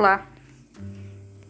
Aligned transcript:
Olá, 0.00 0.26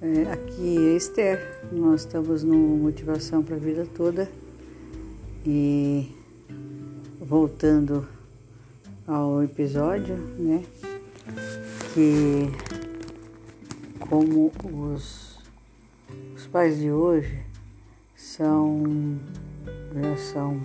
é, 0.02 0.32
aqui 0.32 0.76
é 0.76 0.96
Esther. 0.96 1.68
Nós 1.70 2.00
estamos 2.00 2.42
no 2.42 2.56
Motivação 2.56 3.44
para 3.44 3.54
a 3.54 3.58
Vida 3.60 3.86
Toda 3.86 4.28
e 5.46 6.12
voltando 7.20 8.08
ao 9.06 9.40
episódio, 9.44 10.16
né? 10.36 10.64
Que 11.94 12.50
como 14.00 14.50
os, 14.64 15.38
os 16.34 16.44
pais 16.48 16.76
de 16.76 16.90
hoje 16.90 17.46
são 18.16 18.82
já 19.94 20.16
são 20.16 20.60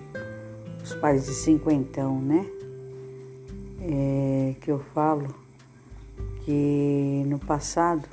os 0.83 0.95
pais 0.95 1.27
de 1.27 1.35
cinquentão, 1.35 2.19
né? 2.19 2.47
É, 3.79 4.55
que 4.59 4.71
eu 4.71 4.79
falo 4.79 5.44
que 6.45 7.23
no 7.25 7.39
passado 7.39 8.07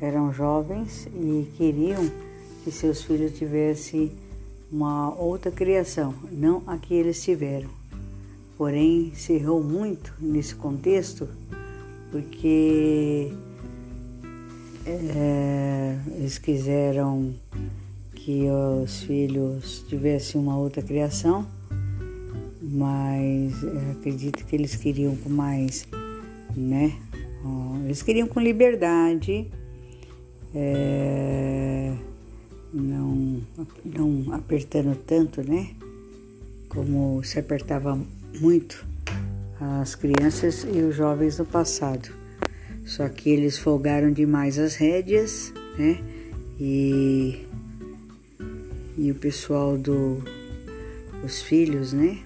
eram 0.00 0.32
jovens 0.32 1.06
e 1.14 1.46
queriam 1.56 2.10
que 2.64 2.70
seus 2.70 3.02
filhos 3.02 3.36
tivessem 3.36 4.10
uma 4.72 5.14
outra 5.14 5.52
criação, 5.52 6.14
não 6.32 6.62
a 6.66 6.76
que 6.76 6.94
eles 6.94 7.22
tiveram. 7.22 7.68
Porém, 8.56 9.12
se 9.14 9.34
errou 9.34 9.62
muito 9.62 10.14
nesse 10.18 10.54
contexto, 10.54 11.28
porque 12.10 13.30
é, 14.86 15.98
eles 16.16 16.38
quiseram 16.38 17.34
que 18.14 18.46
os 18.82 19.02
filhos 19.02 19.84
tivessem 19.88 20.40
uma 20.40 20.56
outra 20.56 20.82
criação, 20.82 21.46
mas 22.60 23.62
é, 23.62 23.90
acredito 23.92 24.44
que 24.44 24.56
eles 24.56 24.74
queriam 24.74 25.14
com 25.16 25.28
mais, 25.28 25.86
né? 26.56 26.96
Eles 27.84 28.02
queriam 28.02 28.26
com 28.26 28.40
liberdade, 28.40 29.50
é, 30.54 31.94
não, 32.72 33.40
não 33.84 34.34
apertando 34.34 34.96
tanto, 34.96 35.42
né? 35.42 35.70
Como 36.68 37.22
se 37.22 37.38
apertava 37.38 37.98
muito 38.40 38.84
as 39.60 39.94
crianças 39.94 40.64
e 40.64 40.80
os 40.80 40.94
jovens 40.94 41.38
no 41.38 41.44
passado. 41.44 42.08
Só 42.84 43.08
que 43.08 43.30
eles 43.30 43.58
folgaram 43.58 44.10
demais 44.10 44.58
as 44.58 44.76
rédeas, 44.76 45.52
né? 45.76 45.98
E, 46.58 47.44
e 48.96 49.10
o 49.10 49.14
pessoal 49.14 49.76
do 49.76 50.22
os 51.24 51.42
filhos, 51.42 51.92
né? 51.92 52.18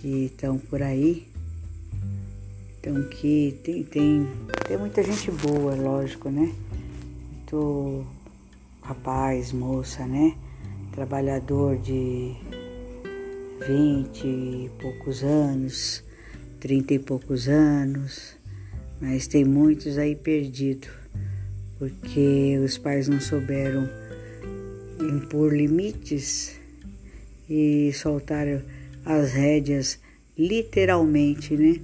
Que 0.00 0.26
estão 0.26 0.58
por 0.58 0.82
aí, 0.82 1.27
então 2.88 3.02
que 3.04 3.60
tem, 3.62 3.84
tem, 3.84 4.26
tem 4.66 4.78
muita 4.78 5.02
gente 5.02 5.30
boa, 5.30 5.74
lógico, 5.74 6.30
né? 6.30 6.50
Muito 7.32 8.06
rapaz, 8.80 9.52
moça, 9.52 10.06
né? 10.06 10.34
Trabalhador 10.92 11.76
de 11.76 12.34
vinte 13.66 14.26
e 14.26 14.70
poucos 14.80 15.22
anos, 15.22 16.02
trinta 16.58 16.94
e 16.94 16.98
poucos 16.98 17.46
anos, 17.46 18.34
mas 19.02 19.26
tem 19.26 19.44
muitos 19.44 19.98
aí 19.98 20.16
perdidos, 20.16 20.88
porque 21.78 22.58
os 22.64 22.78
pais 22.78 23.06
não 23.06 23.20
souberam 23.20 23.86
impor 24.98 25.54
limites 25.54 26.58
e 27.50 27.92
soltaram 27.92 28.62
as 29.04 29.32
rédeas 29.32 30.00
literalmente, 30.36 31.54
né? 31.54 31.80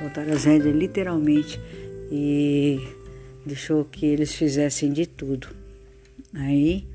Soltaram 0.00 0.32
as 0.32 0.44
rédeas 0.44 0.74
literalmente 0.74 1.60
e 2.10 2.80
deixou 3.44 3.84
que 3.84 4.06
eles 4.06 4.34
fizessem 4.34 4.90
de 4.94 5.04
tudo. 5.06 5.48
Aí 6.32 6.88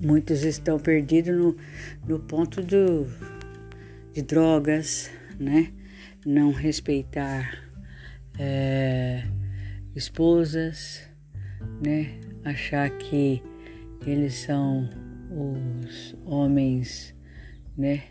muitos 0.00 0.42
estão 0.42 0.80
perdidos 0.80 1.36
no, 1.36 1.56
no 2.04 2.18
ponto 2.18 2.60
do, 2.62 3.06
de 4.12 4.22
drogas, 4.22 5.08
né? 5.38 5.72
Não 6.26 6.50
respeitar 6.50 7.70
é, 8.36 9.22
esposas, 9.94 11.08
né? 11.80 12.18
Achar 12.44 12.90
que 12.90 13.40
eles 14.04 14.34
são 14.34 14.90
os 15.30 16.16
homens, 16.26 17.14
né? 17.76 18.02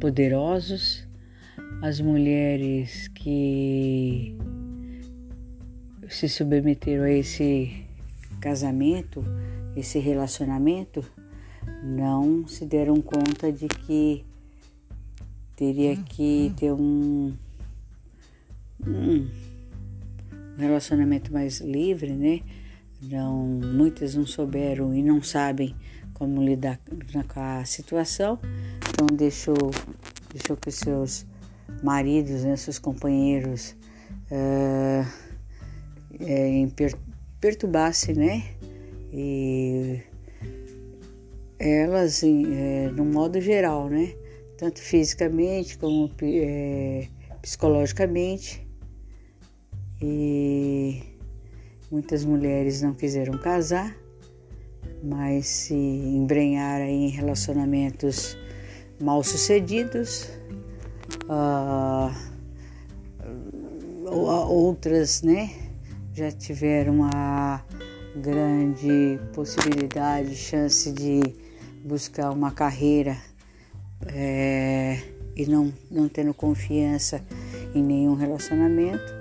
Poderosos 0.00 1.05
as 1.82 2.00
mulheres 2.00 3.08
que 3.08 4.36
se 6.08 6.28
submeteram 6.28 7.04
a 7.04 7.10
esse 7.10 7.84
casamento, 8.40 9.24
esse 9.76 9.98
relacionamento, 9.98 11.04
não 11.82 12.46
se 12.46 12.64
deram 12.64 13.00
conta 13.00 13.52
de 13.52 13.68
que 13.68 14.24
teria 15.54 15.96
que 15.96 16.52
ter 16.56 16.72
um, 16.72 17.32
um 18.86 19.28
relacionamento 20.58 21.32
mais 21.32 21.60
livre, 21.60 22.12
né? 22.12 22.40
Não, 23.02 23.44
muitas 23.46 24.14
não 24.14 24.26
souberam 24.26 24.94
e 24.94 25.02
não 25.02 25.22
sabem 25.22 25.74
como 26.14 26.42
lidar 26.42 26.80
com 27.28 27.40
a 27.40 27.64
situação, 27.64 28.38
então 28.88 29.06
deixou, 29.14 29.70
deixou 30.32 30.56
que 30.56 30.70
seus 30.70 31.26
maridos, 31.82 32.44
né, 32.44 32.56
seus 32.56 32.78
companheiros, 32.78 33.76
uh, 34.30 35.06
é, 36.20 36.68
per, 36.74 36.94
perturbasse, 37.40 38.12
né? 38.12 38.44
E 39.12 40.02
elas, 41.58 42.22
é, 42.22 42.90
no 42.94 43.04
modo 43.04 43.40
geral, 43.40 43.88
né? 43.88 44.14
Tanto 44.58 44.80
fisicamente 44.80 45.78
como 45.78 46.10
é, 46.22 47.08
psicologicamente. 47.42 48.66
E 50.00 51.02
muitas 51.90 52.24
mulheres 52.24 52.82
não 52.82 52.92
quiseram 52.94 53.38
casar, 53.38 53.96
mas 55.02 55.46
se 55.46 55.74
embrenharam 55.74 56.84
em 56.84 57.08
relacionamentos 57.08 58.36
mal 59.00 59.22
sucedidos 59.22 60.30
uh, 61.28 62.10
outras, 64.48 65.22
né, 65.22 65.50
já 66.12 66.30
tiveram 66.30 66.94
uma 66.94 67.64
grande 68.16 69.20
possibilidade, 69.34 70.34
chance 70.34 70.90
de 70.90 71.20
buscar 71.84 72.30
uma 72.30 72.50
carreira 72.50 73.16
é, 74.06 75.02
e 75.36 75.46
não, 75.46 75.72
não 75.90 76.08
tendo 76.08 76.32
confiança 76.32 77.22
em 77.74 77.82
nenhum 77.82 78.14
relacionamento. 78.14 79.14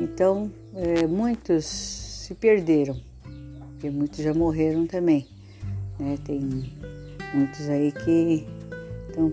Então, 0.00 0.50
é, 0.74 1.06
muitos 1.06 1.64
se 1.64 2.34
perderam, 2.34 3.00
porque 3.72 3.90
muitos 3.90 4.18
já 4.18 4.34
morreram 4.34 4.86
também. 4.86 5.26
Né? 5.98 6.18
Tem 6.24 6.40
muitos 7.34 7.68
aí 7.68 7.92
que 7.92 8.46
estão 9.08 9.32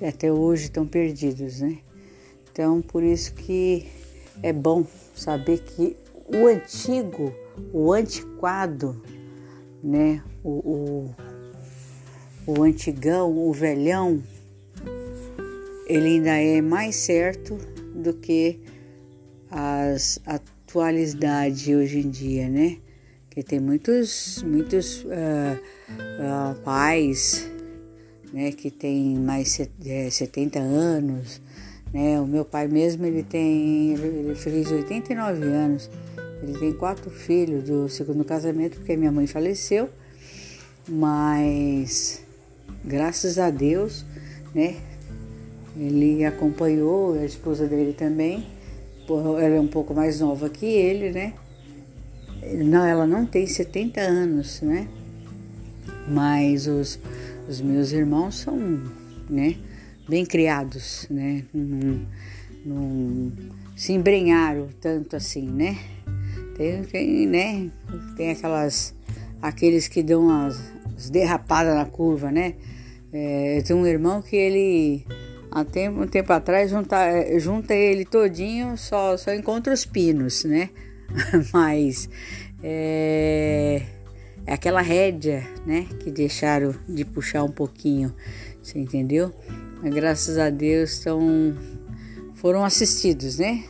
até 0.00 0.32
hoje 0.32 0.64
estão 0.64 0.86
perdidos, 0.86 1.60
né? 1.60 1.78
Então, 2.50 2.82
por 2.82 3.02
isso 3.02 3.34
que 3.34 3.86
é 4.42 4.52
bom 4.52 4.86
saber 5.14 5.60
que 5.60 5.96
o 6.26 6.46
antigo, 6.46 7.32
o 7.72 7.92
antiquado, 7.92 9.02
né? 9.82 10.22
O, 10.42 11.14
o, 12.46 12.52
o 12.54 12.62
antigão, 12.62 13.36
o 13.36 13.52
velhão, 13.52 14.22
ele 15.86 16.08
ainda 16.08 16.30
é 16.30 16.60
mais 16.60 16.96
certo 16.96 17.56
do 17.94 18.14
que 18.14 18.60
as 19.50 20.18
atualidades 20.26 21.68
hoje 21.68 22.00
em 22.00 22.10
dia, 22.10 22.48
né? 22.48 22.78
Que 23.30 23.42
tem 23.42 23.60
muitos, 23.60 24.42
muitos 24.42 25.04
uh, 25.04 25.08
uh, 25.08 26.54
pais 26.62 27.50
né, 28.32 28.50
que 28.52 28.70
tem 28.70 29.16
mais 29.18 29.60
de 29.78 30.10
70 30.10 30.58
é, 30.58 30.62
anos, 30.62 31.40
né? 31.92 32.18
O 32.20 32.26
meu 32.26 32.44
pai 32.44 32.66
mesmo, 32.66 33.04
ele 33.04 33.22
tem, 33.22 33.92
ele 33.92 34.34
fez 34.34 34.70
89 34.70 35.44
anos, 35.44 35.90
ele 36.42 36.58
tem 36.58 36.72
quatro 36.72 37.10
filhos 37.10 37.64
do 37.64 37.88
segundo 37.88 38.24
casamento, 38.24 38.78
porque 38.78 38.96
minha 38.96 39.12
mãe 39.12 39.26
faleceu, 39.26 39.88
mas 40.88 42.22
graças 42.84 43.38
a 43.38 43.50
Deus, 43.50 44.04
né, 44.54 44.76
ele 45.76 46.24
acompanhou, 46.24 47.14
a 47.14 47.24
esposa 47.24 47.66
dele 47.66 47.92
também, 47.92 48.46
ela 49.08 49.56
é 49.56 49.60
um 49.60 49.68
pouco 49.68 49.92
mais 49.92 50.20
nova 50.20 50.48
que 50.48 50.66
ele, 50.66 51.10
né, 51.10 51.34
não, 52.64 52.84
ela 52.84 53.06
não 53.06 53.26
tem 53.26 53.46
70 53.46 54.00
anos, 54.00 54.62
né, 54.62 54.88
mas 56.08 56.66
os 56.66 56.98
os 57.52 57.60
meus 57.60 57.92
irmãos 57.92 58.36
são, 58.36 58.56
né, 59.28 59.56
bem 60.08 60.24
criados, 60.24 61.06
né? 61.10 61.44
Não, 62.64 63.30
se 63.76 63.92
embrenharam 63.92 64.68
tanto 64.80 65.16
assim, 65.16 65.48
né? 65.48 65.76
Tem, 66.56 66.82
tem, 66.84 67.26
né? 67.26 67.70
tem 68.16 68.30
aquelas 68.30 68.94
aqueles 69.40 69.88
que 69.88 70.02
dão 70.02 70.30
as, 70.30 70.58
as 70.96 71.10
derrapadas 71.10 71.74
na 71.74 71.84
curva, 71.84 72.30
né? 72.30 72.54
É, 73.12 73.58
eu 73.58 73.64
tenho 73.64 73.78
um 73.80 73.86
irmão 73.86 74.22
que 74.22 74.36
ele 74.36 75.04
há 75.50 75.64
tempo, 75.64 76.00
um 76.00 76.06
tempo 76.06 76.32
atrás 76.32 76.70
junta, 76.70 76.96
junta 77.38 77.74
ele 77.74 78.04
todinho, 78.04 78.78
só, 78.78 79.16
só 79.16 79.34
encontra 79.34 79.74
os 79.74 79.84
pinos, 79.84 80.44
né? 80.44 80.70
Mas 81.52 82.08
é, 82.62 83.82
é 84.46 84.52
aquela 84.52 84.80
rédea, 84.80 85.46
né? 85.64 85.86
Que 86.00 86.10
deixaram 86.10 86.74
de 86.88 87.04
puxar 87.04 87.44
um 87.44 87.50
pouquinho, 87.50 88.14
você 88.62 88.78
entendeu? 88.78 89.32
Mas 89.82 89.94
graças 89.94 90.38
a 90.38 90.50
Deus 90.50 90.92
estão, 90.92 91.20
foram 92.34 92.64
assistidos, 92.64 93.38
né? 93.38 93.64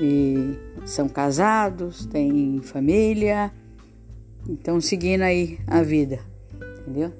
E 0.00 0.56
são 0.84 1.08
casados, 1.08 2.06
têm 2.06 2.60
família, 2.62 3.52
estão 4.48 4.80
seguindo 4.80 5.22
aí 5.22 5.58
a 5.66 5.82
vida, 5.82 6.20
entendeu? 6.80 7.12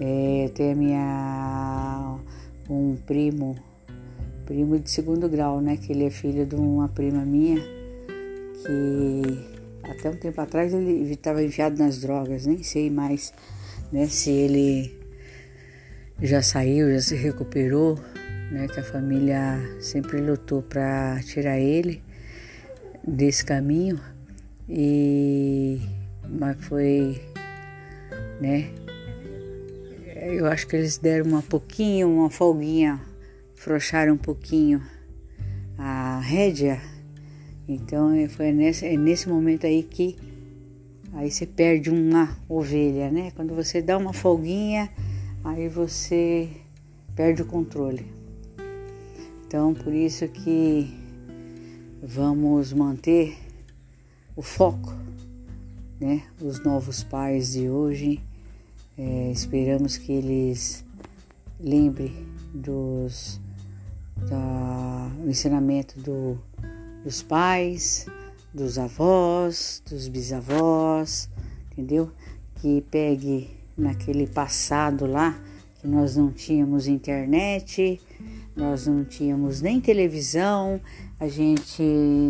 É, 0.00 0.50
tem 0.54 0.72
a 0.72 0.74
minha 0.74 2.18
um 2.68 2.96
primo, 3.06 3.56
primo 4.46 4.78
de 4.78 4.90
segundo 4.90 5.28
grau, 5.28 5.60
né? 5.60 5.76
Que 5.76 5.92
ele 5.92 6.04
é 6.04 6.10
filho 6.10 6.46
de 6.46 6.54
uma 6.54 6.88
prima 6.88 7.24
minha 7.24 7.60
que 8.64 9.51
até 9.84 10.10
um 10.10 10.16
tempo 10.16 10.40
atrás 10.40 10.72
ele 10.72 11.12
estava 11.12 11.42
enfiado 11.42 11.78
nas 11.78 12.00
drogas, 12.00 12.46
nem 12.46 12.62
sei 12.62 12.90
mais, 12.90 13.32
né? 13.92 14.06
Se 14.06 14.30
ele 14.30 14.96
já 16.20 16.42
saiu, 16.42 16.92
já 16.92 17.00
se 17.00 17.16
recuperou, 17.16 17.98
né? 18.50 18.68
Que 18.68 18.80
a 18.80 18.84
família 18.84 19.58
sempre 19.80 20.20
lutou 20.20 20.62
para 20.62 21.20
tirar 21.24 21.58
ele 21.58 22.02
desse 23.06 23.44
caminho 23.44 24.00
e 24.68 25.80
mas 26.28 26.56
foi, 26.64 27.20
né? 28.40 28.70
Eu 30.16 30.46
acho 30.46 30.66
que 30.66 30.76
eles 30.76 30.98
deram 30.98 31.26
uma 31.26 31.42
pouquinho, 31.42 32.08
uma 32.08 32.30
folguinha, 32.30 33.00
frouxaram 33.54 34.14
um 34.14 34.18
pouquinho 34.18 34.80
a 35.76 36.20
rédea. 36.20 36.80
Então 37.68 38.12
é, 38.12 38.28
foi 38.28 38.52
nesse, 38.52 38.86
é 38.86 38.96
nesse 38.96 39.28
momento 39.28 39.66
aí 39.66 39.82
que 39.82 40.16
aí 41.12 41.30
você 41.30 41.46
perde 41.46 41.90
uma 41.90 42.36
ovelha, 42.48 43.10
né? 43.10 43.30
Quando 43.36 43.54
você 43.54 43.80
dá 43.80 43.96
uma 43.96 44.12
folguinha, 44.12 44.90
aí 45.44 45.68
você 45.68 46.48
perde 47.14 47.42
o 47.42 47.46
controle. 47.46 48.06
Então 49.46 49.74
por 49.74 49.92
isso 49.92 50.26
que 50.28 50.92
vamos 52.02 52.72
manter 52.72 53.36
o 54.34 54.42
foco, 54.42 54.92
né? 56.00 56.24
Os 56.40 56.62
novos 56.64 57.04
pais 57.04 57.52
de 57.52 57.68
hoje, 57.68 58.20
é, 58.98 59.30
esperamos 59.30 59.96
que 59.96 60.10
eles 60.10 60.84
lembrem 61.60 62.26
dos 62.52 63.40
da, 64.28 65.08
do 65.22 65.30
ensinamento 65.30 65.98
do, 66.00 66.38
dos 67.04 67.22
pais, 67.22 68.06
dos 68.52 68.78
avós, 68.78 69.82
dos 69.88 70.08
bisavós, 70.08 71.28
entendeu? 71.72 72.10
Que 72.56 72.84
pegue 72.90 73.50
naquele 73.76 74.26
passado 74.26 75.06
lá 75.06 75.38
que 75.80 75.88
nós 75.88 76.16
não 76.16 76.30
tínhamos 76.30 76.86
internet, 76.86 78.00
nós 78.54 78.86
não 78.86 79.04
tínhamos 79.04 79.60
nem 79.60 79.80
televisão, 79.80 80.80
a 81.18 81.26
gente, 81.26 81.82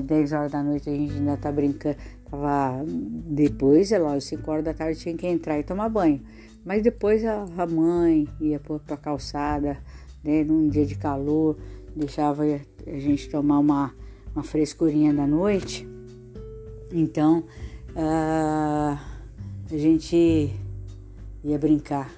10 0.07 0.33
horas 0.33 0.53
da 0.53 0.63
noite, 0.63 0.89
a 0.89 0.93
gente 0.93 1.13
ainda 1.13 1.37
tá 1.37 1.53
brincando, 1.53 1.97
tava, 2.31 2.83
depois, 2.87 3.93
é 3.93 3.99
lógico, 3.99 4.39
5 4.39 4.51
horas 4.51 4.65
da 4.65 4.73
tarde 4.73 4.99
tinha 4.99 5.15
que 5.15 5.27
entrar 5.27 5.59
e 5.59 5.63
tomar 5.63 5.91
banho, 5.91 6.23
mas 6.65 6.83
depois 6.83 7.23
a, 7.27 7.45
a 7.59 7.67
mãe 7.67 8.27
ia 8.41 8.59
pra 8.59 8.97
calçada, 8.97 9.77
né, 10.25 10.43
num 10.45 10.69
dia 10.69 10.87
de 10.87 10.95
calor, 10.95 11.59
deixava 11.95 12.45
a 12.45 12.99
gente 12.99 13.29
tomar 13.29 13.59
uma, 13.59 13.95
uma 14.35 14.43
frescurinha 14.43 15.13
da 15.13 15.27
noite, 15.27 15.87
então 16.91 17.45
uh, 17.91 18.99
a 19.71 19.77
gente 19.77 20.55
ia 21.45 21.59
brincar, 21.59 22.11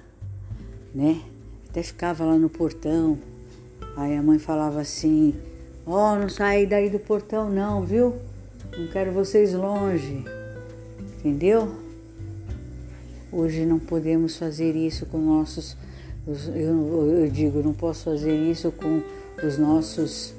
né, 0.93 1.21
até 1.69 1.83
ficava 1.83 2.23
lá 2.25 2.37
no 2.37 2.49
portão, 2.49 3.17
Aí 3.95 4.17
a 4.17 4.21
mãe 4.21 4.37
falava 4.37 4.81
assim: 4.81 5.33
Ó, 5.85 6.13
oh, 6.13 6.19
não 6.19 6.27
sai 6.27 6.65
daí 6.65 6.89
do 6.89 6.99
portão, 6.99 7.49
não, 7.49 7.81
viu? 7.83 8.15
Não 8.77 8.87
quero 8.87 9.11
vocês 9.11 9.53
longe. 9.53 10.25
Entendeu? 11.17 11.73
Hoje 13.31 13.65
não 13.65 13.79
podemos 13.79 14.37
fazer 14.37 14.75
isso 14.75 15.05
com 15.05 15.17
nossos. 15.17 15.77
Eu, 16.27 17.21
eu 17.21 17.29
digo, 17.29 17.61
não 17.63 17.73
posso 17.73 18.05
fazer 18.05 18.35
isso 18.35 18.71
com 18.71 19.01
os 19.45 19.57
nossos 19.57 20.33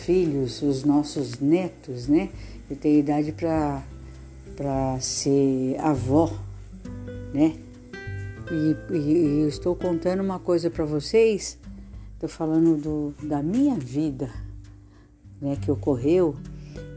filhos, 0.00 0.62
os 0.62 0.84
nossos 0.84 1.38
netos, 1.38 2.06
né? 2.06 2.30
Eu 2.68 2.76
tenho 2.76 2.98
idade 2.98 3.32
para 3.32 5.00
ser 5.00 5.76
avó, 5.78 6.32
né? 7.32 7.56
E, 8.50 8.94
e, 8.94 9.42
eu 9.42 9.48
estou 9.48 9.76
contando 9.76 10.20
uma 10.20 10.40
coisa 10.40 10.68
para 10.68 10.84
vocês 10.84 11.56
Estou 12.20 12.28
falando 12.28 12.76
do, 12.76 13.14
da 13.26 13.42
minha 13.42 13.76
vida, 13.76 14.28
né, 15.40 15.56
que 15.56 15.70
ocorreu 15.70 16.36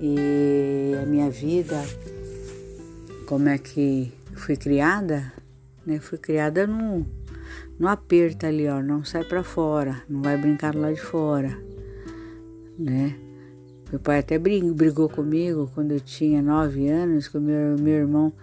e 0.02 0.92
a 1.02 1.06
minha 1.06 1.30
vida, 1.30 1.82
como 3.26 3.48
é 3.48 3.58
que 3.58 4.12
fui 4.36 4.58
criada, 4.58 5.32
né? 5.86 5.98
Fui 5.98 6.18
criada 6.18 6.68
no, 6.68 7.08
no 7.80 7.88
aperto 7.88 8.46
ali, 8.46 8.68
ó, 8.68 8.82
não 8.82 9.06
sai 9.06 9.24
para 9.24 9.46
fora, 9.46 10.04
não 10.10 10.22
vai 10.22 10.36
brincar 10.36 10.76
lá 10.76 10.92
de 10.92 11.00
fora, 11.00 11.58
né? 12.78 13.16
Meu 13.92 14.00
pai 14.00 14.20
até 14.20 14.40
brigou 14.40 15.08
comigo 15.08 15.70
quando 15.76 15.92
eu 15.92 16.00
tinha 16.00 16.42
nove 16.42 16.90
anos, 16.90 17.28
que 17.28 17.38
o 17.38 17.42
meu, 17.42 17.78
meu 17.78 17.94
irmão 17.94 18.34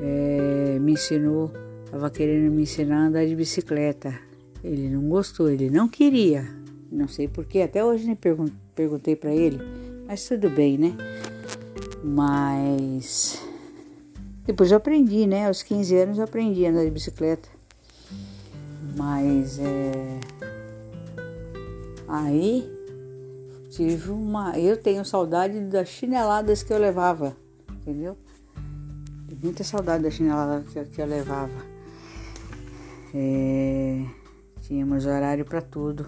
é, 0.00 0.78
me 0.80 0.92
ensinou, 0.92 1.52
estava 1.84 2.08
querendo 2.08 2.52
me 2.52 2.62
ensinar 2.62 2.96
a 2.96 3.06
andar 3.08 3.26
de 3.26 3.34
bicicleta. 3.34 4.16
Ele 4.62 4.88
não 4.88 5.08
gostou, 5.08 5.50
ele 5.50 5.68
não 5.68 5.88
queria. 5.88 6.46
Não 6.90 7.08
sei 7.08 7.26
porquê, 7.26 7.62
até 7.62 7.84
hoje 7.84 8.06
nem 8.06 8.16
perguntei 8.74 9.16
para 9.16 9.34
ele, 9.34 9.58
mas 10.06 10.28
tudo 10.28 10.48
bem, 10.48 10.78
né? 10.78 10.96
Mas 12.04 13.42
depois 14.44 14.70
eu 14.70 14.76
aprendi, 14.76 15.26
né? 15.26 15.46
Aos 15.46 15.62
15 15.62 15.96
anos 15.96 16.18
eu 16.18 16.24
aprendi 16.24 16.66
a 16.66 16.70
andar 16.70 16.84
de 16.84 16.90
bicicleta. 16.90 17.48
Mas 18.96 19.58
é. 19.58 20.20
Aí 22.06 22.70
tive 23.72 24.10
uma. 24.10 24.58
Eu 24.58 24.76
tenho 24.76 25.04
saudade 25.04 25.58
das 25.60 25.88
chineladas 25.88 26.62
que 26.62 26.72
eu 26.72 26.78
levava, 26.78 27.34
entendeu? 27.70 28.16
Muita 29.42 29.64
saudade 29.64 30.04
da 30.04 30.10
chinelada 30.10 30.62
que, 30.70 30.84
que 30.84 31.00
eu 31.00 31.06
levava. 31.06 31.72
É... 33.14 34.04
Tínhamos 34.60 35.06
horário 35.06 35.44
para 35.44 35.60
tudo. 35.60 36.06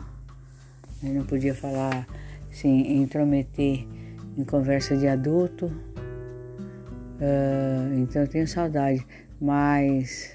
Eu 1.03 1.15
não 1.15 1.25
podia 1.25 1.55
falar, 1.55 2.07
assim, 2.51 3.03
intrometer 3.03 3.87
em 4.37 4.45
conversa 4.45 4.97
de 4.97 5.09
adulto. 5.09 5.67
Uh, 7.17 7.99
então 7.99 8.23
eu 8.23 8.29
tenho 8.29 8.47
saudade. 8.47 9.05
Mas 9.41 10.31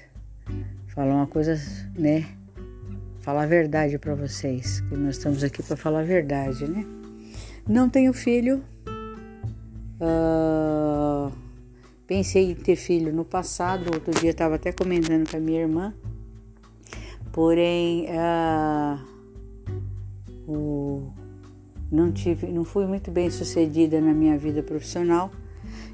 falar 0.88 1.14
uma 1.14 1.26
coisa, 1.26 1.56
né? 1.96 2.26
Falar 3.20 3.44
a 3.44 3.46
verdade 3.46 3.98
para 3.98 4.14
vocês, 4.14 4.80
que 4.80 4.96
nós 4.96 5.16
estamos 5.16 5.42
aqui 5.42 5.62
para 5.62 5.76
falar 5.76 6.00
a 6.00 6.04
verdade, 6.04 6.68
né? 6.68 6.99
Não 7.70 7.88
tenho 7.88 8.12
filho. 8.12 8.62
Uh, 10.00 11.32
pensei 12.06 12.50
em 12.50 12.54
ter 12.54 12.76
filho 12.76 13.12
no 13.12 13.24
passado. 13.24 13.94
Outro 13.94 14.12
dia 14.20 14.30
estava 14.30 14.56
até 14.56 14.72
comentando 14.72 15.30
com 15.30 15.36
a 15.36 15.40
minha 15.40 15.60
irmã 15.60 15.94
Porém, 17.32 18.06
uh, 18.08 18.98
o, 20.48 21.12
não 21.90 22.10
tive, 22.10 22.48
não 22.48 22.64
fui 22.64 22.86
muito 22.86 23.10
bem 23.10 23.30
sucedida 23.30 24.00
na 24.00 24.12
minha 24.12 24.36
vida 24.36 24.62
profissional. 24.62 25.30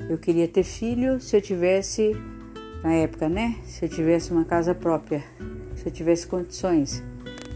Eu 0.08 0.16
queria 0.16 0.48
ter 0.48 0.62
filho 0.62 1.20
se 1.20 1.36
eu 1.36 1.42
tivesse, 1.42 2.16
na 2.82 2.94
época, 2.94 3.28
né? 3.28 3.56
Se 3.64 3.84
eu 3.84 3.88
tivesse 3.88 4.32
uma 4.32 4.46
casa 4.46 4.74
própria, 4.74 5.22
se 5.74 5.86
eu 5.86 5.92
tivesse 5.92 6.26
condições 6.26 7.02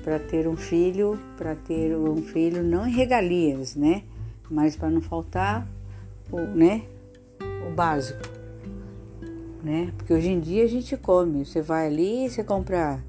para 0.05 0.19
ter 0.19 0.47
um 0.47 0.57
filho, 0.57 1.19
para 1.39 1.55
ter 1.55 1.97
um 1.97 2.17
filho 2.19 2.63
não 2.63 2.87
em 2.87 2.93
regalias, 2.93 3.75
né? 3.75 4.03
Mas 4.51 4.77
para 4.77 4.91
não 4.91 5.01
faltar, 5.01 5.67
o, 6.31 6.41
né? 6.41 6.83
O 7.67 7.71
básico, 7.73 8.29
né? 9.63 9.93
Porque 9.97 10.13
hoje 10.13 10.31
em 10.31 10.41
dia 10.41 10.65
a 10.65 10.69
gente 10.69 10.97
come. 10.97 11.45
Você 11.45 11.63
vai 11.63 11.87
ali, 11.87 12.29
você 12.29 12.43
compra 12.43 13.01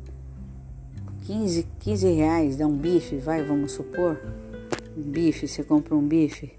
15, 1.26 1.68
15 1.80 2.12
reais 2.12 2.58
dá 2.58 2.68
um 2.68 2.76
bife, 2.76 3.16
vai, 3.18 3.44
vamos 3.44 3.72
supor, 3.72 4.20
Um 4.98 5.02
bife, 5.02 5.48
você 5.48 5.64
compra 5.64 5.96
um 5.96 6.06
bife. 6.06 6.52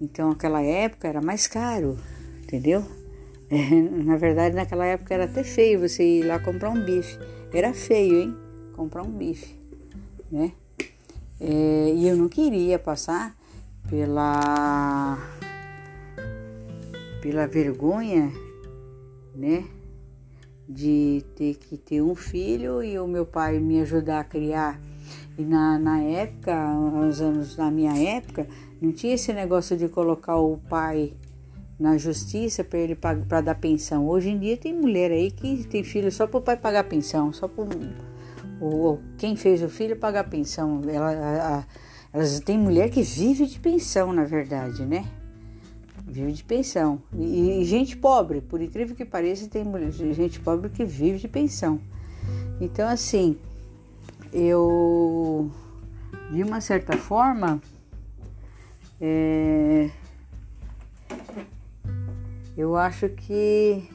Então, 0.00 0.30
aquela 0.30 0.62
época 0.62 1.08
era 1.08 1.20
mais 1.20 1.46
caro, 1.46 1.98
entendeu? 2.42 2.84
É, 3.50 3.80
na 3.80 4.18
verdade, 4.18 4.54
naquela 4.54 4.84
época 4.84 5.14
era 5.14 5.24
até 5.24 5.42
feio 5.42 5.80
você 5.80 6.04
ir 6.04 6.22
lá 6.22 6.38
comprar 6.38 6.68
um 6.68 6.84
bife. 6.84 7.18
Era 7.50 7.72
feio, 7.72 8.20
hein? 8.20 8.36
Comprar 8.76 9.02
um 9.02 9.10
bife, 9.10 9.58
né? 10.30 10.52
É, 11.40 11.94
e 11.96 12.06
eu 12.06 12.14
não 12.14 12.28
queria 12.28 12.78
passar 12.78 13.34
pela 13.88 15.18
pela 17.20 17.46
vergonha, 17.46 18.32
né? 19.34 19.64
De 20.68 21.24
ter 21.34 21.54
que 21.56 21.76
ter 21.76 22.02
um 22.02 22.14
filho 22.14 22.82
e 22.82 22.98
o 22.98 23.06
meu 23.06 23.24
pai 23.24 23.58
me 23.58 23.80
ajudar 23.80 24.20
a 24.20 24.24
criar. 24.24 24.80
E 25.36 25.42
na, 25.42 25.78
na 25.78 26.00
época, 26.00 26.54
uns 26.54 27.20
anos 27.20 27.56
na 27.56 27.70
minha 27.70 27.96
época, 27.96 28.46
não 28.80 28.92
tinha 28.92 29.14
esse 29.14 29.32
negócio 29.32 29.76
de 29.76 29.88
colocar 29.88 30.36
o 30.36 30.58
pai 30.68 31.14
na 31.78 31.96
justiça 31.96 32.64
para 32.64 32.78
ele 32.78 32.94
para 32.96 33.40
dar 33.40 33.54
pensão. 33.54 34.06
Hoje 34.08 34.30
em 34.30 34.38
dia 34.38 34.56
tem 34.56 34.74
mulher 34.74 35.10
aí 35.12 35.30
que 35.30 35.64
tem 35.64 35.84
filho 35.84 36.10
só 36.10 36.26
para 36.26 36.38
o 36.38 36.42
pai 36.42 36.56
pagar 36.56 36.84
pensão, 36.84 37.32
só 37.32 37.46
para 37.46 37.64
quem 39.16 39.36
fez 39.36 39.62
o 39.62 39.68
filho 39.68 39.96
pagar 39.96 40.24
pensão. 40.24 40.82
Ela, 40.88 41.10
a, 41.12 41.64
elas 42.12 42.40
tem 42.40 42.58
mulher 42.58 42.90
que 42.90 43.02
vive 43.02 43.46
de 43.46 43.58
pensão, 43.58 44.12
na 44.12 44.24
verdade, 44.24 44.84
né? 44.84 45.06
Vive 46.06 46.32
de 46.32 46.42
pensão. 46.42 47.02
E, 47.12 47.60
e 47.60 47.64
gente 47.64 47.96
pobre, 47.96 48.40
por 48.40 48.62
incrível 48.62 48.96
que 48.96 49.04
pareça, 49.04 49.48
tem 49.48 49.62
mulher, 49.62 49.92
gente 49.92 50.40
pobre 50.40 50.70
que 50.70 50.84
vive 50.84 51.18
de 51.18 51.28
pensão. 51.28 51.80
Então, 52.60 52.88
assim, 52.88 53.36
eu, 54.32 55.50
de 56.32 56.42
uma 56.42 56.60
certa 56.60 56.96
forma, 56.96 57.60
é, 59.00 59.90
eu 62.56 62.74
acho 62.74 63.08
que 63.10 63.88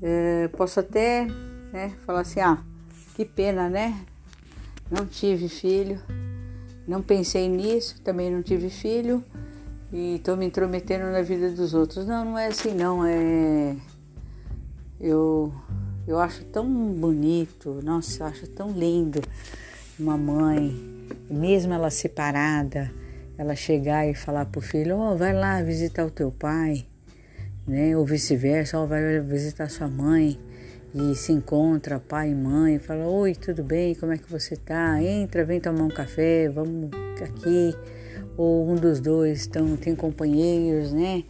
é, 0.00 0.48
posso 0.48 0.80
até 0.80 1.26
né, 1.70 1.90
falar 2.04 2.20
assim, 2.20 2.40
ah, 2.40 2.58
que 3.14 3.24
pena, 3.24 3.68
né? 3.68 4.04
Não 4.90 5.06
tive 5.06 5.48
filho, 5.48 6.00
não 6.86 7.02
pensei 7.02 7.48
nisso, 7.48 8.00
também 8.02 8.30
não 8.30 8.42
tive 8.42 8.68
filho 8.68 9.24
e 9.92 10.16
estou 10.16 10.36
me 10.36 10.46
intrometendo 10.46 11.04
na 11.10 11.22
vida 11.22 11.50
dos 11.50 11.74
outros. 11.74 12.06
Não, 12.06 12.24
não 12.24 12.38
é 12.38 12.46
assim 12.46 12.74
não, 12.74 13.04
é 13.04 13.76
eu 15.00 15.52
eu 16.06 16.18
acho 16.18 16.44
tão 16.46 16.66
bonito, 16.66 17.80
nossa, 17.82 18.22
eu 18.22 18.26
acho 18.26 18.46
tão 18.48 18.70
lindo 18.72 19.20
uma 19.98 20.16
mãe, 20.16 20.76
mesmo 21.30 21.72
ela 21.72 21.90
separada, 21.90 22.90
ela 23.38 23.54
chegar 23.54 24.06
e 24.08 24.14
falar 24.14 24.46
pro 24.46 24.60
filho, 24.60 24.96
ó, 24.96 25.12
oh, 25.12 25.16
vai 25.16 25.32
lá 25.32 25.62
visitar 25.62 26.04
o 26.04 26.10
teu 26.10 26.32
pai, 26.32 26.84
né? 27.66 27.96
Ou 27.96 28.04
vice-versa, 28.04 28.78
ó, 28.78 28.84
oh, 28.84 28.86
vai 28.86 29.20
visitar 29.20 29.70
sua 29.70 29.86
mãe 29.86 30.38
e 30.94 31.14
se 31.14 31.32
encontra 31.32 31.98
pai 31.98 32.30
e 32.30 32.34
mãe, 32.34 32.78
fala: 32.78 33.06
Oi, 33.06 33.34
tudo 33.34 33.62
bem? 33.62 33.94
Como 33.94 34.12
é 34.12 34.18
que 34.18 34.30
você 34.30 34.56
tá? 34.56 35.02
Entra, 35.02 35.44
vem 35.44 35.58
tomar 35.58 35.84
um 35.84 35.88
café, 35.88 36.48
vamos 36.50 36.90
aqui. 37.22 37.74
Ou 38.36 38.70
um 38.70 38.74
dos 38.74 39.00
dois 39.00 39.46
tão, 39.46 39.76
tem 39.76 39.94
companheiros, 39.94 40.92
né? 40.92 41.24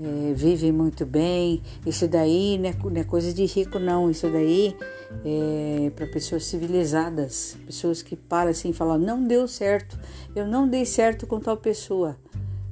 É, 0.00 0.32
vivem 0.32 0.70
muito 0.70 1.04
bem. 1.04 1.60
Isso 1.84 2.06
daí 2.06 2.56
não 2.58 2.68
é, 2.68 2.76
não 2.92 3.00
é, 3.00 3.04
coisa 3.04 3.32
de 3.34 3.44
rico, 3.44 3.80
não. 3.80 4.08
Isso 4.08 4.28
daí 4.28 4.76
é 5.24 5.90
para 5.90 6.06
pessoas 6.06 6.44
civilizadas, 6.44 7.56
pessoas 7.66 8.02
que 8.02 8.14
param 8.14 8.52
assim 8.52 8.70
e 8.70 8.72
falam: 8.72 8.98
Não 8.98 9.24
deu 9.24 9.48
certo, 9.48 9.98
eu 10.36 10.46
não 10.46 10.68
dei 10.68 10.84
certo 10.84 11.26
com 11.26 11.40
tal 11.40 11.56
pessoa. 11.56 12.16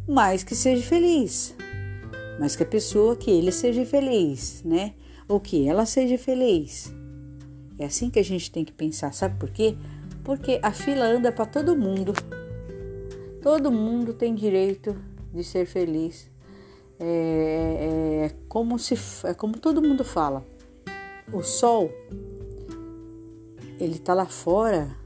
Mas 0.07 0.45
que 0.45 0.55
seja 0.55 0.81
feliz, 0.87 1.57
mas 2.39 2.55
que 2.55 2.63
a 2.63 2.67
pessoa, 2.67 3.17
que 3.17 3.29
ele 3.29 3.51
seja 3.51 3.85
feliz, 3.85 4.63
né? 4.65 4.95
Ou 5.29 5.41
que 5.41 5.69
ela 5.69 5.87
seja 5.87 6.17
feliz. 6.19 6.93
É 7.79 7.87
assim 7.87 8.09
que 8.09 8.19
a 8.19 8.25
gente 8.25 8.51
tem 8.51 8.65
que 8.65 8.73
pensar, 8.73 9.13
sabe 9.13 9.39
por 9.39 9.51
quê? 9.51 9.77
Porque 10.25 10.59
a 10.63 10.73
fila 10.73 11.05
anda 11.07 11.31
para 11.31 11.47
todo 11.47 11.77
mundo. 11.77 12.13
Todo 13.43 13.71
mundo 13.71 14.13
tem 14.15 14.35
direito 14.35 14.97
de 15.33 15.45
ser 15.45 15.67
feliz. 15.67 16.31
É, 16.99 17.05
é, 17.05 18.27
é, 18.27 18.33
como 18.49 18.79
se 18.79 18.95
é 19.25 19.35
como 19.35 19.59
todo 19.59 19.83
mundo 19.83 20.05
fala. 20.05 20.45
O 21.33 21.43
sol 21.43 21.91
ele 23.79 23.99
tá 23.99 24.15
lá 24.15 24.27
fora 24.27 24.97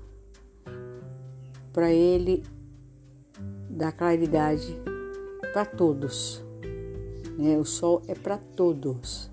para 1.72 1.90
ele 1.90 2.44
dar 3.68 3.92
claridade 3.92 4.76
para 5.52 5.64
todos. 5.64 6.44
Né? 7.36 7.56
O 7.58 7.64
sol 7.64 8.02
é 8.06 8.14
para 8.14 8.38
todos. 8.38 9.29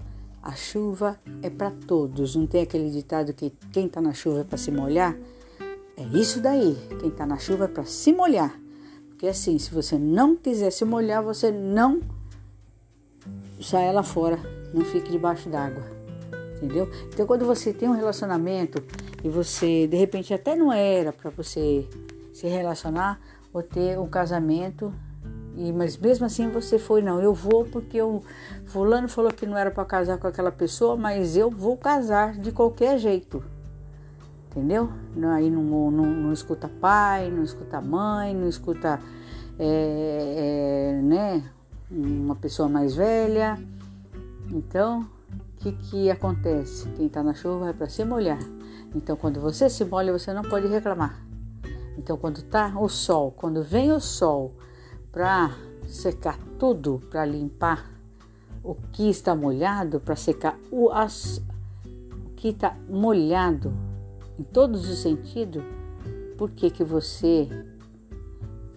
A 0.47 0.55
chuva 0.55 1.19
é 1.43 1.49
para 1.49 1.71
todos. 1.71 2.33
Não 2.33 2.47
tem 2.47 2.61
aquele 2.61 2.89
ditado 2.89 3.33
que 3.33 3.51
quem 3.73 3.87
está 3.87 3.99
na 3.99 4.13
chuva 4.13 4.39
é 4.39 4.43
para 4.45 4.57
se 4.57 4.71
molhar? 4.71 5.13
É 5.97 6.03
isso 6.17 6.39
daí. 6.39 6.77
Quem 7.01 7.09
está 7.09 7.25
na 7.25 7.37
chuva 7.37 7.65
é 7.65 7.67
para 7.67 7.83
se 7.83 8.13
molhar. 8.13 8.57
Porque 9.09 9.27
assim, 9.27 9.59
se 9.59 9.69
você 9.73 9.97
não 9.97 10.37
quiser 10.37 10.71
se 10.71 10.85
molhar, 10.85 11.21
você 11.21 11.51
não 11.51 11.99
saia 13.61 13.91
lá 13.91 14.03
fora, 14.03 14.39
não 14.73 14.85
fique 14.85 15.11
debaixo 15.11 15.49
d'água. 15.49 15.83
Entendeu? 16.55 16.89
Então, 17.13 17.27
quando 17.27 17.45
você 17.45 17.73
tem 17.73 17.89
um 17.89 17.95
relacionamento 17.95 18.81
e 19.21 19.27
você, 19.27 19.85
de 19.85 19.97
repente, 19.97 20.33
até 20.33 20.55
não 20.55 20.71
era 20.71 21.11
para 21.11 21.29
você 21.29 21.85
se 22.33 22.47
relacionar 22.47 23.19
ou 23.51 23.61
ter 23.61 23.99
um 23.99 24.07
casamento 24.07 24.93
e, 25.57 25.73
mas 25.73 25.97
mesmo 25.97 26.23
assim 26.23 26.49
você 26.49 26.77
foi, 26.77 27.01
não, 27.01 27.19
eu 27.19 27.33
vou 27.33 27.65
porque 27.65 27.99
o 27.99 28.21
fulano 28.67 29.09
falou 29.09 29.33
que 29.33 29.43
não 29.47 29.57
era 29.57 29.71
para 29.71 29.83
casar 29.85 30.19
com 30.19 30.27
aquela 30.27 30.51
pessoa, 30.51 30.95
mas 30.95 31.35
eu 31.35 31.49
vou 31.49 31.75
casar 31.75 32.33
de 32.37 32.51
qualquer 32.51 32.99
jeito. 32.99 33.43
Entendeu? 34.51 34.91
Aí 35.33 35.49
não, 35.49 35.89
não, 35.89 36.05
não 36.05 36.31
escuta 36.31 36.69
pai, 36.79 37.31
não 37.31 37.43
escuta 37.43 37.81
mãe, 37.81 38.35
não 38.35 38.47
escuta 38.47 38.99
é, 39.57 40.93
é, 40.95 41.01
né, 41.01 41.43
uma 41.89 42.35
pessoa 42.35 42.69
mais 42.69 42.95
velha. 42.95 43.57
Então, 44.51 45.01
o 45.01 45.57
que, 45.57 45.71
que 45.71 46.11
acontece? 46.11 46.87
Quem 46.89 47.07
está 47.07 47.23
na 47.23 47.33
chuva 47.33 47.69
é 47.69 47.73
para 47.73 47.89
se 47.89 48.05
molhar. 48.05 48.39
Então, 48.95 49.15
quando 49.15 49.41
você 49.41 49.69
se 49.69 49.83
molha, 49.83 50.13
você 50.13 50.31
não 50.33 50.43
pode 50.43 50.67
reclamar. 50.67 51.19
Então, 51.97 52.15
quando 52.15 52.43
tá 52.43 52.73
o 52.79 52.87
sol, 52.87 53.33
quando 53.35 53.63
vem 53.63 53.91
o 53.91 53.99
sol 53.99 54.53
para 55.17 55.49
secar 55.87 56.37
tudo, 56.59 57.01
para 57.09 57.25
limpar 57.25 57.91
o 58.63 58.75
que 58.93 59.09
está 59.09 59.35
molhado, 59.35 59.99
para 59.99 60.15
secar 60.15 60.55
o, 60.69 60.91
as, 60.91 61.41
o 62.23 62.29
que 62.35 62.49
está 62.49 62.77
molhado 62.87 63.73
em 64.37 64.43
todos 64.43 64.87
os 64.87 64.99
sentidos, 64.99 65.63
por 66.37 66.51
que, 66.51 66.69
que 66.69 66.83
você 66.83 67.49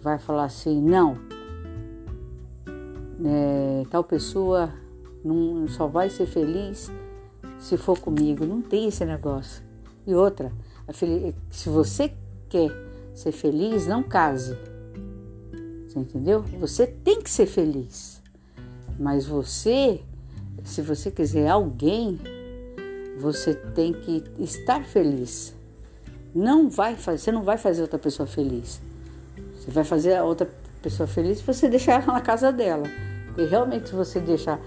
vai 0.01 0.17
falar 0.17 0.45
assim, 0.45 0.81
não, 0.81 1.15
é, 3.23 3.83
tal 3.91 4.03
pessoa 4.03 4.73
não, 5.23 5.67
só 5.67 5.85
vai 5.85 6.09
ser 6.09 6.25
feliz 6.25 6.91
se 7.59 7.77
for 7.77 7.99
comigo. 7.99 8.47
Não 8.47 8.63
tem 8.63 8.87
esse 8.87 9.05
negócio. 9.05 9.63
E 10.07 10.15
outra, 10.15 10.51
se 11.51 11.69
você 11.69 12.11
quer 12.49 12.71
ser 13.13 13.31
feliz, 13.31 13.85
não 13.85 14.01
case. 14.01 14.70
Você 15.91 15.99
entendeu? 15.99 16.41
Você 16.57 16.87
tem 16.87 17.21
que 17.21 17.29
ser 17.29 17.45
feliz. 17.45 18.21
Mas 18.97 19.25
você, 19.25 19.99
se 20.63 20.81
você 20.81 21.11
quiser 21.11 21.49
alguém, 21.49 22.17
você 23.19 23.53
tem 23.53 23.91
que 23.91 24.23
estar 24.39 24.85
feliz. 24.85 25.53
Não 26.33 26.69
vai 26.69 26.95
fazer, 26.95 27.17
você 27.17 27.31
não 27.33 27.43
vai 27.43 27.57
fazer 27.57 27.81
outra 27.81 27.99
pessoa 27.99 28.25
feliz. 28.25 28.81
Você 29.57 29.69
vai 29.69 29.83
fazer 29.83 30.15
a 30.15 30.23
outra 30.23 30.49
pessoa 30.81 31.07
feliz 31.07 31.39
se 31.39 31.43
você 31.43 31.67
deixar 31.67 32.01
ela 32.01 32.13
na 32.13 32.21
casa 32.21 32.53
dela. 32.53 32.87
E 33.37 33.43
realmente 33.43 33.89
se 33.89 33.95
você 33.95 34.21
deixar 34.21 34.61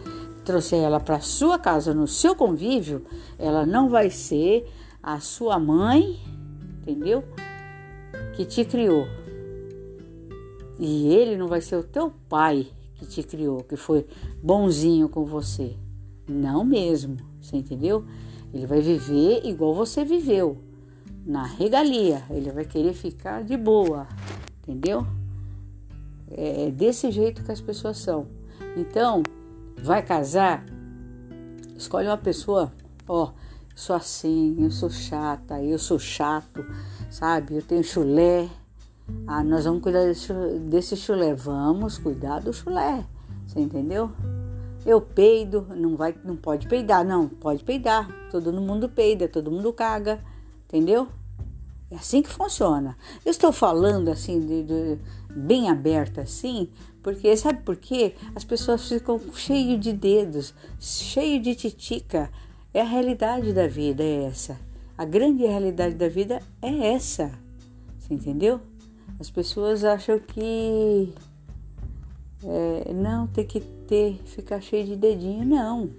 trouxer 0.45 0.81
ela 0.81 1.01
para 1.01 1.21
sua 1.21 1.59
casa, 1.59 1.95
no 1.95 2.07
seu 2.07 2.37
convívio, 2.37 3.03
ela 3.39 3.65
não 3.65 3.89
vai 3.89 4.11
ser 4.11 4.71
a 5.03 5.19
sua 5.21 5.59
mãe, 5.59 6.21
entendeu? 6.83 7.25
Que 8.35 8.45
te 8.45 8.63
criou. 8.63 9.24
E 10.79 11.09
ele 11.09 11.37
não 11.37 11.49
vai 11.49 11.61
ser 11.61 11.77
o 11.77 11.85
teu 11.85 12.13
pai 12.29 12.67
que 12.95 13.07
te 13.07 13.23
criou, 13.23 13.63
que 13.63 13.77
foi 13.77 14.07
bonzinho 14.43 15.09
com 15.09 15.25
você. 15.25 15.77
Não 16.29 16.65
mesmo, 16.65 17.17
você 17.41 17.57
entendeu? 17.57 18.05
Ele 18.53 18.67
vai 18.67 18.81
viver 18.81 19.45
igual 19.45 19.75
você 19.75 20.05
viveu, 20.05 20.59
na 21.27 21.45
regalia. 21.45 22.23
Ele 22.31 22.51
vai 22.51 22.65
querer 22.65 22.93
ficar 22.95 23.43
de 23.43 23.57
boa, 23.57 24.07
entendeu? 24.63 25.07
É 26.31 26.71
desse 26.71 27.11
jeito 27.11 27.45
que 27.45 27.53
as 27.53 27.61
pessoas 27.61 27.99
são. 27.99 28.27
Então, 28.77 29.23
vai 29.77 30.03
casar, 30.03 30.65
escolhe 31.77 32.09
uma 32.09 32.17
pessoa, 32.17 32.73
ó, 33.07 33.33
sou 33.75 33.95
assim, 33.95 34.57
eu 34.59 34.71
sou 34.71 34.89
chata, 34.89 35.63
eu 35.63 35.79
sou 35.79 35.99
chato, 35.99 36.65
sabe? 37.11 37.57
Eu 37.57 37.63
tenho 37.63 37.85
chulé, 37.85 38.49
Ah, 39.27 39.43
nós 39.43 39.65
vamos 39.65 39.83
cuidar 39.83 40.05
desse, 40.69 40.97
chulé. 40.97 41.35
Vamos 41.35 41.99
cuidar 41.99 42.41
do 42.41 42.53
chulé. 42.53 43.05
Você 43.47 43.61
entendeu? 43.61 44.11
Eu 44.85 45.01
peido, 45.01 45.67
não 45.75 45.97
vai, 45.97 46.15
não 46.25 46.37
pode 46.37 46.69
peidar, 46.69 47.05
não, 47.05 47.29
pode 47.29 47.65
peidar. 47.65 48.09
Todo 48.31 48.53
mundo 48.53 48.89
peida, 48.89 49.29
todo 49.29 49.51
mundo 49.51 49.73
caga, 49.73 50.23
entendeu? 50.67 51.09
É 51.91 51.97
assim 51.97 52.23
que 52.23 52.29
funciona. 52.29 52.97
Eu 53.25 53.31
estou 53.31 53.53
falando 53.53 54.09
assim, 54.09 54.41
de, 54.41 54.63
de, 54.63 54.99
bem 55.35 55.71
aberta 55.71 56.23
assim, 56.23 56.69
porque 57.03 57.35
sabe 57.37 57.63
por 57.63 57.77
quê? 57.77 58.15
As 58.35 58.45
pessoas 58.45 58.89
ficam 58.89 59.21
cheias 59.35 59.81
de 59.81 59.93
dedos, 59.93 60.55
cheio 60.79 61.41
de 61.41 61.55
titica. 61.55 62.31
É 62.73 62.81
a 62.81 62.85
realidade 62.85 63.53
da 63.53 63.67
vida, 63.67 64.03
é 64.03 64.25
essa. 64.25 64.59
A 64.99 65.05
grande 65.05 65.45
realidade 65.45 65.95
da 65.95 66.09
vida 66.09 66.43
é 66.61 66.95
essa. 66.95 67.31
Você 67.99 68.13
entendeu? 68.13 68.61
As 69.19 69.31
pessoas 69.31 69.85
acham 69.85 70.19
que 70.19 71.15
é, 72.45 72.93
não 72.93 73.27
tem 73.27 73.47
que 73.47 73.61
ter, 73.61 74.21
ficar 74.25 74.61
cheio 74.61 74.85
de 74.85 74.97
dedinho, 74.97 75.45
não. 75.45 75.91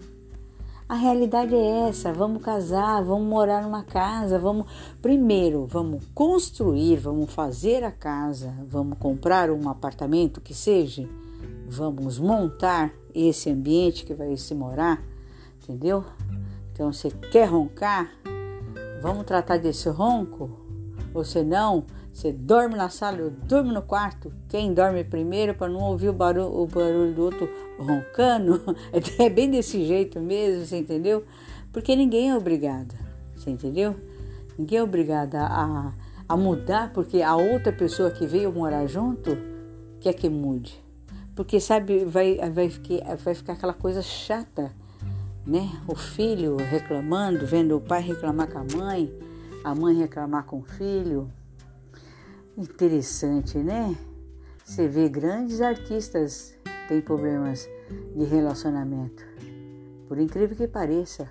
A 0.87 0.93
realidade 0.93 1.55
é 1.55 1.89
essa, 1.89 2.13
vamos 2.13 2.43
casar, 2.43 3.03
vamos 3.03 3.27
morar 3.27 3.63
numa 3.63 3.83
casa, 3.83 4.37
vamos 4.37 4.67
primeiro, 5.01 5.65
vamos 5.65 6.05
construir, 6.13 6.97
vamos 6.97 7.31
fazer 7.31 7.83
a 7.83 7.91
casa, 7.91 8.53
vamos 8.67 8.95
comprar 8.99 9.49
um 9.49 9.67
apartamento 9.67 10.39
que 10.39 10.53
seja, 10.53 11.09
vamos 11.67 12.19
montar 12.19 12.93
esse 13.15 13.49
ambiente 13.49 14.05
que 14.05 14.13
vai 14.13 14.37
se 14.37 14.53
morar, 14.53 15.01
entendeu? 15.63 16.05
Então 16.71 16.93
você 16.93 17.09
quer 17.31 17.45
roncar? 17.45 18.11
Vamos 19.01 19.25
tratar 19.25 19.57
desse 19.57 19.89
ronco? 19.89 20.51
Ou 21.15 21.23
se 21.23 21.41
não, 21.41 21.85
você 22.15 22.31
dorme 22.31 22.77
na 22.77 22.87
sala, 22.87 23.17
eu 23.17 23.29
durmo 23.29 23.73
no 23.73 23.81
quarto. 23.81 24.31
Quem 24.47 24.73
dorme 24.73 25.03
primeiro 25.03 25.53
para 25.53 25.67
não 25.67 25.81
ouvir 25.81 26.07
o 26.07 26.13
barulho, 26.13 26.47
o 26.47 26.65
barulho 26.65 27.13
do 27.13 27.21
outro 27.21 27.49
roncando? 27.77 28.61
É 29.19 29.29
bem 29.29 29.51
desse 29.51 29.85
jeito 29.85 30.21
mesmo, 30.21 30.65
você 30.65 30.77
entendeu? 30.77 31.25
Porque 31.73 31.93
ninguém 31.93 32.29
é 32.29 32.37
obrigado, 32.37 32.95
você 33.35 33.49
entendeu? 33.49 33.97
Ninguém 34.57 34.79
é 34.79 34.83
obrigado 34.83 35.35
a, 35.35 35.93
a 36.27 36.37
mudar 36.37 36.93
porque 36.93 37.21
a 37.21 37.35
outra 37.35 37.73
pessoa 37.73 38.09
que 38.09 38.25
veio 38.25 38.49
morar 38.49 38.87
junto 38.87 39.37
quer 39.99 40.13
que 40.13 40.29
mude. 40.29 40.81
Porque, 41.35 41.59
sabe, 41.59 42.05
vai, 42.05 42.37
vai, 42.49 42.69
ficar, 42.69 43.17
vai 43.17 43.35
ficar 43.35 43.53
aquela 43.53 43.73
coisa 43.73 44.01
chata, 44.01 44.71
né? 45.45 45.69
O 45.85 45.95
filho 45.95 46.55
reclamando, 46.55 47.45
vendo 47.45 47.75
o 47.75 47.81
pai 47.81 48.01
reclamar 48.01 48.49
com 48.49 48.59
a 48.59 48.77
mãe, 48.77 49.13
a 49.65 49.75
mãe 49.75 49.93
reclamar 49.97 50.45
com 50.45 50.59
o 50.59 50.63
filho 50.63 51.29
Interessante, 52.57 53.57
né? 53.57 53.95
Você 54.63 54.87
vê 54.87 55.09
grandes 55.09 55.59
artistas 55.59 56.57
têm 56.87 57.01
problemas 57.01 57.67
de 58.15 58.23
relacionamento. 58.23 59.23
Por 60.07 60.17
incrível 60.17 60.55
que 60.55 60.67
pareça. 60.67 61.29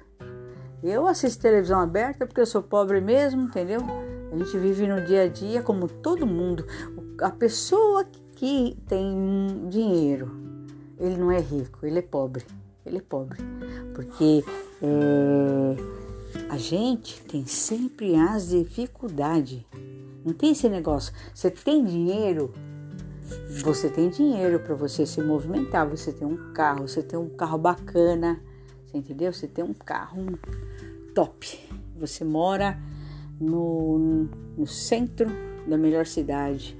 Eu 0.82 1.06
assisto 1.06 1.40
televisão 1.40 1.80
aberta 1.80 2.26
porque 2.26 2.42
eu 2.42 2.46
sou 2.46 2.62
pobre 2.62 3.00
mesmo, 3.00 3.40
entendeu? 3.40 3.80
A 4.30 4.36
gente 4.36 4.58
vive 4.58 4.86
no 4.86 5.02
dia 5.02 5.22
a 5.22 5.28
dia 5.28 5.62
como 5.62 5.88
todo 5.88 6.26
mundo. 6.26 6.66
A 7.22 7.30
pessoa 7.30 8.04
que 8.36 8.76
tem 8.86 9.66
dinheiro, 9.70 10.30
ele 10.98 11.16
não 11.16 11.32
é 11.32 11.40
rico, 11.40 11.86
ele 11.86 12.00
é 12.00 12.02
pobre. 12.02 12.44
Ele 12.84 12.98
é 12.98 13.00
pobre. 13.00 13.38
Porque 13.94 14.44
é, 14.82 16.50
a 16.50 16.58
gente 16.58 17.22
tem 17.22 17.46
sempre 17.46 18.14
as 18.14 18.50
dificuldades 18.50 19.64
não 20.24 20.32
tem 20.32 20.52
esse 20.52 20.68
negócio. 20.68 21.12
Você 21.34 21.50
tem 21.50 21.84
dinheiro, 21.84 22.52
você 23.62 23.88
tem 23.88 24.08
dinheiro 24.08 24.60
para 24.60 24.74
você 24.74 25.04
se 25.04 25.20
movimentar. 25.20 25.88
Você 25.88 26.12
tem 26.12 26.26
um 26.26 26.52
carro, 26.52 26.88
você 26.88 27.02
tem 27.02 27.18
um 27.18 27.28
carro 27.28 27.58
bacana, 27.58 28.40
você 28.86 28.98
entendeu? 28.98 29.32
Você 29.32 29.46
tem 29.46 29.64
um 29.64 29.74
carro 29.74 30.38
top. 31.14 31.58
Você 31.98 32.24
mora 32.24 32.78
no, 33.40 34.28
no 34.56 34.66
centro 34.66 35.28
da 35.66 35.76
melhor 35.76 36.06
cidade, 36.06 36.76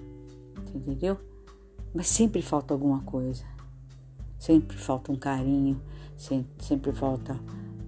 entendeu? 0.75 1.19
Mas 1.95 2.09
sempre 2.09 2.43
falta 2.43 2.75
alguma 2.75 3.01
coisa. 3.03 3.45
Sempre 4.39 4.77
falta 4.77 5.13
um 5.13 5.17
carinho, 5.17 5.81
sempre, 6.17 6.65
sempre 6.65 6.93
falta 6.93 7.39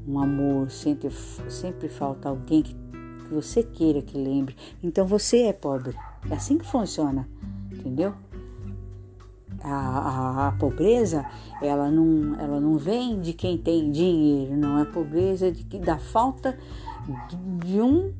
um 0.06 0.18
amor, 0.18 0.70
sempre, 0.70 1.10
sempre 1.50 1.88
falta 1.88 2.28
alguém 2.28 2.62
que 2.62 2.74
que 3.26 3.34
você 3.34 3.62
queira 3.62 4.00
que 4.00 4.16
lembre. 4.16 4.56
Então 4.82 5.06
você 5.06 5.42
é 5.42 5.52
pobre. 5.52 5.94
É 6.30 6.34
assim 6.34 6.58
que 6.58 6.66
funciona, 6.66 7.28
entendeu? 7.70 8.14
A, 9.62 9.70
a, 9.70 10.48
a, 10.48 10.52
pobreza 10.52 11.24
ela 11.62 11.90
não, 11.90 12.38
ela 12.38 12.60
não 12.60 12.76
vem 12.76 13.20
de 13.20 13.32
quem 13.32 13.56
tem 13.56 13.90
dinheiro, 13.90 14.56
não 14.56 14.78
é 14.78 14.84
pobreza 14.84 15.50
de, 15.50 15.64
da 15.78 15.98
falta 15.98 16.56
de, 17.28 17.66
de 17.66 17.80
um 17.80 18.12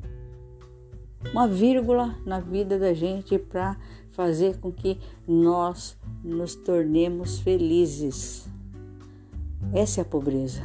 uma 1.31 1.47
vírgula 1.47 2.15
na 2.25 2.39
vida 2.39 2.77
da 2.77 2.93
gente 2.93 3.37
para 3.37 3.77
fazer 4.11 4.57
com 4.59 4.71
que 4.71 4.99
nós 5.27 5.97
nos 6.23 6.55
tornemos 6.55 7.39
felizes. 7.39 8.47
Essa 9.73 10.01
é 10.01 10.03
a 10.03 10.05
pobreza, 10.05 10.61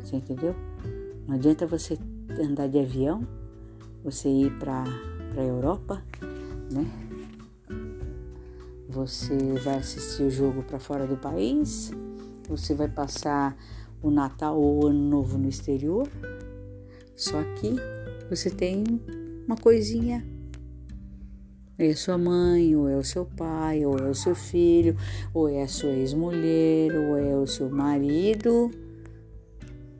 você 0.00 0.16
entendeu? 0.16 0.54
Não 1.26 1.34
adianta 1.34 1.66
você 1.66 1.98
andar 2.40 2.68
de 2.68 2.78
avião 2.78 3.26
você 4.06 4.28
ir 4.28 4.56
para 4.56 4.84
a 5.36 5.42
Europa, 5.42 6.00
né? 6.70 6.86
Você 8.88 9.36
vai 9.64 9.78
assistir 9.78 10.22
o 10.22 10.30
jogo 10.30 10.62
para 10.62 10.78
fora 10.78 11.08
do 11.08 11.16
país, 11.16 11.90
você 12.48 12.72
vai 12.72 12.86
passar 12.86 13.56
o 14.00 14.08
Natal 14.08 14.56
ou 14.56 14.84
o 14.84 14.86
Ano 14.86 15.10
Novo 15.10 15.36
no 15.36 15.48
exterior. 15.48 16.08
Só 17.16 17.42
que 17.56 17.74
você 18.30 18.48
tem 18.48 18.84
uma 19.44 19.56
coisinha. 19.56 20.24
É 21.76 21.92
sua 21.92 22.16
mãe, 22.16 22.76
ou 22.76 22.88
é 22.88 22.96
o 22.96 23.02
seu 23.02 23.26
pai, 23.26 23.84
ou 23.84 23.98
é 23.98 24.08
o 24.08 24.14
seu 24.14 24.36
filho, 24.36 24.96
ou 25.34 25.48
é 25.48 25.64
a 25.64 25.68
sua 25.68 25.90
ex-mulher, 25.90 26.96
ou 26.96 27.16
é 27.16 27.36
o 27.36 27.46
seu 27.46 27.68
marido, 27.68 28.70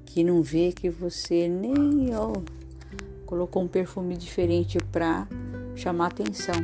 que 0.05 0.23
não 0.23 0.43
vê 0.43 0.71
que 0.73 0.89
você 0.89 1.49
nem 1.49 2.15
ó, 2.15 2.33
colocou 3.27 3.63
um 3.63 3.69
perfume 3.69 4.17
diferente 4.17 4.79
para 4.91 5.29
chamar 5.75 6.07
atenção. 6.07 6.55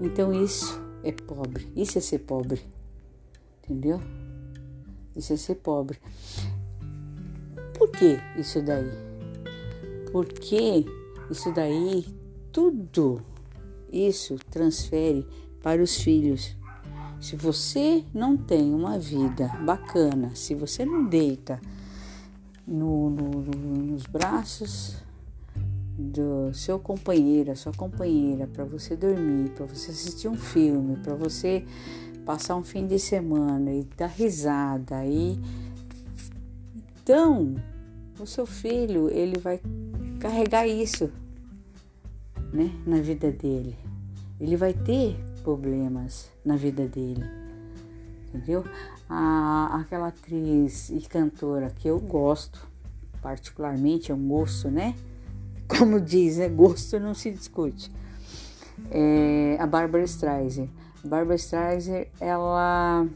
Então 0.00 0.32
isso 0.32 0.80
é 1.04 1.12
pobre, 1.12 1.70
isso 1.76 1.98
é 1.98 2.00
ser 2.00 2.20
pobre, 2.20 2.60
entendeu? 3.62 4.00
Isso 5.14 5.32
é 5.32 5.36
ser 5.36 5.56
pobre. 5.56 5.98
Por 7.74 7.90
que 7.90 8.18
isso 8.36 8.62
daí? 8.62 8.90
Porque 10.10 10.84
isso 11.30 11.52
daí, 11.52 12.04
tudo 12.50 13.22
isso 13.92 14.36
transfere 14.50 15.26
para 15.62 15.82
os 15.82 15.96
filhos. 15.96 16.56
Se 17.20 17.36
você 17.36 18.02
não 18.14 18.36
tem 18.36 18.72
uma 18.72 18.98
vida 18.98 19.48
bacana, 19.64 20.34
se 20.34 20.54
você 20.54 20.86
não 20.86 21.06
deita 21.06 21.60
no, 22.66 23.10
no, 23.10 23.42
nos 23.42 24.04
braços 24.04 24.96
do 25.98 26.52
seu 26.54 26.78
companheiro, 26.78 27.50
a 27.50 27.56
sua 27.56 27.72
companheira, 27.72 28.46
para 28.46 28.64
você 28.64 28.96
dormir, 28.96 29.50
para 29.50 29.66
você 29.66 29.90
assistir 29.90 30.28
um 30.28 30.36
filme, 30.36 30.96
para 30.96 31.14
você 31.14 31.64
passar 32.24 32.56
um 32.56 32.62
fim 32.62 32.86
de 32.86 32.98
semana 32.98 33.72
e 33.72 33.84
dar 33.96 34.06
risada 34.06 35.04
e 35.04 35.38
então 37.02 37.56
o 38.20 38.26
seu 38.26 38.46
filho 38.46 39.10
ele 39.10 39.38
vai 39.38 39.60
carregar 40.20 40.66
isso, 40.66 41.10
né, 42.52 42.70
na 42.86 43.00
vida 43.00 43.32
dele. 43.32 43.76
Ele 44.38 44.56
vai 44.56 44.72
ter 44.72 45.16
problemas 45.42 46.30
na 46.44 46.56
vida 46.56 46.86
dele, 46.86 47.24
entendeu? 48.28 48.64
A, 49.08 49.80
aquela 49.80 50.08
atriz 50.08 50.90
e 50.90 51.00
cantora 51.00 51.70
que 51.70 51.88
eu 51.88 51.98
gosto, 51.98 52.64
particularmente 53.20 54.12
é 54.12 54.14
um 54.14 54.28
gosto, 54.28 54.70
né? 54.70 54.94
Como 55.78 56.00
diz, 56.00 56.38
né? 56.38 56.48
Gosto 56.48 56.98
não 56.98 57.14
se 57.14 57.30
discute. 57.30 57.90
É, 58.90 59.56
a 59.58 59.66
Barbara 59.66 60.04
Streisand. 60.04 60.68
Barbara 61.04 61.36
Streisand, 61.36 62.06
ela, 62.20 63.06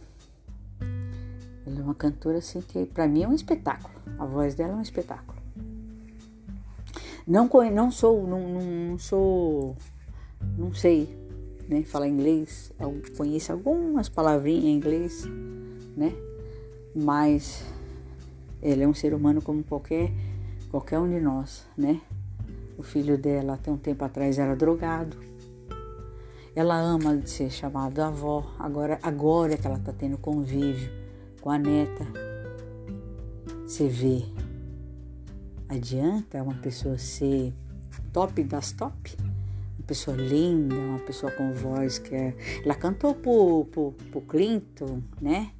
ela 1.66 1.78
é 1.78 1.82
uma 1.82 1.94
cantora 1.94 2.38
assim 2.38 2.60
que 2.60 2.86
para 2.86 3.08
mim 3.08 3.24
é 3.24 3.28
um 3.28 3.34
espetáculo. 3.34 3.94
A 4.18 4.24
voz 4.24 4.54
dela 4.54 4.72
é 4.72 4.76
um 4.76 4.82
espetáculo. 4.82 5.38
Não, 7.26 7.48
não 7.72 7.90
sou, 7.90 8.26
não, 8.26 8.40
não 8.90 8.98
sou, 8.98 9.76
não 10.56 10.72
sei, 10.74 11.18
né? 11.68 11.82
Falar 11.82 12.06
inglês. 12.06 12.72
Eu 12.78 13.00
conheço 13.16 13.52
algumas 13.52 14.08
palavrinhas 14.08 14.64
em 14.64 14.76
inglês, 14.76 15.24
né? 15.96 16.12
Mas 16.94 17.64
ele 18.62 18.84
é 18.84 18.88
um 18.88 18.94
ser 18.94 19.12
humano 19.12 19.42
como 19.42 19.64
qualquer 19.64 20.12
qualquer 20.70 20.98
um 20.98 21.08
de 21.08 21.20
nós, 21.20 21.66
né? 21.76 22.00
O 22.76 22.82
filho 22.82 23.16
dela, 23.16 23.54
até 23.54 23.70
um 23.70 23.76
tempo 23.76 24.04
atrás, 24.04 24.38
era 24.38 24.56
drogado. 24.56 25.16
Ela 26.56 26.78
ama 26.78 27.20
ser 27.26 27.50
chamada 27.50 28.06
avó, 28.06 28.54
agora, 28.58 28.98
agora 29.02 29.56
que 29.56 29.66
ela 29.66 29.76
está 29.78 29.92
tendo 29.92 30.16
convívio 30.16 30.88
com 31.40 31.50
a 31.50 31.58
neta. 31.58 32.06
Você 33.66 33.88
vê, 33.88 34.24
adianta 35.68 36.42
uma 36.42 36.54
pessoa 36.54 36.96
ser 36.96 37.52
top 38.12 38.44
das 38.44 38.70
top? 38.72 39.16
Uma 39.78 39.86
pessoa 39.86 40.16
linda, 40.16 40.76
uma 40.76 41.00
pessoa 41.00 41.32
com 41.32 41.52
voz 41.52 41.98
que 41.98 42.14
é. 42.14 42.34
Ela 42.64 42.74
cantou 42.74 43.14
pro, 43.14 43.66
pro, 43.72 43.92
pro 44.10 44.20
Clinton, 44.20 45.02
né? 45.20 45.50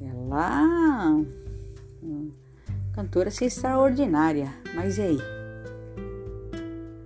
Ela. 0.00 1.22
Hum, 2.02 2.30
cantora 2.92 3.28
assim, 3.28 3.44
extraordinária. 3.44 4.52
Mas 4.74 4.98
e 4.98 5.02
aí? 5.02 5.18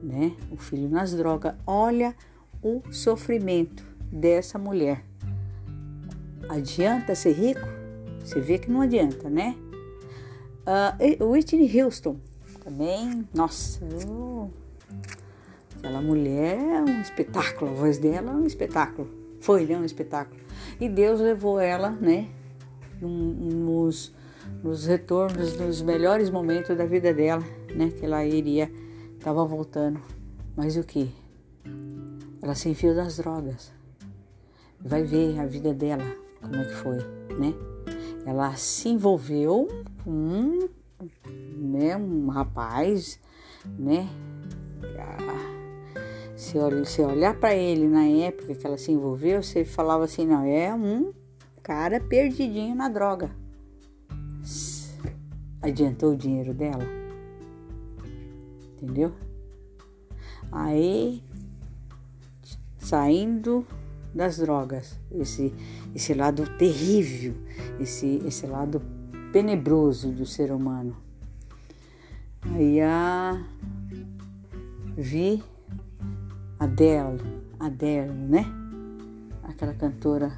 Né? 0.07 0.33
O 0.53 0.57
filho 0.57 0.89
nas 0.89 1.13
drogas. 1.13 1.55
Olha 1.67 2.15
o 2.63 2.81
sofrimento 2.93 3.85
dessa 4.11 4.59
mulher. 4.59 5.05
Adianta 6.49 7.15
ser 7.17 7.33
rico? 7.33 7.67
Você 8.21 8.41
vê 8.41 8.59
que 8.59 8.71
não 8.71 8.83
adianta, 8.83 9.29
né? 9.29 9.57
Uh, 11.19 11.33
Whitney 11.33 11.83
Houston 11.83 12.17
também, 12.67 13.25
nossa, 13.33 13.79
eu... 13.85 14.51
aquela 15.79 16.03
mulher 16.03 16.59
é 16.59 16.83
um 16.83 17.01
espetáculo, 17.01 17.71
a 17.71 17.75
voz 17.75 17.97
dela 17.99 18.33
é 18.33 18.35
um 18.35 18.45
espetáculo, 18.45 19.09
foi 19.41 19.65
né, 19.65 19.79
um 19.79 19.85
espetáculo. 19.85 20.41
E 20.81 20.89
Deus 20.89 21.21
levou 21.21 21.61
ela, 21.61 21.91
né, 21.91 22.29
nos, 23.01 24.13
nos 24.65 24.85
retornos, 24.85 25.57
nos 25.57 25.81
melhores 25.81 26.29
momentos 26.29 26.77
da 26.77 26.85
vida 26.85 27.15
dela, 27.15 27.45
né, 27.73 27.91
que 27.97 28.05
ela 28.05 28.25
iria, 28.25 28.69
estava 29.27 29.45
voltando. 29.45 30.01
Mas 30.55 30.77
o 30.77 30.85
que? 30.85 31.13
Ela 32.41 32.55
se 32.55 32.69
enfiou 32.69 32.95
das 32.95 33.17
drogas. 33.17 33.73
Vai 34.81 35.03
ver 35.03 35.41
a 35.41 35.45
vida 35.45 35.75
dela, 35.75 36.05
como 36.41 36.55
é 36.55 36.65
que 36.65 36.75
foi, 36.75 36.99
né? 37.37 37.53
Ela 38.25 38.55
se 38.55 38.89
envolveu 38.89 39.67
com 40.05 40.11
um, 40.11 40.69
né, 41.57 41.97
um 41.97 42.29
rapaz, 42.29 43.19
né? 43.77 44.09
Se 46.37 46.57
você 46.59 47.03
olhar 47.03 47.35
para 47.35 47.53
ele 47.53 47.89
na 47.89 48.05
época 48.05 48.55
que 48.55 48.65
ela 48.65 48.79
se 48.79 48.93
envolveu, 48.93 49.43
você 49.43 49.65
falava 49.65 50.05
assim, 50.05 50.25
não, 50.25 50.45
é 50.45 50.73
um 50.73 51.13
cara 51.65 51.99
perdidinho 51.99 52.77
na 52.77 52.89
droga. 52.89 53.31
Adiantou 55.61 56.13
o 56.13 56.17
dinheiro 56.17 56.55
dela. 56.55 57.06
Entendeu? 58.81 59.13
Aí 60.53 61.23
saindo 62.79 63.67
das 64.15 64.39
drogas, 64.39 64.99
esse, 65.11 65.53
esse 65.95 66.15
lado 66.15 66.45
terrível, 66.57 67.35
esse, 67.81 68.23
esse 68.25 68.47
lado 68.47 68.81
tenebroso 69.33 70.11
do 70.11 70.25
ser 70.25 70.53
humano. 70.53 70.97
Aí 72.43 72.81
a 72.81 73.45
vi 74.97 75.43
Adele, 76.59 77.21
Adele, 77.59 78.13
né? 78.13 78.47
Aquela 79.43 79.75
cantora 79.75 80.33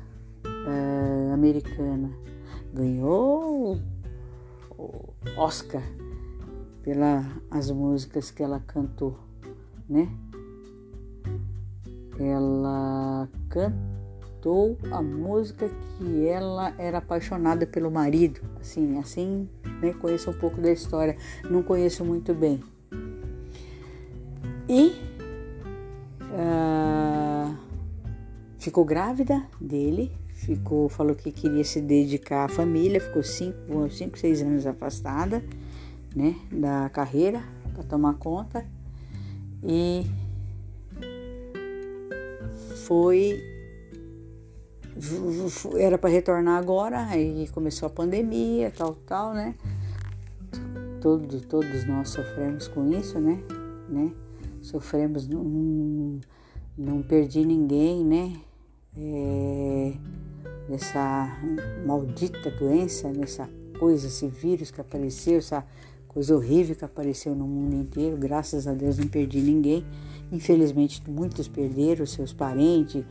uh, 0.44 1.32
americana 1.32 2.10
ganhou 2.72 3.78
o 4.76 5.04
Oscar 5.36 5.82
pelas 6.88 7.26
as 7.50 7.70
músicas 7.70 8.30
que 8.30 8.42
ela 8.42 8.60
cantou, 8.66 9.18
né? 9.86 10.08
ela 12.18 13.28
cantou 13.50 14.78
a 14.90 15.02
música 15.02 15.68
que 15.68 16.26
ela 16.26 16.74
era 16.78 16.96
apaixonada 16.96 17.66
pelo 17.66 17.90
marido. 17.90 18.40
Assim, 18.58 18.98
assim, 18.98 19.46
né? 19.82 19.92
Conheço 20.00 20.30
um 20.30 20.32
pouco 20.32 20.62
da 20.62 20.72
história, 20.72 21.14
não 21.48 21.62
conheço 21.62 22.04
muito 22.06 22.32
bem. 22.32 22.64
E 24.66 24.94
uh, 26.22 27.54
ficou 28.58 28.84
grávida 28.84 29.46
dele, 29.60 30.10
ficou, 30.32 30.88
falou 30.88 31.14
que 31.14 31.30
queria 31.30 31.64
se 31.64 31.82
dedicar 31.82 32.46
à 32.46 32.48
família, 32.48 32.98
ficou 32.98 33.22
cinco, 33.22 33.90
cinco 33.90 34.18
seis 34.18 34.40
anos 34.40 34.66
afastada, 34.66 35.44
né, 36.18 36.34
da 36.50 36.88
carreira 36.88 37.40
para 37.72 37.84
tomar 37.84 38.14
conta 38.14 38.66
e 39.62 40.04
foi 42.86 43.40
era 45.78 45.96
para 45.96 46.10
retornar 46.10 46.58
agora, 46.58 47.04
aí 47.04 47.46
começou 47.52 47.86
a 47.86 47.90
pandemia, 47.90 48.72
tal, 48.76 48.94
tal, 49.06 49.32
né? 49.32 49.54
Todo, 51.00 51.40
todos 51.42 51.86
nós 51.86 52.08
sofremos 52.08 52.66
com 52.66 52.90
isso, 52.90 53.20
né? 53.20 53.40
né? 53.88 54.10
Sofremos, 54.60 55.28
não, 55.28 56.18
não 56.76 57.00
perdi 57.00 57.44
ninguém, 57.44 58.04
né? 58.04 58.32
É, 58.96 59.92
essa 60.68 61.38
maldita 61.86 62.50
doença, 62.50 63.08
nessa 63.12 63.48
coisa, 63.78 64.08
esse 64.08 64.26
vírus 64.26 64.72
que 64.72 64.80
apareceu, 64.80 65.38
essa 65.38 65.64
coisa 66.08 66.34
horrível 66.34 66.74
que 66.74 66.84
apareceu 66.84 67.34
no 67.34 67.46
mundo 67.46 67.76
inteiro. 67.76 68.16
Graças 68.16 68.66
a 68.66 68.74
Deus 68.74 68.98
não 68.98 69.06
perdi 69.06 69.40
ninguém. 69.40 69.84
Infelizmente, 70.32 71.02
muitos 71.08 71.46
perderam 71.46 72.04
seus 72.06 72.32
parentes, 72.32 73.04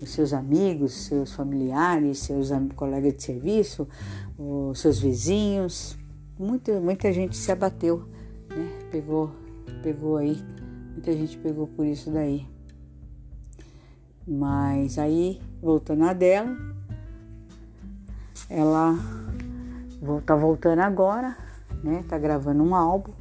os 0.00 0.10
seus 0.10 0.32
amigos, 0.32 0.92
seus 1.06 1.32
familiares, 1.32 2.18
seus 2.18 2.50
colegas 2.74 3.14
de 3.14 3.22
serviço, 3.22 3.86
os 4.38 4.80
seus 4.80 4.98
vizinhos. 4.98 5.96
Muita, 6.38 6.80
muita 6.80 7.12
gente 7.12 7.36
se 7.36 7.52
abateu, 7.52 8.08
né? 8.48 8.88
Pegou, 8.90 9.30
pegou 9.82 10.16
aí, 10.16 10.42
muita 10.92 11.12
gente 11.12 11.36
pegou 11.38 11.66
por 11.66 11.86
isso 11.86 12.10
daí. 12.10 12.46
Mas 14.26 14.98
aí, 14.98 15.40
voltando 15.60 16.04
a 16.04 16.12
dela, 16.12 16.56
ela 18.48 18.94
tá 20.24 20.34
voltando 20.34 20.80
agora, 20.80 21.36
né? 21.84 22.04
Tá 22.08 22.18
gravando 22.18 22.62
um 22.64 22.74
álbum 22.74 23.12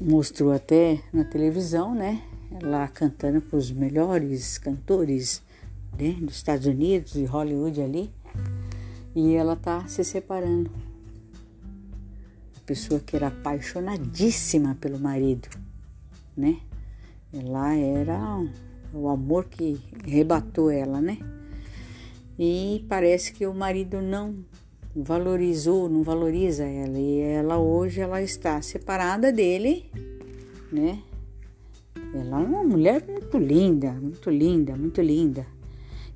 mostrou 0.00 0.52
até 0.52 1.00
na 1.12 1.24
televisão, 1.24 1.94
né? 1.94 2.22
Ela 2.60 2.88
cantando 2.88 3.40
com 3.42 3.56
os 3.56 3.70
melhores 3.70 4.56
cantores 4.58 5.42
né, 5.98 6.12
dos 6.20 6.36
Estados 6.36 6.66
Unidos 6.66 7.14
e 7.16 7.24
Hollywood 7.24 7.80
ali. 7.80 8.10
E 9.14 9.34
ela 9.34 9.56
tá 9.56 9.86
se 9.88 10.04
separando. 10.04 10.70
A 12.56 12.60
pessoa 12.64 13.00
que 13.00 13.16
era 13.16 13.28
apaixonadíssima 13.28 14.76
pelo 14.80 14.98
marido, 14.98 15.48
né? 16.36 16.58
Ela 17.32 17.74
era 17.74 18.18
o 18.92 19.08
amor 19.08 19.46
que 19.46 19.80
rebatou 20.04 20.70
ela, 20.70 21.00
né? 21.00 21.18
E 22.38 22.84
parece 22.88 23.32
que 23.32 23.46
o 23.46 23.52
marido 23.52 24.00
não 24.00 24.44
valorizou, 24.94 25.88
não 25.88 26.02
valoriza 26.02 26.64
ela. 26.64 26.98
E 26.98 27.20
ela 27.20 27.58
hoje 27.58 28.00
ela 28.00 28.22
está 28.22 28.60
separada 28.62 29.32
dele, 29.32 29.90
né? 30.72 31.00
Ela 32.14 32.40
é 32.40 32.44
uma 32.44 32.64
mulher 32.64 33.04
muito 33.06 33.38
linda, 33.38 33.92
muito 33.92 34.30
linda, 34.30 34.76
muito 34.76 35.00
linda. 35.00 35.46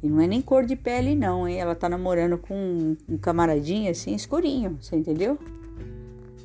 E 0.03 0.09
não 0.09 0.21
é 0.21 0.27
nem 0.27 0.41
cor 0.41 0.65
de 0.65 0.75
pele 0.75 1.15
não, 1.15 1.47
hein? 1.47 1.61
Ela 1.61 1.75
tá 1.75 1.89
namorando 1.89 2.39
com 2.39 2.97
um 3.09 3.19
camaradinho 3.19 3.91
assim, 3.91 4.15
escurinho, 4.15 4.79
você 4.81 4.97
entendeu? 4.97 5.39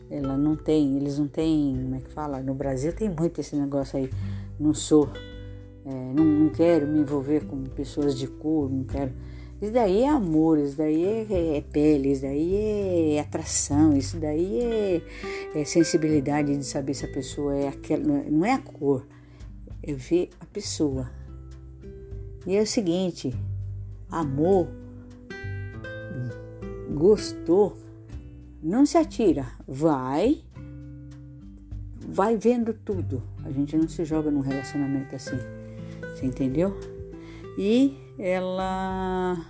Ela 0.10 0.38
não 0.38 0.56
tem, 0.56 0.96
eles 0.98 1.18
não 1.18 1.28
têm, 1.28 1.76
como 1.82 1.96
é 1.96 2.00
que 2.00 2.10
fala? 2.10 2.40
No 2.40 2.54
Brasil 2.54 2.94
tem 2.94 3.10
muito 3.10 3.42
esse 3.42 3.56
negócio 3.56 3.98
aí. 3.98 4.10
Não 4.60 4.74
sou, 4.74 5.10
é, 5.86 6.14
não, 6.14 6.24
não 6.24 6.50
quero 6.50 6.88
me 6.88 7.00
envolver 7.00 7.46
com 7.46 7.64
pessoas 7.64 8.18
de 8.18 8.28
cor, 8.28 8.70
não 8.70 8.84
quero 8.84 9.12
isso 9.60 9.72
daí 9.72 10.04
é 10.04 10.10
amor, 10.10 10.60
isso 10.60 10.78
daí 10.78 11.04
é, 11.04 11.58
é 11.58 11.62
pele, 11.62 12.12
isso 12.12 12.22
daí 12.22 13.16
é 13.16 13.20
atração, 13.20 13.98
isso 13.98 14.18
daí 14.18 14.60
é, 14.60 15.02
é, 15.56 15.66
sensibilidade 15.66 16.56
de 16.56 16.64
saber 16.64 16.94
se 16.94 17.06
a 17.06 17.08
pessoa 17.08 17.56
é 17.56 17.68
aquela. 17.68 18.04
Não 18.30 18.46
é 18.46 18.54
a 18.54 18.60
cor, 18.60 19.08
é 19.82 19.94
ver 19.94 20.30
a 20.40 20.46
pessoa. 20.46 21.10
E 22.46 22.56
é 22.56 22.62
o 22.62 22.68
seguinte: 22.68 23.34
amor, 24.12 24.68
gostou, 26.94 27.76
não 28.62 28.86
se 28.86 28.96
atira, 28.96 29.48
vai, 29.68 30.44
vai 32.08 32.38
vendo 32.38 32.74
tudo. 32.74 33.24
A 33.44 33.52
gente 33.52 33.76
não 33.76 33.88
se 33.88 34.06
joga 34.06 34.30
num 34.30 34.42
relacionamento 34.42 35.16
assim, 35.16 35.38
você 36.14 36.28
entendeu? 36.28 36.78
E 37.58 38.07
ela 38.20 39.46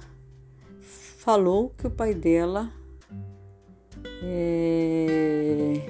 falou 0.82 1.73
que 1.77 1.88
o 1.88 1.91
pai 1.91 2.13
dela 2.13 2.71
é, 4.21 5.82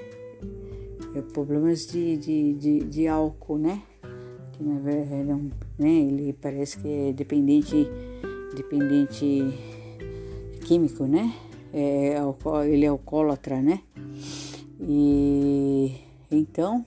é 1.15 1.21
problemas 1.33 1.87
de, 1.87 2.17
de, 2.17 2.53
de, 2.53 2.79
de, 2.79 3.07
álcool, 3.07 3.57
né? 3.57 3.81
que 4.53 4.63
na 4.63 4.79
verdade 4.79 5.29
é 5.29 5.35
um, 5.35 5.51
né, 5.77 5.89
ele 5.89 6.33
parece 6.33 6.77
que 6.79 6.87
é 6.87 7.13
dependente, 7.13 7.87
dependente 8.55 9.43
químico, 10.65 11.05
né? 11.05 11.33
É, 11.73 12.15
ele 12.67 12.85
é 12.85 12.87
alcoólatra, 12.87 13.61
né? 13.61 13.81
E 14.79 15.95
então 16.31 16.85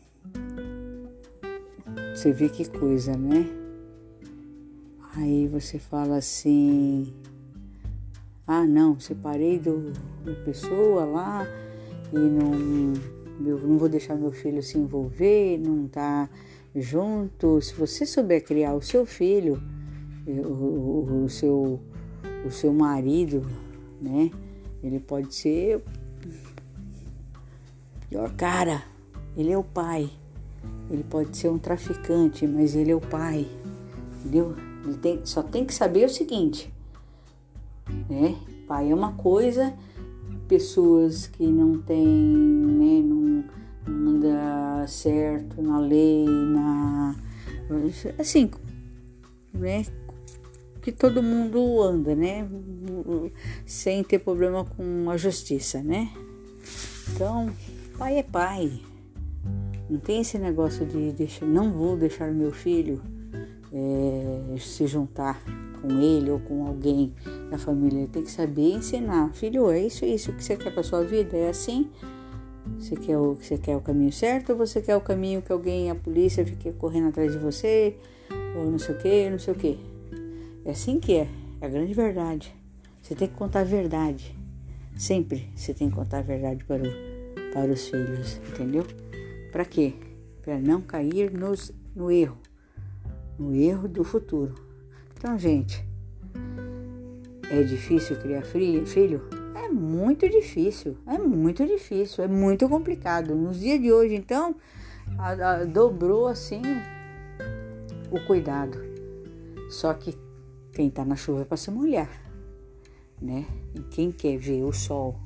você 2.14 2.32
vê 2.32 2.48
que 2.48 2.68
coisa, 2.68 3.16
né? 3.16 3.59
Aí 5.14 5.48
você 5.48 5.78
fala 5.78 6.16
assim: 6.16 7.12
ah, 8.46 8.66
não, 8.66 8.98
separei 8.98 9.58
do, 9.58 9.92
da 10.24 10.34
pessoa 10.44 11.04
lá 11.04 11.46
e 12.12 12.18
não, 12.18 12.50
não 13.38 13.78
vou 13.78 13.88
deixar 13.88 14.16
meu 14.16 14.32
filho 14.32 14.62
se 14.62 14.78
envolver, 14.78 15.58
não 15.58 15.88
tá 15.88 16.28
junto. 16.74 17.60
Se 17.60 17.74
você 17.74 18.06
souber 18.06 18.44
criar 18.44 18.74
o 18.74 18.82
seu 18.82 19.04
filho, 19.06 19.60
o, 20.26 20.48
o, 20.48 21.24
o 21.24 21.28
seu, 21.28 21.80
o 22.44 22.50
seu 22.50 22.72
marido, 22.72 23.44
né? 24.00 24.30
Ele 24.82 24.98
pode 24.98 25.34
ser 25.34 25.82
pior 28.08 28.32
cara. 28.34 28.82
Ele 29.36 29.52
é 29.52 29.58
o 29.58 29.64
pai. 29.64 30.10
Ele 30.90 31.04
pode 31.04 31.36
ser 31.36 31.48
um 31.48 31.58
traficante, 31.58 32.46
mas 32.46 32.74
ele 32.74 32.90
é 32.90 32.96
o 32.96 33.00
pai. 33.00 33.46
Entendeu? 34.18 34.69
Ele 34.84 34.96
tem, 34.96 35.20
só 35.24 35.42
tem 35.42 35.64
que 35.64 35.74
saber 35.74 36.06
o 36.06 36.08
seguinte, 36.08 36.72
né? 38.08 38.36
Pai 38.66 38.90
é 38.90 38.94
uma 38.94 39.12
coisa, 39.12 39.74
pessoas 40.48 41.26
que 41.26 41.46
não 41.46 41.80
têm, 41.80 42.06
né, 42.06 43.02
não, 43.02 43.44
não 43.86 44.12
anda 44.12 44.86
certo 44.86 45.60
na 45.60 45.78
lei, 45.78 46.24
na 46.24 47.16
assim, 48.18 48.50
né, 49.52 49.84
que 50.82 50.90
todo 50.90 51.22
mundo 51.22 51.82
anda, 51.82 52.14
né, 52.14 52.48
sem 53.66 54.02
ter 54.02 54.18
problema 54.20 54.64
com 54.64 55.10
a 55.10 55.16
justiça, 55.16 55.82
né? 55.82 56.10
Então, 57.12 57.50
pai 57.98 58.18
é 58.18 58.22
pai. 58.22 58.80
Não 59.88 59.98
tem 59.98 60.20
esse 60.20 60.38
negócio 60.38 60.86
de 60.86 61.12
deixar, 61.12 61.44
não 61.44 61.72
vou 61.72 61.96
deixar 61.96 62.30
meu 62.32 62.52
filho 62.52 63.02
é, 63.72 64.56
se 64.58 64.86
juntar 64.86 65.42
com 65.80 66.00
ele 66.00 66.30
ou 66.30 66.40
com 66.40 66.66
alguém 66.66 67.14
da 67.50 67.58
família. 67.58 68.00
Ele 68.00 68.08
tem 68.08 68.22
que 68.22 68.30
saber 68.30 68.72
ensinar. 68.72 69.32
Filho, 69.32 69.70
é 69.70 69.80
isso, 69.80 70.04
isso 70.04 70.32
que 70.32 70.44
você 70.44 70.56
quer 70.56 70.72
para 70.72 70.82
sua 70.82 71.02
vida? 71.04 71.36
É 71.36 71.48
assim? 71.48 71.90
Você 72.78 72.96
quer, 72.96 73.16
o, 73.16 73.34
você 73.34 73.58
quer 73.58 73.76
o 73.76 73.80
caminho 73.80 74.12
certo 74.12 74.50
ou 74.50 74.58
você 74.58 74.80
quer 74.80 74.96
o 74.96 75.00
caminho 75.00 75.42
que 75.42 75.52
alguém, 75.52 75.90
a 75.90 75.94
polícia, 75.94 76.44
fique 76.44 76.72
correndo 76.72 77.08
atrás 77.08 77.32
de 77.32 77.38
você? 77.38 77.96
Ou 78.56 78.70
não 78.70 78.78
sei 78.78 78.94
o 78.94 78.98
que, 78.98 79.30
não 79.30 79.38
sei 79.38 79.54
o 79.54 79.56
que. 79.56 79.78
É 80.64 80.70
assim 80.72 81.00
que 81.00 81.14
é. 81.14 81.28
É 81.60 81.66
a 81.66 81.68
grande 81.68 81.92
verdade. 81.92 82.54
Você 83.02 83.14
tem 83.14 83.28
que 83.28 83.34
contar 83.34 83.60
a 83.60 83.64
verdade. 83.64 84.36
Sempre 84.96 85.48
você 85.54 85.72
tem 85.72 85.88
que 85.88 85.96
contar 85.96 86.18
a 86.18 86.22
verdade 86.22 86.64
para, 86.64 86.82
o, 86.82 87.52
para 87.52 87.72
os 87.72 87.88
filhos, 87.88 88.40
entendeu? 88.48 88.86
Para 89.50 89.64
quê? 89.64 89.94
Para 90.42 90.58
não 90.58 90.80
cair 90.80 91.30
nos, 91.30 91.72
no 91.94 92.10
erro, 92.10 92.38
no 93.40 93.54
erro 93.54 93.88
do 93.88 94.04
futuro. 94.04 94.54
Então, 95.16 95.38
gente, 95.38 95.82
é 97.50 97.62
difícil 97.62 98.16
criar 98.16 98.42
filho? 98.42 99.22
É 99.54 99.68
muito 99.70 100.28
difícil, 100.28 100.98
é 101.06 101.18
muito 101.18 101.66
difícil, 101.66 102.22
é 102.22 102.28
muito 102.28 102.68
complicado. 102.68 103.34
Nos 103.34 103.58
dias 103.58 103.80
de 103.80 103.90
hoje, 103.90 104.14
então, 104.14 104.54
a, 105.18 105.30
a, 105.30 105.64
dobrou 105.64 106.26
assim 106.26 106.60
o 108.10 108.20
cuidado. 108.26 108.78
Só 109.70 109.94
que 109.94 110.14
quem 110.72 110.90
tá 110.90 111.04
na 111.04 111.16
chuva 111.16 111.42
é 111.42 111.44
para 111.44 111.56
se 111.56 111.70
molhar, 111.70 112.10
né? 113.20 113.46
E 113.74 113.80
quem 113.80 114.12
quer 114.12 114.36
ver 114.36 114.64
o 114.64 114.72
sol, 114.72 115.18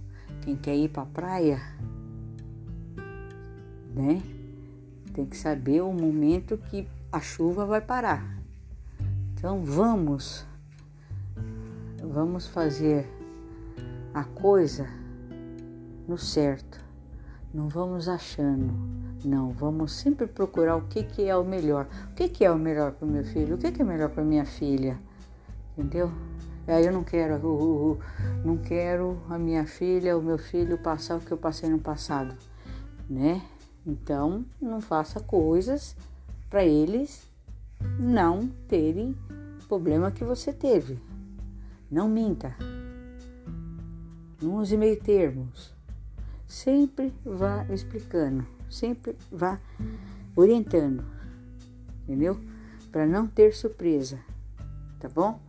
quem 0.42 0.55
quer 0.55 0.77
ir 0.77 0.88
para 0.88 1.03
a 1.03 1.07
praia, 1.07 1.61
né? 3.92 4.22
Tem 5.12 5.24
que 5.24 5.37
saber 5.37 5.81
o 5.81 5.92
momento 5.92 6.59
que 6.70 6.87
a 7.14 7.20
chuva 7.20 7.64
vai 7.64 7.81
parar. 7.81 8.24
Então 9.33 9.62
vamos, 9.62 10.44
vamos 12.03 12.48
fazer 12.48 13.09
a 14.12 14.24
coisa 14.24 14.88
no 16.09 16.18
certo. 16.18 16.83
Não 17.53 17.68
vamos 17.68 18.09
achando, 18.09 18.74
não. 19.24 19.53
Vamos 19.53 19.92
sempre 19.92 20.27
procurar 20.27 20.74
o 20.74 20.88
que, 20.88 21.05
que 21.05 21.22
é 21.22 21.37
o 21.37 21.44
melhor. 21.44 21.87
O 22.11 22.14
que, 22.14 22.29
que 22.29 22.44
é 22.44 22.50
o 22.50 22.59
melhor 22.59 22.90
para 22.90 23.07
o 23.07 23.09
meu 23.09 23.22
filho? 23.22 23.55
O 23.55 23.59
que, 23.59 23.70
que 23.70 23.81
é 23.81 23.85
melhor 23.85 24.11
para 24.11 24.24
minha 24.24 24.44
filha? 24.44 24.98
Entendeu? 25.79 26.11
Aí 26.66 26.85
eu 26.85 26.92
não 26.92 27.05
quero, 27.05 27.37
uh, 27.37 27.46
uh, 27.46 27.92
uh, 27.92 27.98
não 28.44 28.57
quero 28.57 29.22
a 29.31 29.38
minha 29.38 29.64
filha, 29.68 30.18
o 30.18 30.22
meu 30.22 30.38
filho 30.38 30.79
passar 30.79 31.18
o 31.18 31.20
que 31.20 31.31
eu 31.31 31.38
passei 31.38 31.68
no 31.68 31.79
passado, 31.79 32.35
né? 33.09 33.40
Então, 33.87 34.44
não 34.61 34.81
faça 34.81 35.20
coisas 35.20 35.94
para 36.55 36.64
eles 36.64 37.29
não 37.99 38.47
terem 38.69 39.17
problema 39.67 40.12
que 40.12 40.23
você 40.23 40.53
teve. 40.53 41.01
Não 41.90 42.09
minta. 42.09 42.55
Não 44.40 44.55
use 44.59 44.77
meio 44.77 44.97
termos. 45.01 45.75
Sempre 46.47 47.12
vá 47.25 47.67
explicando, 47.73 48.47
sempre 48.71 49.17
vá 49.33 49.59
orientando, 50.37 51.05
entendeu? 52.05 52.38
Para 52.93 53.05
não 53.05 53.27
ter 53.27 53.53
surpresa, 53.53 54.21
tá 55.01 55.09
bom? 55.09 55.40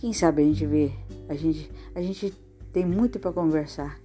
Quem 0.00 0.12
sabe 0.12 0.42
a 0.42 0.44
gente 0.44 0.66
vê, 0.66 0.92
a 1.30 1.34
gente, 1.34 1.72
a 1.94 2.02
gente 2.02 2.30
tem 2.74 2.84
muito 2.84 3.18
para 3.18 3.32
conversar 3.32 3.98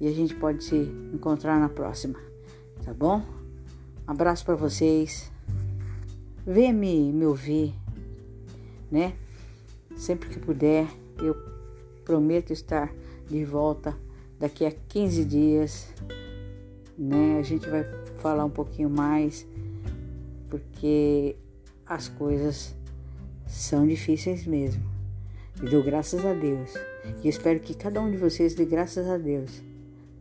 e 0.00 0.06
a 0.06 0.12
gente 0.12 0.36
pode 0.36 0.62
se 0.62 0.76
encontrar 1.12 1.58
na 1.58 1.68
próxima 1.68 2.16
tá 2.84 2.94
bom? 2.94 3.22
Um 4.06 4.10
abraço 4.12 4.44
para 4.44 4.54
vocês. 4.54 5.31
Venha 6.44 6.72
me, 6.72 7.12
me 7.12 7.24
ouvir, 7.24 7.72
né? 8.90 9.14
Sempre 9.96 10.28
que 10.28 10.40
puder, 10.40 10.88
eu 11.18 11.36
prometo 12.04 12.52
estar 12.52 12.92
de 13.28 13.44
volta 13.44 13.96
daqui 14.40 14.66
a 14.66 14.72
15 14.72 15.24
dias, 15.24 15.94
né? 16.98 17.38
A 17.38 17.42
gente 17.42 17.68
vai 17.68 17.84
falar 18.16 18.44
um 18.44 18.50
pouquinho 18.50 18.90
mais, 18.90 19.46
porque 20.48 21.36
as 21.86 22.08
coisas 22.08 22.74
são 23.46 23.86
difíceis 23.86 24.44
mesmo. 24.44 24.82
E 25.62 25.70
dou 25.70 25.84
graças 25.84 26.24
a 26.26 26.34
Deus. 26.34 26.74
E 27.22 27.28
espero 27.28 27.60
que 27.60 27.72
cada 27.72 28.00
um 28.00 28.10
de 28.10 28.16
vocês 28.16 28.52
dê 28.52 28.64
graças 28.64 29.06
a 29.06 29.16
Deus 29.16 29.62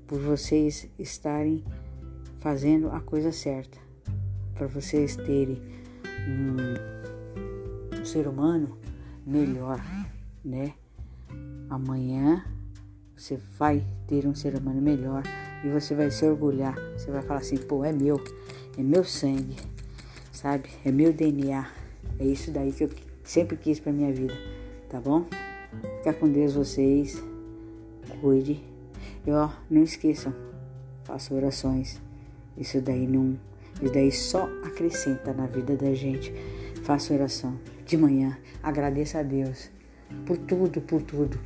por 0.05 0.19
vocês 0.19 0.87
estarem 0.99 1.63
fazendo 2.39 2.89
a 2.89 2.99
coisa 2.99 3.31
certa, 3.31 3.79
para 4.53 4.67
vocês 4.67 5.15
terem 5.15 5.80
um, 6.27 7.99
um 7.99 8.05
ser 8.05 8.27
humano 8.27 8.77
melhor, 9.25 9.79
né? 10.43 10.73
Amanhã 11.69 12.45
você 13.15 13.39
vai 13.57 13.85
ter 14.07 14.25
um 14.27 14.33
ser 14.33 14.55
humano 14.55 14.81
melhor 14.81 15.23
e 15.63 15.69
você 15.69 15.95
vai 15.95 16.09
se 16.11 16.25
orgulhar. 16.25 16.75
Você 16.97 17.11
vai 17.11 17.21
falar 17.21 17.39
assim: 17.39 17.57
pô, 17.57 17.85
é 17.85 17.91
meu, 17.91 18.21
é 18.77 18.81
meu 18.81 19.03
sangue, 19.03 19.55
sabe? 20.31 20.69
É 20.83 20.91
meu 20.91 21.13
DNA. 21.13 21.69
É 22.19 22.25
isso 22.25 22.51
daí 22.51 22.71
que 22.71 22.83
eu 22.83 22.89
sempre 23.23 23.55
quis 23.57 23.79
para 23.79 23.91
minha 23.91 24.11
vida, 24.11 24.33
tá 24.89 24.99
bom? 24.99 25.25
Fica 25.99 26.13
com 26.13 26.29
Deus 26.29 26.53
vocês, 26.53 27.21
cuide. 28.19 28.63
E 29.25 29.31
ó, 29.31 29.49
não 29.69 29.83
esqueçam, 29.83 30.33
faça 31.03 31.33
orações. 31.33 32.01
Isso 32.57 32.81
daí 32.81 33.07
não, 33.07 33.37
isso 33.81 33.93
daí 33.93 34.11
só 34.11 34.49
acrescenta 34.63 35.33
na 35.33 35.47
vida 35.47 35.75
da 35.75 35.93
gente. 35.93 36.33
Faça 36.83 37.13
oração 37.13 37.59
de 37.85 37.97
manhã, 37.97 38.37
agradeça 38.61 39.19
a 39.19 39.23
Deus 39.23 39.69
por 40.25 40.37
tudo, 40.37 40.81
por 40.81 41.01
tudo. 41.01 41.39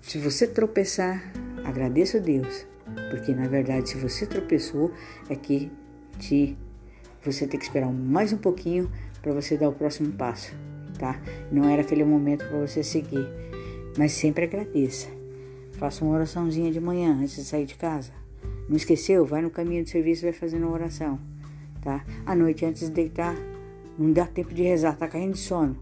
Se 0.00 0.18
você 0.18 0.46
tropeçar, 0.46 1.32
agradeça 1.64 2.18
a 2.18 2.20
Deus, 2.20 2.66
porque 3.10 3.34
na 3.34 3.46
verdade, 3.46 3.90
se 3.90 3.96
você 3.96 4.26
tropeçou, 4.26 4.92
é 5.28 5.36
que 5.36 5.70
te 6.18 6.56
você 7.22 7.46
tem 7.46 7.60
que 7.60 7.66
esperar 7.66 7.92
mais 7.92 8.32
um 8.32 8.38
pouquinho 8.38 8.90
para 9.20 9.32
você 9.32 9.56
dar 9.56 9.68
o 9.68 9.72
próximo 9.72 10.10
passo, 10.12 10.54
tá? 10.98 11.20
Não 11.52 11.68
era 11.68 11.82
aquele 11.82 12.02
momento 12.02 12.46
para 12.48 12.58
você 12.58 12.82
seguir, 12.82 13.28
mas 13.98 14.12
sempre 14.12 14.44
agradeça. 14.44 15.08
Faça 15.72 16.02
uma 16.02 16.14
oraçãozinha 16.14 16.72
de 16.72 16.80
manhã 16.80 17.18
antes 17.20 17.36
de 17.36 17.44
sair 17.44 17.66
de 17.66 17.74
casa. 17.74 18.12
Não 18.68 18.76
esqueceu? 18.76 19.26
Vai 19.26 19.42
no 19.42 19.50
caminho 19.50 19.84
de 19.84 19.90
serviço 19.90 20.22
e 20.24 20.30
vai 20.30 20.32
fazendo 20.32 20.66
uma 20.66 20.72
oração, 20.72 21.20
tá? 21.80 22.04
À 22.26 22.34
noite, 22.34 22.64
antes 22.64 22.88
de 22.88 22.90
deitar, 22.90 23.34
não 23.98 24.12
dá 24.12 24.26
tempo 24.26 24.54
de 24.54 24.62
rezar, 24.62 24.96
tá 24.96 25.08
caindo 25.08 25.34
de 25.34 25.38
sono. 25.38 25.76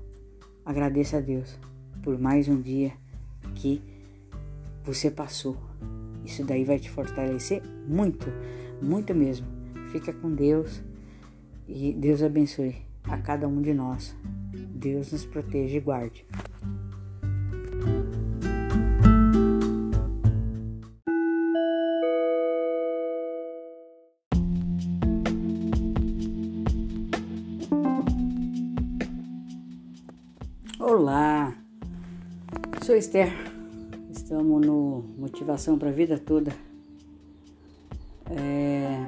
Agradeça 0.64 1.18
a 1.18 1.20
Deus 1.20 1.58
por 2.02 2.18
mais 2.18 2.48
um 2.48 2.60
dia 2.60 2.92
que 3.54 3.82
você 4.84 5.10
passou. 5.10 5.56
Isso 6.24 6.44
daí 6.44 6.64
vai 6.64 6.78
te 6.78 6.90
fortalecer 6.90 7.62
muito, 7.86 8.26
muito 8.82 9.14
mesmo. 9.14 9.46
Fica 9.92 10.12
com 10.12 10.34
Deus 10.34 10.82
e 11.66 11.92
Deus 11.92 12.22
abençoe. 12.22 12.76
a 13.04 13.16
cada 13.18 13.48
um 13.48 13.62
de 13.62 13.72
nós. 13.72 14.14
Deus 14.52 15.12
nos 15.12 15.24
proteja 15.24 15.76
e 15.76 15.80
guarde. 15.80 16.26
Esther. 32.98 33.32
Estamos 34.10 34.66
no 34.66 35.04
Motivação 35.16 35.78
para 35.78 35.88
a 35.88 35.92
Vida 35.92 36.18
Toda. 36.18 36.50
É... 38.28 39.06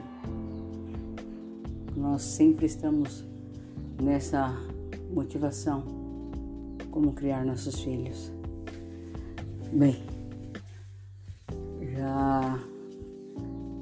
Nós 1.96 2.22
sempre 2.22 2.66
estamos 2.66 3.24
nessa 4.00 4.54
motivação, 5.12 5.82
como 6.92 7.12
criar 7.14 7.44
nossos 7.44 7.80
filhos. 7.80 8.32
Bem, 9.72 10.00
já 11.96 12.60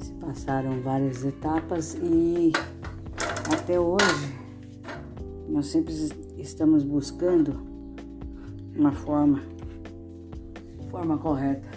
se 0.01 0.13
passaram 0.15 0.81
várias 0.81 1.23
etapas 1.23 1.95
e 2.03 2.51
até 3.53 3.79
hoje 3.79 4.39
nós 5.47 5.67
sempre 5.67 5.93
estamos 6.39 6.83
buscando 6.83 7.61
uma 8.75 8.93
forma, 8.93 9.43
forma 10.99 11.17
correta. 11.17 11.69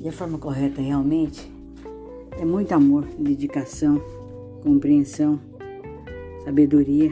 E 0.00 0.08
a 0.08 0.12
forma 0.12 0.38
correta 0.38 0.80
realmente 0.80 1.52
é 2.40 2.46
muito 2.46 2.72
amor, 2.72 3.04
dedicação, 3.18 4.00
compreensão, 4.62 5.38
sabedoria, 6.44 7.10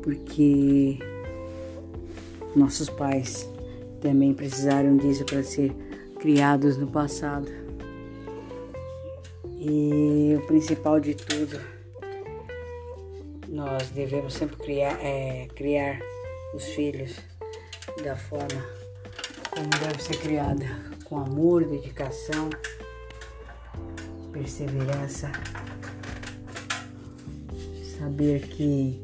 porque 0.00 0.96
nossos 2.54 2.88
pais 2.88 3.50
também 4.00 4.32
precisaram 4.32 4.96
disso 4.96 5.24
para 5.24 5.42
ser 5.42 5.74
criados 6.20 6.76
no 6.76 6.86
passado. 6.86 7.48
E 9.58 10.36
o 10.38 10.46
principal 10.46 11.00
de 11.00 11.16
tudo 11.16 11.60
nós 13.48 13.90
devemos 13.90 14.34
sempre 14.34 14.56
criar, 14.56 14.96
é, 15.02 15.48
criar 15.56 15.98
os 16.54 16.64
filhos 16.66 17.29
da 18.02 18.16
forma 18.16 18.80
como 19.50 19.68
deve 19.68 20.02
ser 20.02 20.16
criada, 20.18 20.64
com 21.04 21.18
amor, 21.18 21.64
dedicação, 21.64 22.48
perseverança, 24.32 25.30
saber 27.98 28.46
que 28.46 29.02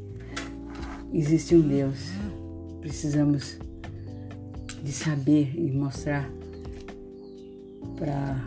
existe 1.12 1.54
um 1.54 1.60
Deus. 1.60 1.98
Precisamos 2.80 3.58
de 4.82 4.92
saber 4.92 5.52
e 5.54 5.70
mostrar 5.72 6.30
para 7.98 8.44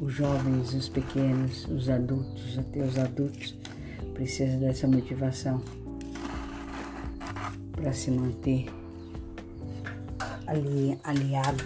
os 0.00 0.12
jovens, 0.12 0.74
os 0.74 0.88
pequenos, 0.88 1.66
os 1.66 1.88
adultos, 1.88 2.58
até 2.58 2.84
os 2.84 2.98
adultos, 2.98 3.54
precisa 4.14 4.58
dessa 4.58 4.86
motivação 4.86 5.62
para 7.72 7.92
se 7.92 8.10
manter 8.10 8.79
ali, 10.50 10.98
aliado, 11.04 11.62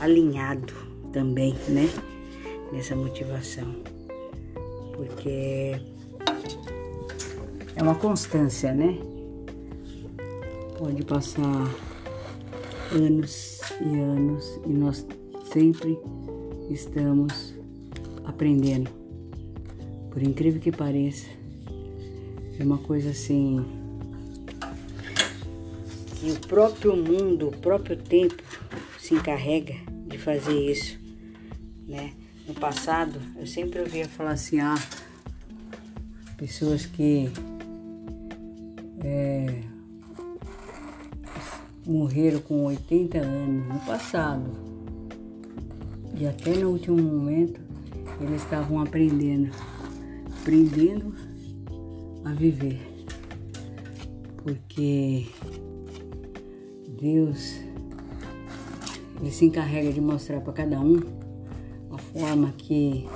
alinhado 0.00 0.74
também, 1.12 1.54
né? 1.68 1.88
Nessa 2.72 2.96
motivação. 2.96 3.76
Porque 4.94 5.80
é 7.76 7.82
uma 7.82 7.94
constância, 7.94 8.74
né? 8.74 8.98
Pode 10.76 11.04
passar 11.04 11.74
anos 12.92 13.60
e 13.80 14.00
anos 14.00 14.60
e 14.66 14.70
nós 14.70 15.06
sempre 15.52 15.96
estamos 16.68 17.54
aprendendo. 18.24 18.90
Por 20.10 20.22
incrível 20.22 20.60
que 20.60 20.72
pareça, 20.72 21.28
é 22.58 22.64
uma 22.64 22.78
coisa 22.78 23.10
assim 23.10 23.64
o 26.30 26.38
próprio 26.46 26.96
mundo, 26.96 27.48
o 27.48 27.56
próprio 27.56 27.96
tempo 27.96 28.42
se 28.98 29.14
encarrega 29.14 29.74
de 30.06 30.18
fazer 30.18 30.58
isso, 30.70 30.98
né? 31.86 32.12
No 32.46 32.54
passado, 32.54 33.20
eu 33.36 33.46
sempre 33.46 33.80
ouvia 33.80 34.08
falar 34.08 34.32
assim, 34.32 34.58
ah, 34.58 34.78
pessoas 36.36 36.86
que 36.86 37.30
é, 39.04 39.60
morreram 41.86 42.40
com 42.40 42.64
80 42.64 43.18
anos 43.18 43.66
no 43.66 43.80
passado 43.80 44.50
e 46.18 46.26
até 46.26 46.56
no 46.56 46.70
último 46.70 46.96
momento 46.96 47.60
eles 48.20 48.42
estavam 48.42 48.80
aprendendo, 48.80 49.50
aprendendo 50.40 51.14
a 52.24 52.32
viver, 52.32 52.80
porque 54.42 55.26
Deus 57.00 57.60
ele 59.20 59.30
se 59.30 59.44
encarrega 59.44 59.92
de 59.92 60.00
mostrar 60.00 60.40
para 60.40 60.52
cada 60.52 60.78
um 60.80 61.00
a 61.90 61.98
forma 61.98 62.54
que, 62.56 63.08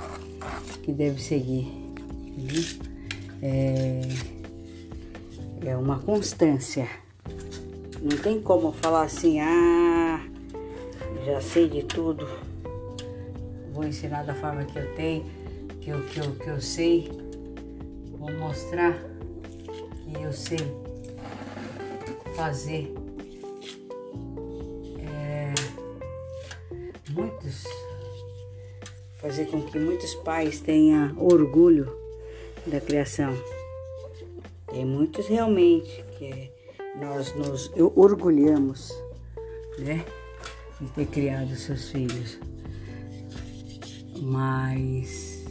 que 0.82 0.92
deve 0.92 1.20
seguir. 1.20 1.70
É, 3.40 4.00
é 5.64 5.76
uma 5.76 5.98
constância. 5.98 6.88
Não 8.00 8.16
tem 8.16 8.40
como 8.40 8.72
falar 8.72 9.02
assim, 9.02 9.38
ah, 9.40 10.20
já 11.24 11.40
sei 11.40 11.68
de 11.68 11.84
tudo, 11.84 12.26
vou 13.72 13.84
ensinar 13.84 14.24
da 14.24 14.34
forma 14.34 14.64
que 14.64 14.76
eu 14.76 14.94
tenho, 14.96 15.24
que 15.80 15.90
eu, 15.90 16.00
que 16.02 16.18
eu, 16.18 16.34
que 16.34 16.48
eu 16.48 16.60
sei 16.60 17.22
Vou 18.22 18.32
mostrar 18.38 19.02
que 20.04 20.22
eu 20.22 20.32
sei 20.32 20.60
fazer 22.36 22.91
fazer 29.32 29.46
com 29.46 29.62
que 29.62 29.78
muitos 29.78 30.14
pais 30.16 30.60
tenham 30.60 31.16
orgulho 31.16 31.90
da 32.66 32.78
criação. 32.78 33.32
Tem 34.66 34.84
muitos 34.84 35.26
realmente 35.26 36.04
que 36.18 36.50
nós 37.00 37.34
nos 37.34 37.72
orgulhamos, 37.96 38.92
né, 39.78 40.04
de 40.78 40.86
ter 40.90 41.06
criado 41.06 41.56
seus 41.56 41.88
filhos. 41.88 42.38
Mas 44.20 45.46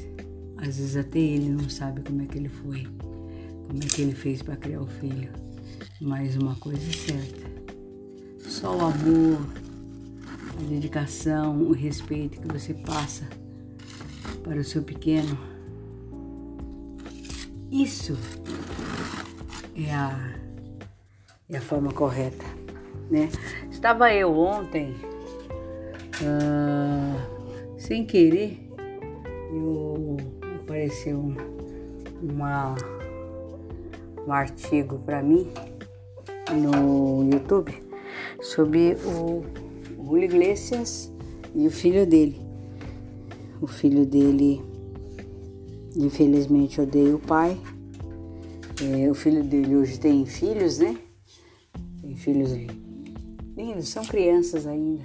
às 0.57 0.77
vezes 0.77 0.95
até 0.95 1.17
ele 1.17 1.49
não 1.49 1.67
sabe 1.67 2.03
como 2.03 2.21
é 2.21 2.27
que 2.27 2.37
ele 2.37 2.49
foi, 2.49 2.83
como 3.67 3.83
é 3.83 3.87
que 3.87 4.03
ele 4.03 4.13
fez 4.13 4.43
para 4.43 4.57
criar 4.57 4.81
o 4.81 4.87
filho. 4.87 5.31
Mas 5.99 6.35
uma 6.35 6.55
coisa 6.57 6.87
é 6.87 6.93
certa: 6.93 7.49
só 8.47 8.77
o 8.77 8.81
amor, 8.81 9.41
a 10.59 10.69
dedicação, 10.69 11.63
o 11.63 11.71
respeito 11.71 12.39
que 12.39 12.47
você 12.47 12.75
passa 12.75 13.40
para 14.43 14.59
o 14.59 14.63
seu 14.63 14.83
pequeno, 14.83 15.37
isso 17.71 18.17
é 19.75 19.93
a, 19.93 20.33
é 21.49 21.57
a 21.57 21.61
forma 21.61 21.91
correta, 21.91 22.45
né? 23.09 23.29
Estava 23.71 24.13
eu 24.13 24.37
ontem, 24.37 24.95
uh, 26.21 27.79
sem 27.79 28.05
querer, 28.05 28.69
eu 29.53 30.17
apareceu 30.61 31.17
uma, 32.21 32.75
um 34.27 34.31
artigo 34.31 34.99
para 34.99 35.23
mim 35.23 35.51
no 36.53 37.29
YouTube 37.31 37.73
sobre 38.41 38.97
o 39.05 39.43
Julio 40.03 40.25
Iglesias 40.25 41.11
e 41.55 41.67
o 41.67 41.71
filho 41.71 42.05
dele. 42.05 42.50
O 43.61 43.67
filho 43.67 44.07
dele, 44.07 44.59
infelizmente, 45.95 46.81
odeia 46.81 47.15
o 47.15 47.19
pai. 47.19 47.55
É, 48.81 49.07
o 49.07 49.13
filho 49.13 49.43
dele 49.43 49.75
hoje 49.75 49.99
tem 49.99 50.25
filhos, 50.25 50.79
né? 50.79 50.97
Tem 52.01 52.15
filhos 52.15 52.49
lindos, 53.55 53.87
são 53.87 54.03
crianças 54.03 54.65
ainda. 54.65 55.03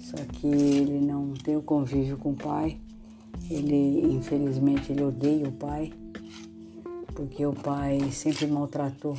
Só 0.00 0.16
que 0.16 0.48
ele 0.48 0.98
não 1.00 1.32
tem 1.32 1.56
o 1.56 1.62
convívio 1.62 2.18
com 2.18 2.32
o 2.32 2.36
pai. 2.36 2.76
Ele, 3.48 4.14
infelizmente, 4.14 4.90
ele 4.90 5.04
odeia 5.04 5.46
o 5.46 5.52
pai, 5.52 5.92
porque 7.14 7.46
o 7.46 7.52
pai 7.52 8.10
sempre 8.10 8.48
maltratou 8.48 9.16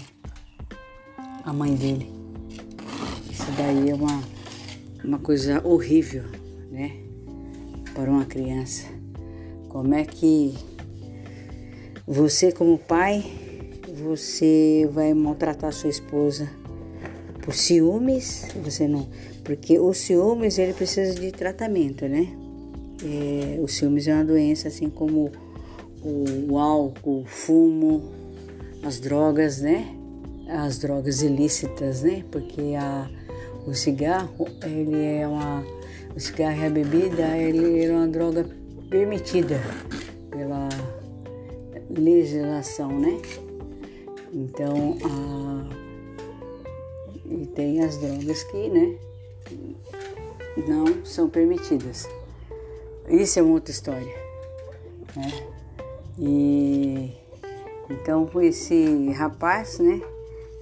a 1.46 1.54
mãe 1.54 1.74
dele. 1.74 2.12
Isso 3.32 3.50
daí 3.56 3.90
é 3.90 3.96
uma, 3.96 4.22
uma 5.06 5.20
coisa 5.20 5.66
horrível, 5.66 6.24
né? 6.70 7.11
Para 7.94 8.10
uma 8.10 8.26
criança. 8.26 8.88
Como 9.70 9.94
é 9.94 10.04
que 10.04 10.56
você 12.06 12.52
como 12.52 12.78
pai, 12.78 13.24
você 14.04 14.90
vai 14.92 15.14
maltratar 15.14 15.72
sua 15.72 15.90
esposa 15.90 16.50
por 17.42 17.54
ciúmes, 17.54 18.48
você 18.64 18.88
não, 18.88 19.08
porque 19.44 19.80
o 19.80 19.94
ciúmes 19.94 20.58
ele 20.60 20.74
precisa 20.74 21.20
de 21.20 21.32
tratamento, 21.32 22.08
né? 22.08 22.28
É, 23.04 23.60
o 23.60 23.68
ciúmes 23.68 24.08
é 24.08 24.14
uma 24.14 24.24
doença, 24.24 24.68
assim 24.68 24.90
como 24.90 25.32
o, 26.04 26.52
o 26.54 26.60
álcool, 26.60 27.22
o 27.22 27.26
fumo, 27.26 28.04
as 28.84 29.00
drogas, 29.00 29.62
né? 29.62 29.96
As 30.48 30.78
drogas 30.78 31.22
ilícitas, 31.22 32.04
né? 32.04 32.24
Porque 32.30 32.76
a, 32.78 33.10
o 33.66 33.74
cigarro, 33.74 34.48
ele 34.64 35.04
é 35.04 35.28
uma, 35.28 35.64
o 36.16 36.20
cigarro 36.20 36.62
e 36.62 36.66
a 36.66 36.70
bebida, 36.70 37.38
ele 37.38 37.86
é 37.86 37.92
uma 37.92 38.08
droga 38.08 38.46
permitida 38.90 39.60
pela 40.30 40.70
legislação, 41.90 43.00
né? 43.00 43.22
Então, 44.34 44.98
a, 45.04 45.66
e 47.26 47.46
tem 47.48 47.82
as 47.82 47.98
drogas 47.98 48.44
que, 48.44 48.70
né, 48.70 48.96
não 50.68 51.06
são 51.06 51.30
permitidas. 51.30 52.08
Isso 53.10 53.40
é 53.40 53.42
uma 53.42 53.54
outra 53.54 53.72
história, 53.72 54.16
né? 55.16 55.48
E 56.20 57.12
então 57.90 58.30
esse 58.42 59.10
rapaz, 59.12 59.80
né, 59.80 60.02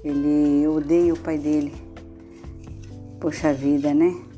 ele 0.03 0.67
odeia 0.67 1.13
o 1.13 1.19
pai 1.19 1.37
dele. 1.37 1.73
Poxa 3.19 3.53
vida, 3.53 3.93
né? 3.93 4.28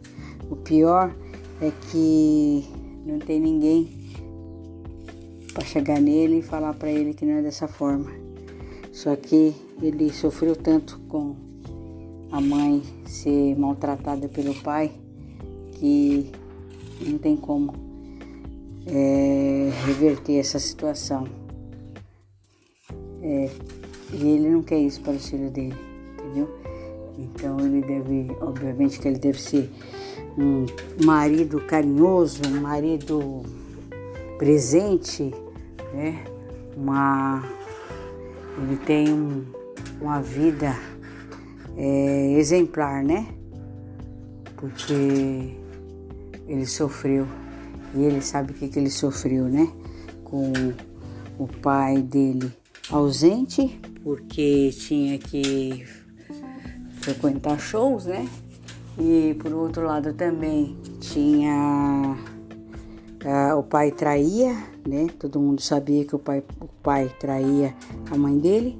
O 0.51 0.55
pior 0.57 1.15
é 1.61 1.71
que 1.89 2.65
não 3.05 3.19
tem 3.19 3.39
ninguém 3.39 3.89
para 5.53 5.63
chegar 5.63 6.01
nele 6.01 6.39
e 6.39 6.41
falar 6.41 6.73
para 6.73 6.91
ele 6.91 7.13
que 7.13 7.25
não 7.25 7.35
é 7.35 7.41
dessa 7.41 7.69
forma. 7.69 8.11
Só 8.91 9.15
que 9.15 9.55
ele 9.81 10.11
sofreu 10.11 10.53
tanto 10.53 10.99
com 11.07 11.37
a 12.33 12.41
mãe 12.41 12.83
ser 13.05 13.57
maltratada 13.57 14.27
pelo 14.27 14.53
pai 14.55 14.91
que 15.73 16.29
não 16.99 17.17
tem 17.17 17.37
como 17.37 17.73
é, 18.87 19.69
reverter 19.85 20.37
essa 20.37 20.59
situação. 20.59 21.27
É, 23.21 23.49
e 24.13 24.27
ele 24.27 24.49
não 24.49 24.61
quer 24.61 24.79
isso 24.79 24.99
para 24.99 25.13
o 25.13 25.19
filho 25.19 25.49
dele, 25.49 25.75
entendeu? 26.13 26.49
Então 27.17 27.59
ele 27.59 27.81
deve, 27.81 28.31
obviamente 28.41 28.99
que 28.99 29.07
ele 29.07 29.19
deve 29.19 29.41
ser 29.41 29.71
um 30.37 30.65
marido 31.03 31.59
carinhoso, 31.61 32.41
um 32.47 32.61
marido 32.61 33.43
presente, 34.37 35.31
né? 35.93 36.23
Uma 36.75 37.43
ele 38.57 38.77
tem 38.77 39.13
um, 39.13 39.43
uma 39.99 40.21
vida 40.21 40.75
é, 41.77 42.33
exemplar, 42.37 43.03
né? 43.03 43.27
Porque 44.55 45.55
ele 46.47 46.65
sofreu 46.65 47.27
e 47.95 48.03
ele 48.03 48.21
sabe 48.21 48.51
o 48.51 48.55
que, 48.55 48.67
que 48.67 48.79
ele 48.79 48.89
sofreu, 48.89 49.45
né? 49.45 49.71
Com 50.23 50.51
o 51.37 51.47
pai 51.47 52.01
dele 52.01 52.51
ausente, 52.89 53.79
porque 54.03 54.69
tinha 54.71 55.17
que 55.17 55.85
frequentar 57.01 57.59
shows, 57.59 58.05
né? 58.05 58.27
E 58.99 59.35
por 59.41 59.53
outro 59.53 59.85
lado 59.85 60.13
também 60.13 60.75
tinha 60.99 62.17
Uh, 63.23 63.55
o 63.55 63.61
pai 63.61 63.91
traía, 63.91 64.51
né? 64.87 65.07
Todo 65.19 65.39
mundo 65.39 65.61
sabia 65.61 66.03
que 66.03 66.15
o 66.15 66.19
pai, 66.19 66.43
o 66.59 66.67
pai 66.81 67.07
traía 67.19 67.75
a 68.09 68.17
mãe 68.17 68.35
dele. 68.39 68.79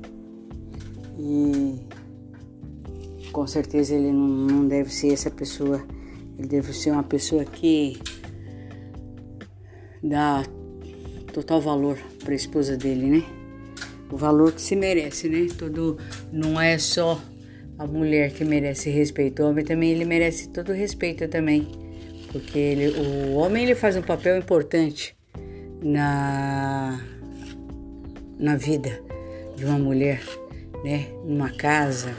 E 1.19 1.75
com 3.31 3.45
certeza 3.45 3.93
ele 3.93 4.11
não, 4.11 4.27
não 4.27 4.67
deve 4.67 4.91
ser 4.91 5.13
essa 5.13 5.29
pessoa. 5.29 5.85
Ele 6.39 6.47
deve 6.47 6.73
ser 6.73 6.89
uma 6.89 7.03
pessoa 7.03 7.45
que 7.45 7.99
dá 10.01 10.43
total 11.31 11.61
valor 11.61 11.99
para 12.23 12.33
a 12.33 12.35
esposa 12.35 12.75
dele, 12.75 13.11
né? 13.11 13.23
O 14.11 14.17
valor 14.17 14.53
que 14.53 14.61
se 14.61 14.75
merece, 14.75 15.29
né? 15.29 15.45
Todo 15.55 15.99
não 16.33 16.59
é 16.59 16.79
só 16.79 17.21
a 17.81 17.87
mulher 17.87 18.31
que 18.31 18.45
merece 18.45 18.89
respeito, 18.89 19.41
o 19.41 19.49
homem 19.49 19.65
também 19.65 19.91
ele 19.91 20.05
merece 20.05 20.49
todo 20.49 20.69
o 20.69 20.75
respeito 20.75 21.27
também 21.27 21.67
porque 22.31 22.57
ele, 22.57 22.87
o 22.97 23.33
homem 23.35 23.63
ele 23.63 23.75
faz 23.75 23.97
um 23.97 24.01
papel 24.01 24.37
importante 24.37 25.15
na, 25.83 26.99
na 28.39 28.55
vida 28.55 29.01
de 29.55 29.65
uma 29.65 29.77
mulher, 29.77 30.21
né? 30.83 31.07
Numa 31.25 31.49
casa, 31.49 32.15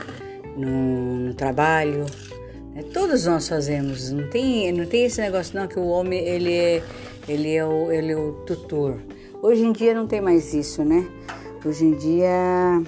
no, 0.55 1.17
no 1.19 1.33
trabalho. 1.33 2.05
Né? 2.75 2.83
Todos 2.93 3.25
nós 3.25 3.47
fazemos. 3.47 4.11
Não 4.11 4.29
tem, 4.29 4.71
não 4.71 4.85
tem 4.85 5.05
esse 5.05 5.19
negócio 5.19 5.57
não 5.59 5.67
que 5.67 5.79
o 5.79 5.87
homem 5.87 6.19
ele 6.19 6.53
é, 6.53 6.83
ele 7.27 7.55
é, 7.55 7.65
o, 7.65 7.91
ele 7.91 8.11
é 8.11 8.17
o 8.17 8.33
tutor. 8.45 9.01
Hoje 9.41 9.63
em 9.63 9.71
dia 9.71 9.93
não 9.95 10.05
tem 10.05 10.21
mais 10.21 10.53
isso, 10.53 10.83
né? 10.85 11.07
Hoje 11.65 11.85
em 11.85 11.95
dia 11.95 12.83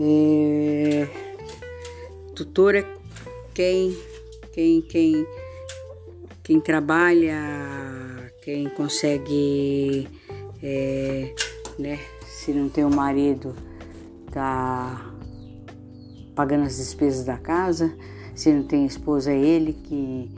é, 0.00 1.06
tutor 2.38 2.74
é 2.74 2.84
quem, 3.54 3.96
quem, 4.52 4.80
quem 4.82 5.26
quem 6.48 6.58
trabalha, 6.60 7.36
quem 8.42 8.70
consegue, 8.70 10.08
é, 10.62 11.34
né, 11.78 11.98
se 12.24 12.54
não 12.54 12.70
tem 12.70 12.86
o 12.86 12.90
marido, 12.90 13.54
tá 14.32 15.12
pagando 16.34 16.64
as 16.64 16.78
despesas 16.78 17.26
da 17.26 17.36
casa, 17.36 17.94
se 18.34 18.50
não 18.50 18.62
tem 18.62 18.86
esposa, 18.86 19.30
é 19.30 19.38
ele 19.38 19.74
que 19.74 20.30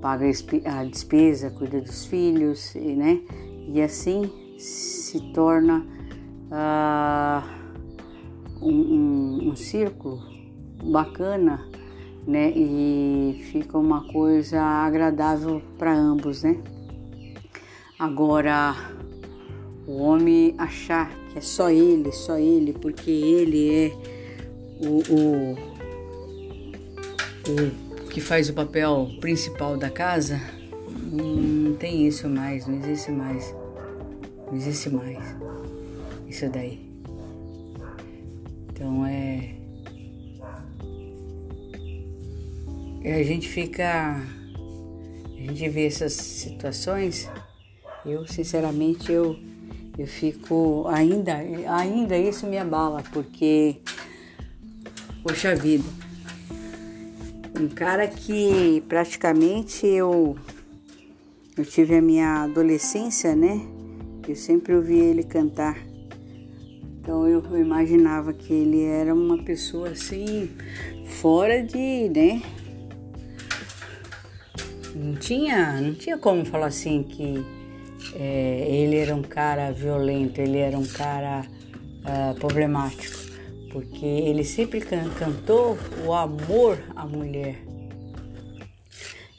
paga 0.00 0.24
a 0.66 0.84
despesa, 0.84 1.50
cuida 1.50 1.80
dos 1.80 2.06
filhos, 2.06 2.72
né? 2.76 3.20
E 3.66 3.82
assim 3.82 4.30
se 4.56 5.18
torna 5.32 5.84
uh, 6.52 7.42
um, 8.62 8.70
um, 8.70 9.48
um 9.50 9.56
círculo 9.56 10.35
bacana 10.86 11.66
né? 12.26 12.50
E 12.50 13.44
fica 13.52 13.78
uma 13.78 14.02
coisa 14.08 14.60
agradável 14.60 15.62
para 15.78 15.94
ambos, 15.94 16.42
né? 16.42 16.58
Agora, 17.98 18.74
o 19.86 19.98
homem 19.98 20.54
achar 20.58 21.10
que 21.30 21.38
é 21.38 21.40
só 21.40 21.70
ele, 21.70 22.10
só 22.12 22.36
ele, 22.36 22.72
porque 22.72 23.10
ele 23.10 23.70
é 23.70 23.92
o, 24.80 25.02
o, 25.12 25.56
o 27.48 28.08
que 28.08 28.20
faz 28.20 28.50
o 28.50 28.54
papel 28.54 29.08
principal 29.20 29.76
da 29.76 29.88
casa, 29.88 30.40
não 31.12 31.74
tem 31.74 32.06
isso 32.06 32.28
mais, 32.28 32.66
não 32.66 32.76
existe 32.76 33.12
mais. 33.12 33.54
Não 34.48 34.56
existe 34.56 34.90
mais 34.90 35.18
isso 36.28 36.48
daí. 36.50 36.86
Então 38.68 39.06
é 39.06 39.55
a 43.12 43.22
gente 43.22 43.48
fica. 43.48 44.20
A 45.36 45.40
gente 45.48 45.68
vê 45.68 45.86
essas 45.86 46.12
situações, 46.12 47.30
eu 48.04 48.26
sinceramente 48.26 49.12
eu, 49.12 49.36
eu 49.96 50.06
fico 50.06 50.84
ainda, 50.88 51.36
ainda 51.68 52.18
isso 52.18 52.46
me 52.46 52.58
abala, 52.58 53.04
porque 53.12 53.76
poxa 55.22 55.54
vida, 55.54 55.84
um 57.60 57.68
cara 57.68 58.08
que 58.08 58.82
praticamente 58.88 59.86
eu 59.86 60.36
eu 61.56 61.64
tive 61.64 61.96
a 61.96 62.02
minha 62.02 62.42
adolescência, 62.42 63.34
né? 63.34 63.60
Eu 64.28 64.36
sempre 64.36 64.74
ouvi 64.74 64.98
ele 64.98 65.22
cantar. 65.22 65.78
Então 67.00 67.26
eu 67.26 67.40
imaginava 67.56 68.32
que 68.32 68.52
ele 68.52 68.82
era 68.82 69.14
uma 69.14 69.42
pessoa 69.42 69.90
assim, 69.90 70.50
fora 71.06 71.62
de, 71.62 72.10
né? 72.10 72.42
Não 74.96 75.14
tinha, 75.14 75.80
não 75.80 75.94
tinha 75.94 76.16
como 76.16 76.44
falar 76.44 76.66
assim 76.66 77.02
que 77.02 77.44
é, 78.14 78.66
ele 78.68 78.96
era 78.96 79.14
um 79.14 79.22
cara 79.22 79.70
violento, 79.70 80.40
ele 80.40 80.58
era 80.58 80.78
um 80.78 80.86
cara 80.86 81.44
uh, 82.02 82.34
problemático, 82.38 83.18
porque 83.72 84.06
ele 84.06 84.44
sempre 84.44 84.80
can 84.80 85.10
cantou 85.18 85.76
o 86.04 86.12
amor 86.12 86.78
à 86.94 87.06
mulher 87.06 87.56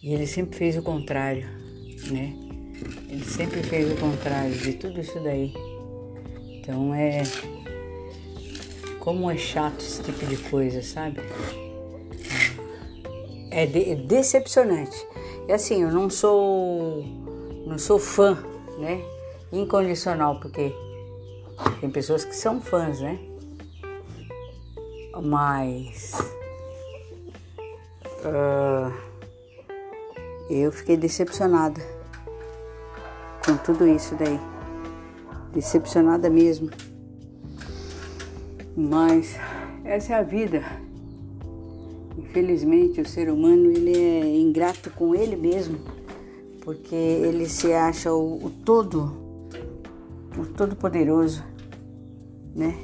e 0.02 0.14
ele 0.14 0.28
sempre 0.28 0.58
fez 0.58 0.78
o 0.78 0.82
contrário, 0.82 1.48
né? 2.12 2.34
Ele 3.10 3.26
sempre 3.26 3.64
fez 3.64 3.92
o 3.92 3.96
contrário 3.96 4.54
de 4.54 4.74
tudo 4.74 5.00
isso 5.00 5.20
daí. 5.22 5.54
Então 6.52 6.94
é 6.94 7.24
como 9.00 9.32
é 9.32 9.38
chato 9.38 9.80
esse 9.80 10.04
tipo 10.04 10.26
de 10.26 10.38
coisa, 10.38 10.84
sabe? 10.84 11.20
É, 13.50 13.66
de, 13.66 13.92
é 13.92 13.96
decepcionante. 13.96 14.96
E 15.48 15.54
assim, 15.54 15.84
eu 15.84 15.92
não 15.92 16.10
sou 16.10 17.06
não 17.66 17.78
sou 17.78 17.98
fã, 18.00 18.38
né? 18.78 19.02
Incondicional, 19.52 20.40
porque 20.40 20.74
Tem 21.80 21.90
pessoas 21.90 22.24
que 22.24 22.36
são 22.36 22.62
fãs, 22.62 23.00
né? 23.00 23.20
Mas 25.24 26.14
uh, 28.24 28.94
eu 30.50 30.72
fiquei 30.72 30.96
decepcionada 30.96 31.82
com 33.46 33.58
tudo 33.58 33.88
isso 33.88 34.16
daí. 34.16 34.40
Decepcionada 35.52 36.30
mesmo. 36.30 36.70
Mas 38.76 39.36
essa 39.84 40.14
é 40.14 40.18
a 40.18 40.24
vida. 40.24 40.64
Infelizmente 42.30 43.00
o 43.00 43.08
ser 43.08 43.30
humano 43.32 43.72
ele 43.72 43.98
é 43.98 44.38
ingrato 44.38 44.92
com 44.92 45.16
ele 45.16 45.38
mesmo, 45.38 45.80
porque 46.62 46.94
ele 46.94 47.48
se 47.48 47.72
acha 47.72 48.14
o, 48.14 48.46
o 48.46 48.50
todo, 48.50 49.18
o 50.38 50.46
todo 50.46 50.76
poderoso, 50.76 51.42
né? 52.54 52.78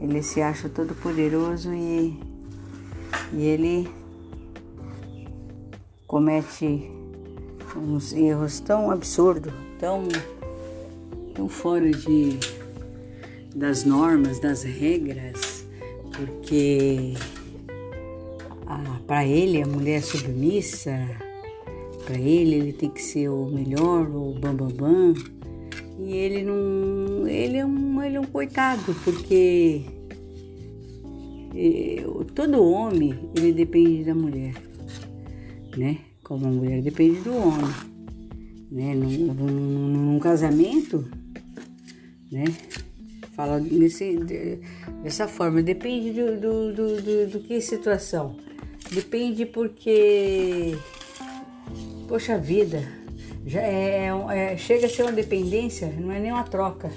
Ele 0.00 0.22
se 0.22 0.40
acha 0.40 0.68
todo 0.68 0.94
poderoso 0.94 1.74
e, 1.74 2.16
e 3.32 3.42
ele 3.42 3.90
comete 6.06 6.88
uns 7.76 8.12
erros 8.12 8.60
tão 8.60 8.92
absurdos, 8.92 9.52
tão, 9.80 10.04
tão 11.34 11.48
fora 11.48 11.90
de, 11.90 12.38
das 13.54 13.84
normas, 13.84 14.38
das 14.38 14.62
regras, 14.62 15.66
porque 16.16 17.14
ah, 18.70 19.00
para 19.06 19.26
ele 19.26 19.62
a 19.62 19.66
mulher 19.66 19.96
é 19.96 20.00
submissa, 20.02 20.94
para 22.04 22.18
ele 22.18 22.54
ele 22.54 22.72
tem 22.74 22.90
que 22.90 23.02
ser 23.02 23.30
o 23.30 23.46
melhor, 23.46 24.06
o 24.08 24.34
bambambam. 24.34 24.68
Bam, 24.76 25.14
bam, 25.14 25.38
e 26.00 26.12
ele 26.12 26.44
não. 26.44 27.26
Ele 27.26 27.56
é 27.56 27.66
um, 27.66 28.02
ele 28.02 28.16
é 28.16 28.20
um 28.20 28.26
coitado, 28.26 28.94
porque 29.04 29.82
todo 32.34 32.62
homem 32.62 33.18
ele 33.36 33.52
depende 33.52 34.04
da 34.04 34.14
mulher, 34.14 34.54
né? 35.76 35.98
Como 36.22 36.46
a 36.46 36.50
mulher 36.50 36.82
depende 36.82 37.20
do 37.20 37.34
homem, 37.34 37.74
né? 38.70 38.94
Num, 38.94 39.34
num, 39.34 39.88
num 40.12 40.18
casamento, 40.18 41.08
né? 42.30 42.44
Fala 43.32 43.60
desse, 43.60 44.18
dessa 45.02 45.26
forma, 45.26 45.62
depende 45.62 46.12
do, 46.12 46.40
do, 46.40 46.72
do, 46.72 47.02
do, 47.02 47.26
do 47.30 47.40
que 47.40 47.60
situação. 47.60 48.36
Depende 48.90 49.44
porque, 49.44 50.76
poxa 52.08 52.38
vida, 52.38 52.82
já 53.46 53.60
é, 53.60 54.08
é, 54.08 54.52
é, 54.52 54.56
chega 54.56 54.86
a 54.86 54.88
ser 54.88 55.02
uma 55.02 55.12
dependência, 55.12 55.92
não 55.98 56.10
é 56.10 56.18
nem 56.18 56.32
uma 56.32 56.44
troca, 56.44 56.90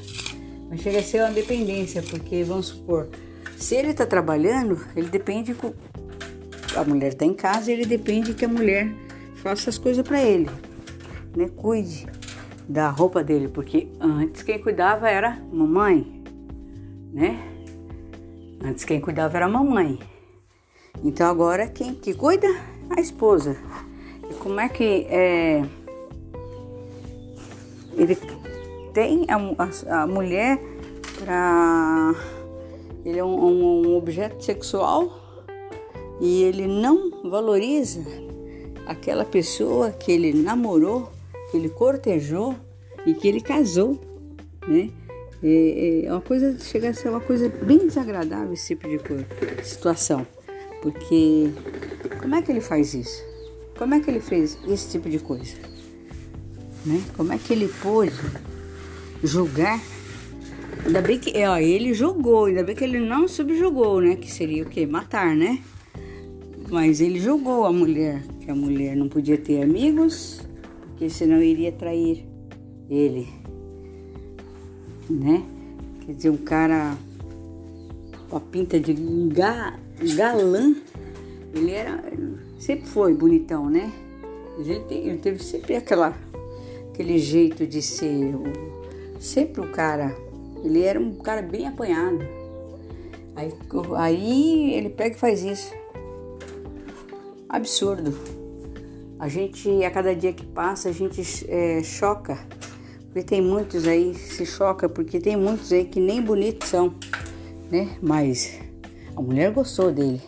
mas 0.70 0.82
chega 0.82 1.00
a 1.00 1.04
ser 1.04 1.22
uma 1.22 1.32
dependência, 1.32 2.02
porque 2.02 2.44
vamos 2.44 2.68
supor, 2.68 3.10
se 3.58 3.76
ele 3.76 3.90
está 3.90 4.06
trabalhando, 4.06 4.80
ele 4.96 5.10
depende 5.10 5.56
a 6.76 6.84
mulher 6.84 7.10
está 7.10 7.26
em 7.26 7.34
casa, 7.34 7.72
ele 7.72 7.86
depende 7.86 8.34
que 8.34 8.46
a 8.46 8.48
mulher 8.48 8.90
faça 9.36 9.70
as 9.70 9.78
coisas 9.78 10.06
para 10.08 10.22
ele, 10.22 10.50
né? 11.36 11.50
Cuide 11.56 12.08
da 12.68 12.90
roupa 12.90 13.24
dele, 13.24 13.48
porque 13.48 13.90
antes 14.00 14.44
quem 14.44 14.60
cuidava 14.60 15.10
era 15.10 15.42
mamãe, 15.52 16.24
né? 17.12 17.40
Antes 18.64 18.86
quem 18.86 19.02
cuidava 19.02 19.38
era 19.38 19.46
a 19.46 19.50
mamãe. 19.50 20.00
Então 21.04 21.30
agora 21.30 21.68
quem 21.68 21.94
que 21.94 22.14
cuida? 22.14 22.48
A 22.90 23.00
esposa. 23.00 23.58
E 24.30 24.34
como 24.36 24.60
é 24.60 24.70
que 24.70 25.08
é, 25.10 25.64
ele 27.98 28.18
tem 28.94 29.26
a, 29.30 29.38
a, 29.38 30.04
a 30.04 30.08
mulher 30.08 30.60
para 31.20 32.14
ele 33.06 33.20
é 33.20 33.24
um, 33.24 33.88
um 33.88 33.96
objeto 33.96 34.44
sexual 34.44 35.12
e 36.20 36.44
ele 36.44 36.68
não 36.68 37.30
valoriza 37.30 38.02
aquela 38.86 39.26
pessoa 39.26 39.92
que 39.92 40.12
ele 40.12 40.34
namorou, 40.34 41.10
que 41.50 41.58
ele 41.58 41.70
cortejou 41.70 42.56
e 43.06 43.14
que 43.14 43.28
ele 43.28 43.42
casou, 43.42 44.00
né? 44.68 44.90
É, 45.44 46.06
uma 46.08 46.22
coisa 46.22 46.60
chega 46.60 46.90
a 46.90 46.94
ser 46.94 47.10
uma 47.10 47.20
coisa 47.20 47.50
bem 47.50 47.80
desagradável 47.80 48.54
esse 48.54 48.76
tipo 48.76 48.88
de 48.88 49.66
situação, 49.66 50.26
porque 50.82 51.52
como 52.22 52.36
é 52.36 52.42
que 52.42 52.52
ele 52.52 52.62
faz 52.62 52.94
isso? 52.94 53.24
Como 53.78 53.94
é 53.94 54.00
que 54.00 54.10
ele 54.10 54.20
fez 54.20 54.58
esse 54.68 54.92
tipo 54.92 55.10
de 55.10 55.20
coisa? 55.20 55.56
Né? 56.86 57.02
Como 57.16 57.32
é 57.32 57.38
que 57.38 57.54
ele 57.54 57.68
pôde 57.82 58.14
julgar? 59.24 59.82
Ainda 60.86 61.02
bem 61.02 61.20
que 61.20 61.32
ó, 61.46 61.58
ele 61.58 61.94
jogou, 61.94 62.46
ainda 62.46 62.64
bem 62.64 62.76
que 62.76 62.84
ele 62.84 63.00
não 63.00 63.28
subjugou, 63.28 64.02
né? 64.02 64.16
Que 64.16 64.32
seria 64.32 64.64
o 64.64 64.66
quê? 64.66 64.86
Matar, 64.86 65.36
né? 65.36 65.60
Mas 66.72 67.02
ele 67.02 67.20
julgou 67.20 67.66
a 67.66 67.72
mulher, 67.72 68.24
que 68.40 68.50
a 68.50 68.56
mulher 68.56 68.96
não 68.96 69.08
podia 69.08 69.38
ter 69.38 69.62
amigos, 69.62 70.42
porque 70.88 71.10
senão 71.10 71.42
iria 71.42 71.72
trair 71.72 72.26
ele, 72.90 73.28
né? 75.10 75.44
Quer 76.06 76.14
dizer, 76.14 76.30
um 76.30 76.38
cara 76.38 76.98
com 78.30 78.38
a 78.38 78.40
pinta 78.40 78.80
de 78.80 78.94
ga, 79.34 79.78
galã, 80.16 80.76
ele 81.54 81.72
era, 81.72 82.04
sempre 82.60 82.88
foi 82.88 83.14
bonitão, 83.14 83.70
né? 83.70 83.92
Ele, 84.60 85.18
teve 85.18 85.44
sempre 85.44 85.76
aquela 85.76 86.16
aquele 86.92 87.18
jeito 87.18 87.66
de 87.66 87.82
ser. 87.82 88.34
Sempre 89.20 89.62
o 89.62 89.72
cara, 89.72 90.16
ele 90.64 90.82
era 90.82 91.00
um 91.00 91.16
cara 91.16 91.42
bem 91.42 91.68
apanhado. 91.68 92.20
Aí, 93.36 93.54
aí 93.98 94.74
ele 94.74 94.90
pega 94.90 95.16
e 95.16 95.20
faz 95.20 95.44
isso. 95.44 95.74
Absurdo. 97.48 98.18
A 99.20 99.28
gente, 99.28 99.84
a 99.84 99.92
cada 99.92 100.16
dia 100.16 100.34
que 100.34 100.46
passa, 100.46 100.90
a 100.90 100.92
gente 100.92 101.22
é, 101.48 101.84
choca. 101.84 102.40
Porque 103.06 103.24
tem 103.24 103.42
muitos 103.42 103.88
aí, 103.88 104.16
se 104.16 104.46
choca, 104.46 104.88
porque 104.88 105.20
tem 105.20 105.36
muitos 105.36 105.72
aí 105.72 105.86
que 105.86 106.00
nem 106.00 106.22
bonitos 106.22 106.70
são, 106.70 106.96
né? 107.70 107.98
Mas 108.02 108.58
a 109.16 109.22
mulher 109.22 109.52
gostou 109.52 109.92
dele. 109.92 110.22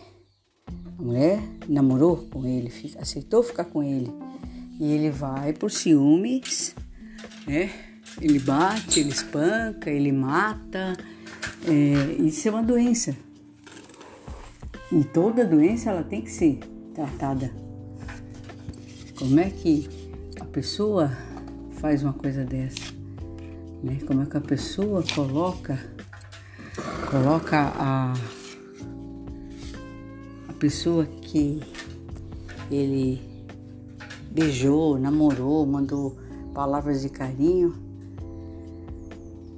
A 0.98 1.02
mulher 1.02 1.42
namorou 1.68 2.16
com 2.30 2.46
ele, 2.46 2.72
aceitou 2.98 3.42
ficar 3.42 3.64
com 3.64 3.82
ele. 3.82 4.10
E 4.78 4.92
ele 4.92 5.10
vai 5.10 5.52
por 5.52 5.70
ciúmes, 5.70 6.74
né? 7.46 7.70
Ele 8.20 8.38
bate, 8.38 9.00
ele 9.00 9.10
espanca, 9.10 9.90
ele 9.90 10.12
mata. 10.12 10.96
É, 11.66 12.22
isso 12.22 12.46
é 12.48 12.50
uma 12.50 12.62
doença. 12.62 13.16
E 14.92 15.02
toda 15.04 15.44
doença 15.44 15.90
ela 15.90 16.04
tem 16.04 16.22
que 16.22 16.30
ser 16.30 16.60
tratada. 16.94 17.52
Como 19.18 19.40
é 19.40 19.50
que 19.50 19.88
a 20.40 20.44
pessoa 20.44 21.10
faz 21.78 22.02
uma 22.02 22.12
coisa 22.12 22.44
dessa? 22.44 22.92
Né? 23.82 23.98
Como 24.06 24.22
é 24.22 24.26
que 24.26 24.36
a 24.36 24.40
pessoa 24.40 25.02
coloca 25.14 25.78
coloca 27.10 27.72
a 27.76 28.12
pessoa 30.64 31.04
que 31.04 31.60
ele 32.70 33.20
beijou, 34.30 34.98
namorou, 34.98 35.66
mandou 35.66 36.16
palavras 36.54 37.02
de 37.02 37.10
carinho. 37.10 37.74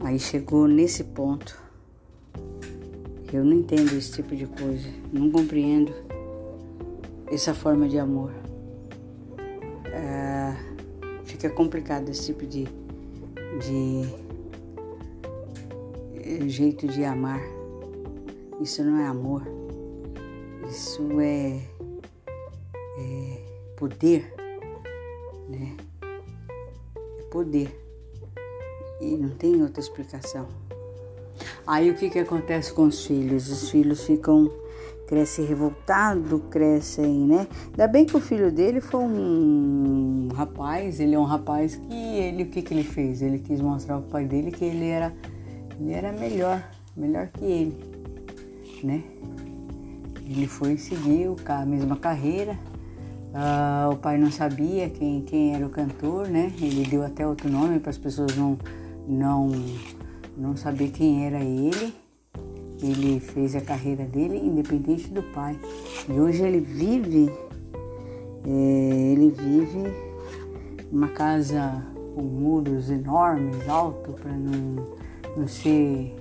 Aí 0.01 0.19
chegou 0.19 0.67
nesse 0.67 1.05
ponto. 1.05 1.57
Eu 3.33 3.45
não 3.45 3.53
entendo 3.53 3.93
esse 3.97 4.15
tipo 4.15 4.35
de 4.35 4.47
coisa, 4.47 4.89
não 5.13 5.31
compreendo 5.31 5.93
essa 7.29 7.55
forma 7.55 7.89
de 7.89 8.01
amor. 8.01 8.33
É, 9.93 10.57
fica 11.23 11.49
complicado 11.49 12.09
esse 12.09 12.27
tipo 12.27 12.45
de, 12.45 12.65
de 13.61 14.13
é, 16.17 16.49
jeito 16.49 16.89
de 16.89 17.05
amar. 17.05 17.41
Isso 18.61 18.83
não 18.83 18.99
é 18.99 19.07
amor, 19.07 19.47
isso 20.69 21.21
é, 21.21 21.61
é 22.99 23.39
poder 23.77 24.37
né? 25.49 25.77
É 27.19 27.23
poder. 27.31 27.81
E 29.01 29.17
não 29.17 29.31
tem 29.31 29.63
outra 29.63 29.81
explicação. 29.81 30.47
Aí 31.67 31.91
o 31.91 31.95
que, 31.95 32.09
que 32.09 32.19
acontece 32.19 32.73
com 32.73 32.85
os 32.85 33.05
filhos? 33.05 33.51
Os 33.51 33.71
filhos 33.71 34.05
ficam 34.05 34.51
crescem 35.07 35.45
revoltado, 35.45 36.41
crescem, 36.51 37.27
né? 37.27 37.47
Ainda 37.67 37.87
bem 37.87 38.05
que 38.05 38.17
o 38.17 38.21
filho 38.21 38.51
dele 38.51 38.81
foi 38.81 39.01
um 39.01 40.29
rapaz, 40.35 40.99
ele 40.99 41.15
é 41.15 41.19
um 41.19 41.25
rapaz 41.25 41.77
que 41.77 41.95
ele, 41.95 42.43
o 42.43 42.47
que 42.47 42.61
que 42.61 42.75
ele 42.75 42.83
fez? 42.83 43.23
Ele 43.23 43.39
quis 43.39 43.61
mostrar 43.61 43.97
ao 43.97 44.03
pai 44.03 44.25
dele 44.25 44.51
que 44.51 44.65
ele 44.65 44.87
era, 44.87 45.15
ele 45.79 45.93
era 45.93 46.11
melhor, 46.13 46.61
melhor 46.97 47.29
que 47.29 47.45
ele, 47.45 47.77
né? 48.83 49.05
Ele 50.29 50.47
foi 50.47 50.77
seguir 50.77 51.29
a 51.47 51.65
mesma 51.65 51.97
carreira, 51.97 52.59
Uh, 53.37 53.93
o 53.93 53.97
pai 53.97 54.17
não 54.17 54.31
sabia 54.31 54.89
quem, 54.89 55.21
quem 55.21 55.55
era 55.55 55.67
o 55.67 55.69
cantor, 55.69 56.27
né? 56.27 56.51
Ele 56.59 56.89
deu 56.89 57.05
até 57.05 57.27
outro 57.27 57.51
nome 57.51 57.79
para 57.79 57.91
as 57.91 57.99
pessoas 57.99 58.35
não, 58.35 58.57
não, 59.07 59.51
não 60.35 60.57
sabia 60.57 60.89
quem 60.89 61.27
era 61.27 61.45
ele. 61.45 61.95
Ele 62.83 63.21
fez 63.21 63.55
a 63.55 63.61
carreira 63.61 64.05
dele 64.05 64.39
independente 64.39 65.09
do 65.09 65.23
pai. 65.23 65.59
E 66.09 66.13
hoje 66.13 66.43
ele 66.43 66.61
vive, 66.61 67.31
é, 68.47 69.13
ele 69.13 69.31
vive 69.31 69.83
uma 70.91 71.09
casa 71.09 71.85
com 72.15 72.23
muros 72.23 72.91
enormes, 72.91 73.69
alto, 73.69 74.13
para 74.15 74.33
não, 74.33 74.87
não 75.37 75.47
ser 75.47 76.17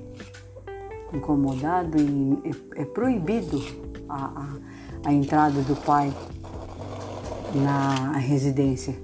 incomodado 1.14 1.98
e 1.98 2.50
é, 2.76 2.82
é 2.82 2.86
proibido 2.86 3.85
a, 4.10 4.26
a, 4.26 5.10
a 5.10 5.14
entrada 5.14 5.62
do 5.62 5.76
pai 5.76 6.14
na 7.54 8.18
residência. 8.18 8.96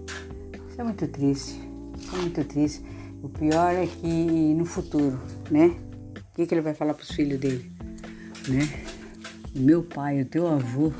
Isso 0.70 0.82
é 0.82 0.84
muito 0.84 1.08
triste, 1.08 1.60
isso 1.98 2.16
é 2.16 2.20
muito 2.20 2.44
triste. 2.44 2.84
O 3.22 3.30
pior 3.30 3.74
é 3.74 3.86
que 3.86 4.54
no 4.54 4.66
futuro, 4.66 5.20
né? 5.50 5.76
O 6.16 6.36
que, 6.36 6.46
que 6.46 6.54
ele 6.54 6.62
vai 6.62 6.74
falar 6.74 6.94
para 6.94 7.04
os 7.04 7.12
filhos 7.12 7.40
dele, 7.40 7.72
né? 8.48 8.68
O 9.56 9.60
meu 9.60 9.84
pai, 9.84 10.22
o 10.22 10.26
teu 10.26 10.48
avô, 10.48 10.92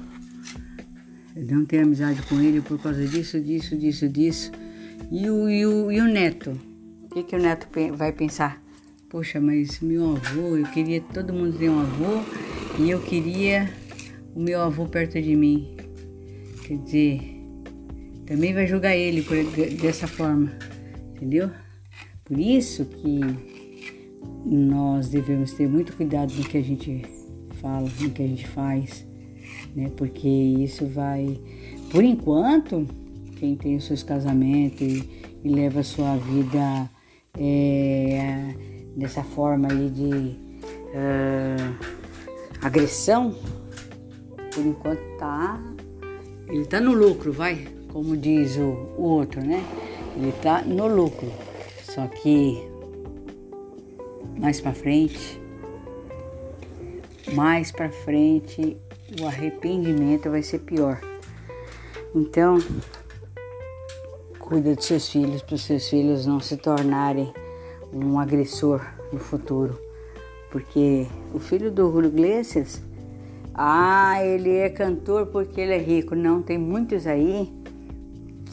eu 1.36 1.46
não 1.46 1.66
tenho 1.66 1.84
amizade 1.84 2.22
com 2.24 2.40
ele 2.40 2.62
por 2.62 2.80
causa 2.82 3.06
disso, 3.08 3.40
disso, 3.40 3.78
disso, 3.78 4.08
disso. 4.10 4.52
E 5.10 5.30
o, 5.30 5.50
e 5.50 5.66
o, 5.66 5.92
e 5.92 6.00
o 6.00 6.06
neto? 6.06 6.52
O 7.04 7.14
que, 7.14 7.24
que 7.24 7.36
o 7.36 7.40
neto 7.40 7.68
vai 7.96 8.12
pensar? 8.12 8.62
Poxa, 9.10 9.42
mas 9.42 9.80
meu 9.80 10.16
avô, 10.16 10.56
eu 10.56 10.66
queria 10.68 11.02
todo 11.02 11.34
mundo 11.34 11.58
ter 11.58 11.70
um 11.70 11.80
avô 11.82 12.24
e 12.80 12.90
eu 12.90 13.02
queria 13.02 13.70
o 14.36 14.40
meu 14.40 14.62
avô 14.62 14.86
perto 14.86 15.22
de 15.22 15.36
mim. 15.36 15.76
Quer 16.66 16.78
dizer, 16.78 17.42
também 18.26 18.54
vai 18.54 18.66
julgar 18.68 18.96
ele 18.96 19.22
por, 19.22 19.36
dessa 19.82 20.08
forma, 20.08 20.52
entendeu? 21.16 21.50
Por 22.24 22.40
isso 22.40 22.86
que 22.86 23.20
nós 24.46 25.10
devemos 25.10 25.54
ter 25.54 25.68
muito 25.68 25.96
cuidado 25.96 26.34
no 26.34 26.44
que 26.44 26.58
a 26.58 26.64
gente 26.64 27.04
fala, 27.62 27.90
no 28.00 28.10
que 28.10 28.24
a 28.24 28.28
gente 28.28 28.48
faz, 28.48 29.06
né? 29.76 29.92
Porque 29.98 30.28
isso 30.28 30.86
vai, 30.86 31.40
por 31.92 32.04
enquanto, 32.04 32.88
quem 33.38 33.56
tem 33.56 33.76
os 33.76 33.86
seus 33.86 34.04
casamentos 34.04 34.82
e, 34.82 35.10
e 35.44 35.50
leva 35.50 35.82
a 35.82 35.84
sua 35.84 36.16
vida 36.16 36.90
é, 37.38 38.56
dessa 38.96 39.24
forma 39.24 39.68
aí 39.72 39.90
de 39.90 40.52
uh, 40.92 41.76
agressão, 42.62 43.36
por 44.54 44.66
enquanto 44.66 45.02
tá, 45.18 45.60
ele 46.48 46.66
tá 46.66 46.80
no 46.80 46.94
lucro, 46.94 47.32
vai, 47.32 47.68
como 47.92 48.16
diz 48.16 48.58
o, 48.58 48.70
o 48.98 49.04
outro, 49.04 49.42
né? 49.42 49.64
Ele 50.16 50.32
tá 50.42 50.62
no 50.62 50.88
lucro. 50.88 51.32
Só 51.84 52.08
que 52.08 52.70
mais 54.38 54.60
para 54.60 54.74
frente, 54.74 55.42
mais 57.34 57.72
para 57.72 57.90
frente, 57.90 58.78
o 59.20 59.26
arrependimento 59.26 60.30
vai 60.30 60.44
ser 60.44 60.60
pior. 60.60 61.00
Então, 62.14 62.58
cuida 64.40 64.76
dos 64.76 64.86
seus 64.86 65.10
filhos 65.10 65.42
para 65.42 65.56
os 65.56 65.64
seus 65.64 65.88
filhos 65.88 66.26
não 66.26 66.40
se 66.40 66.58
tornarem 66.58 67.34
um 67.94 68.20
agressor 68.20 68.82
no 69.12 69.20
futuro. 69.20 69.80
Porque 70.50 71.08
o 71.34 71.40
filho 71.40 71.72
do 71.72 71.90
Julio 71.90 72.10
Iglesias, 72.10 72.82
ah, 73.54 74.24
ele 74.24 74.56
é 74.58 74.70
cantor 74.70 75.28
porque 75.28 75.60
ele 75.60 75.74
é 75.74 75.78
rico. 75.78 76.16
Não, 76.16 76.42
tem 76.42 76.58
muitos 76.58 77.06
aí 77.06 77.52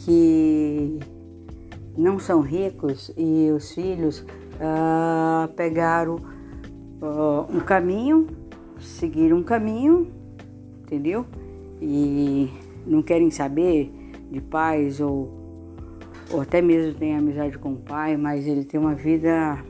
que 0.05 0.99
não 1.97 2.19
são 2.19 2.41
ricos 2.41 3.11
e 3.17 3.49
os 3.51 3.73
filhos 3.73 4.25
ah, 4.59 5.49
pegaram 5.55 6.17
ah, 7.01 7.45
um 7.49 7.59
caminho, 7.59 8.27
seguiram 8.79 9.37
um 9.37 9.43
caminho, 9.43 10.11
entendeu? 10.81 11.25
E 11.81 12.49
não 12.85 13.01
querem 13.01 13.31
saber 13.31 13.91
de 14.29 14.41
pais 14.41 14.99
ou, 14.99 15.29
ou 16.31 16.41
até 16.41 16.61
mesmo 16.61 16.93
tem 16.93 17.15
amizade 17.15 17.57
com 17.57 17.73
o 17.73 17.77
pai, 17.77 18.17
mas 18.17 18.45
ele 18.45 18.63
tem 18.65 18.79
uma 18.79 18.95
vida 18.95 19.63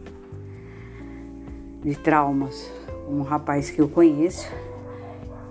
de 1.83 1.95
traumas. 1.97 2.71
Um 3.09 3.21
rapaz 3.21 3.71
que 3.71 3.79
eu 3.79 3.89
conheço, 3.89 4.47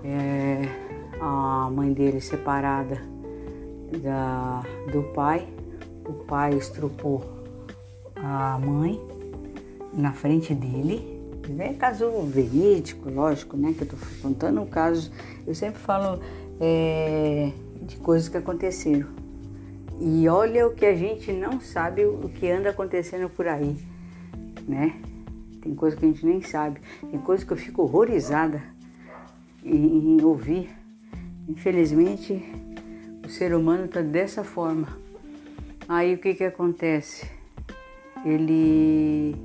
é, 0.03 0.61
a 1.19 1.69
mãe 1.71 1.91
dele 1.93 2.21
separada 2.21 3.01
da, 4.01 4.63
do 4.91 5.03
pai, 5.13 5.47
o 6.05 6.13
pai 6.13 6.53
estrupou 6.53 7.23
a 8.15 8.59
mãe 8.59 8.99
na 9.93 10.13
frente 10.13 10.53
dele. 10.53 11.19
É 11.57 11.73
caso 11.73 12.09
verídico, 12.27 13.09
lógico, 13.09 13.57
né? 13.57 13.73
Que 13.75 13.81
eu 13.81 13.87
tô 13.87 13.95
contando 14.21 14.61
um 14.61 14.67
caso. 14.67 15.11
Eu 15.47 15.55
sempre 15.55 15.79
falo 15.79 16.21
é, 16.59 17.51
de 17.81 17.97
coisas 17.97 18.29
que 18.29 18.37
aconteceram. 18.37 19.07
E 19.99 20.29
olha 20.29 20.67
o 20.67 20.73
que 20.73 20.85
a 20.85 20.95
gente 20.95 21.31
não 21.31 21.59
sabe 21.59 22.05
o 22.05 22.29
que 22.29 22.49
anda 22.49 22.69
acontecendo 22.69 23.29
por 23.29 23.47
aí, 23.47 23.75
né? 24.67 24.95
Tem 25.61 25.75
coisa 25.75 25.97
que 25.97 26.05
a 26.05 26.07
gente 26.07 26.25
nem 26.25 26.41
sabe. 26.41 26.79
Tem 27.09 27.19
coisa 27.19 27.45
que 27.45 27.51
eu 27.51 27.57
fico 27.57 27.81
horrorizada 27.81 28.61
em, 29.63 30.17
em 30.17 30.23
ouvir. 30.23 30.69
Infelizmente, 31.47 32.43
o 33.25 33.29
ser 33.29 33.53
humano 33.53 33.85
está 33.85 34.01
dessa 34.01 34.43
forma. 34.43 34.87
Aí 35.87 36.13
o 36.13 36.17
que 36.17 36.35
que 36.35 36.43
acontece? 36.43 37.29
Ele, 38.25 39.35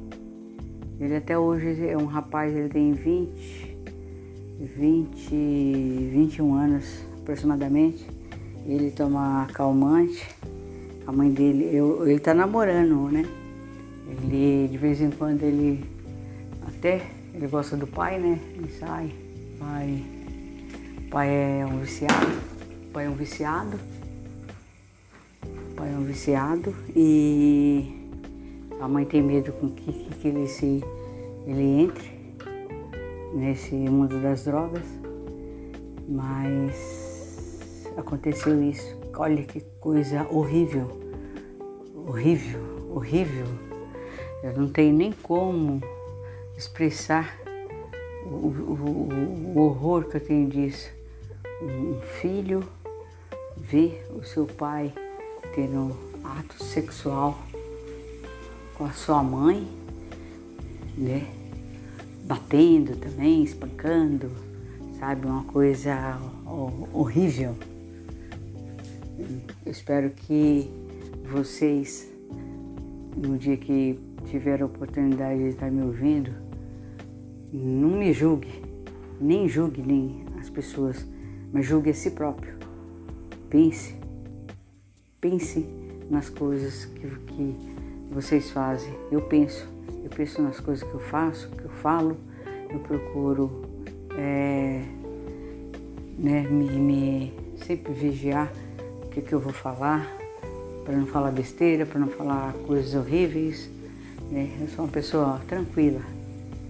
ele 1.00 1.16
até 1.16 1.38
hoje 1.38 1.86
é 1.86 1.96
um 1.96 2.06
rapaz, 2.06 2.54
ele 2.54 2.68
tem 2.68 2.92
20, 2.92 3.76
20, 4.58 5.30
21 6.12 6.54
anos 6.54 7.06
aproximadamente. 7.20 8.06
Ele 8.66 8.90
toma 8.90 9.46
calmante. 9.52 10.26
A 11.06 11.12
mãe 11.12 11.30
dele, 11.30 11.68
eu, 11.74 12.06
ele 12.08 12.18
tá 12.18 12.32
namorando, 12.32 13.10
né? 13.10 13.24
Ele 14.08 14.68
de 14.68 14.78
vez 14.78 15.00
em 15.00 15.10
quando 15.10 15.42
ele 15.42 15.84
até 16.66 17.02
ele 17.34 17.46
gosta 17.46 17.76
do 17.76 17.86
pai, 17.86 18.18
né? 18.18 18.38
Ele 18.56 18.70
sai, 18.70 19.12
pai, 19.58 20.04
pai 21.10 21.28
é 21.60 21.66
um 21.66 21.78
viciado, 21.78 22.40
pai 22.92 23.06
é 23.06 23.08
um 23.08 23.14
viciado, 23.14 23.78
pai 25.76 25.92
é 25.92 25.96
um 25.96 26.04
viciado 26.04 26.74
e 26.94 28.08
a 28.80 28.88
mãe 28.88 29.04
tem 29.04 29.22
medo 29.22 29.52
com 29.52 29.68
que, 29.70 29.92
que 29.92 30.28
ele 30.28 30.46
se 30.46 30.82
ele 31.46 31.82
entre 31.82 32.14
nesse 33.34 33.74
mundo 33.74 34.20
das 34.20 34.44
drogas, 34.44 34.84
mas 36.08 37.90
aconteceu 37.96 38.62
isso. 38.62 38.96
Olha 39.16 39.42
que 39.42 39.60
coisa 39.80 40.26
horrível, 40.30 41.00
horrível, 42.06 42.60
horrível. 42.94 43.46
Eu 44.42 44.52
não 44.54 44.68
tenho 44.68 44.94
nem 44.94 45.12
como 45.12 45.80
expressar 46.56 47.43
o, 48.24 48.28
o, 48.28 49.54
o 49.54 49.58
horror 49.58 50.04
que 50.04 50.16
eu 50.16 50.20
tenho 50.20 50.48
disso. 50.48 50.90
Um 51.62 52.00
filho 52.20 52.64
ver 53.56 54.06
o 54.14 54.22
seu 54.24 54.46
pai 54.46 54.92
tendo 55.54 55.96
ato 56.22 56.62
sexual 56.62 57.38
com 58.76 58.84
a 58.84 58.92
sua 58.92 59.22
mãe, 59.22 59.66
né? 60.96 61.26
Batendo 62.24 62.96
também, 62.96 63.42
espancando, 63.44 64.30
sabe? 64.98 65.26
Uma 65.26 65.44
coisa 65.44 66.18
horrível. 66.92 67.54
Eu 69.64 69.70
espero 69.70 70.10
que 70.10 70.70
vocês, 71.30 72.10
no 73.16 73.38
dia 73.38 73.56
que 73.56 73.98
tiver 74.26 74.62
a 74.62 74.66
oportunidade 74.66 75.38
de 75.38 75.48
estar 75.50 75.70
me 75.70 75.82
ouvindo, 75.82 76.32
não 77.56 77.90
me 77.90 78.12
julgue, 78.12 78.62
nem 79.20 79.48
julgue 79.48 79.80
nem 79.80 80.24
as 80.40 80.50
pessoas, 80.50 81.06
mas 81.52 81.64
julgue 81.64 81.90
a 81.90 81.94
si 81.94 82.10
próprio. 82.10 82.54
Pense, 83.48 83.94
pense 85.20 85.64
nas 86.10 86.28
coisas 86.28 86.86
que, 86.86 87.06
que 87.08 87.56
vocês 88.10 88.50
fazem. 88.50 88.92
Eu 89.10 89.22
penso, 89.22 89.68
eu 90.02 90.10
penso 90.10 90.42
nas 90.42 90.58
coisas 90.58 90.82
que 90.82 90.94
eu 90.94 91.00
faço, 91.00 91.48
que 91.50 91.64
eu 91.64 91.70
falo, 91.70 92.16
eu 92.70 92.80
procuro 92.80 93.62
é, 94.18 94.82
né, 96.18 96.42
me, 96.42 96.68
me 96.70 97.32
sempre 97.64 97.92
vigiar 97.92 98.52
o 99.04 99.08
que, 99.10 99.22
que 99.22 99.32
eu 99.32 99.38
vou 99.38 99.52
falar, 99.52 100.12
para 100.84 100.96
não 100.96 101.06
falar 101.06 101.30
besteira, 101.30 101.86
para 101.86 102.00
não 102.00 102.08
falar 102.08 102.52
coisas 102.66 102.94
horríveis. 102.94 103.70
Né? 104.30 104.50
Eu 104.60 104.68
sou 104.68 104.84
uma 104.84 104.90
pessoa 104.90 105.40
tranquila. 105.46 106.13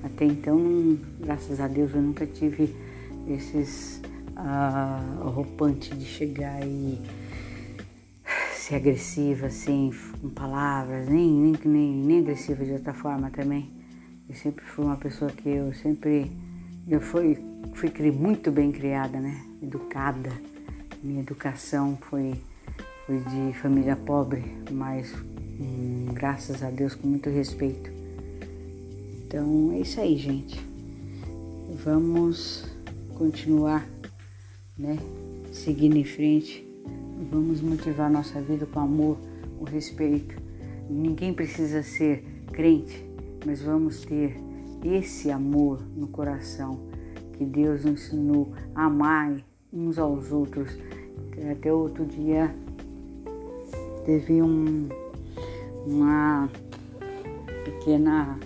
Até 0.04 0.26
então, 0.26 0.98
graças 1.18 1.60
a 1.60 1.66
Deus, 1.66 1.94
eu 1.94 2.02
nunca 2.02 2.26
tive 2.26 2.76
esses 3.26 4.02
uh, 4.36 5.30
roupante 5.30 5.96
de 5.96 6.04
chegar 6.04 6.60
e 6.62 7.00
ser 8.54 8.76
agressiva 8.76 9.46
assim, 9.46 9.90
com 10.20 10.28
palavras, 10.28 11.08
nem, 11.08 11.30
nem, 11.30 11.54
nem, 11.64 11.92
nem 11.96 12.18
agressiva 12.20 12.64
de 12.64 12.72
outra 12.72 12.92
forma 12.92 13.30
também. 13.30 13.72
Eu 14.28 14.34
sempre 14.34 14.62
fui 14.64 14.84
uma 14.84 14.96
pessoa 14.96 15.30
que 15.30 15.48
eu 15.48 15.72
sempre 15.72 16.30
eu 16.86 17.00
fui, 17.00 17.38
fui 17.72 17.90
muito 18.10 18.50
bem 18.50 18.70
criada, 18.70 19.18
né? 19.18 19.42
Educada. 19.62 20.30
Minha 21.02 21.22
educação 21.22 21.96
foi, 22.10 22.34
foi 23.06 23.20
de 23.20 23.58
família 23.58 23.96
pobre, 23.96 24.44
mas 24.70 25.14
hum, 25.58 26.08
graças 26.12 26.62
a 26.62 26.68
Deus 26.68 26.94
com 26.94 27.08
muito 27.08 27.30
respeito. 27.30 28.03
Então 29.34 29.72
é 29.72 29.80
isso 29.80 30.00
aí, 30.00 30.16
gente. 30.16 30.64
Vamos 31.84 32.64
continuar, 33.18 33.84
né? 34.78 34.96
Seguindo 35.50 35.96
em 35.96 36.04
frente. 36.04 36.64
Vamos 37.32 37.60
motivar 37.60 38.08
nossa 38.08 38.40
vida 38.40 38.64
com 38.64 38.78
amor, 38.78 39.18
com 39.58 39.64
respeito. 39.64 40.40
Ninguém 40.88 41.34
precisa 41.34 41.82
ser 41.82 42.24
crente, 42.52 43.04
mas 43.44 43.60
vamos 43.60 44.04
ter 44.04 44.36
esse 44.84 45.32
amor 45.32 45.82
no 45.96 46.06
coração 46.06 46.78
que 47.36 47.44
Deus 47.44 47.84
nos 47.84 48.04
ensinou 48.04 48.52
a 48.72 48.84
amar 48.84 49.44
uns 49.72 49.98
aos 49.98 50.30
outros. 50.30 50.78
Até 51.50 51.72
outro 51.72 52.06
dia 52.06 52.54
teve 54.06 54.40
um 54.40 54.88
uma 55.84 56.48
pequena 57.64 58.38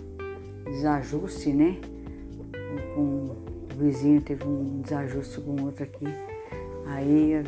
desajuste, 0.71 1.53
né? 1.53 1.79
Com 2.95 3.01
o 3.01 3.37
vizinho 3.79 4.21
teve 4.21 4.45
um 4.45 4.81
desajuste 4.81 5.41
com 5.41 5.63
outro 5.65 5.85
aqui. 5.85 6.07
Aí 6.87 7.43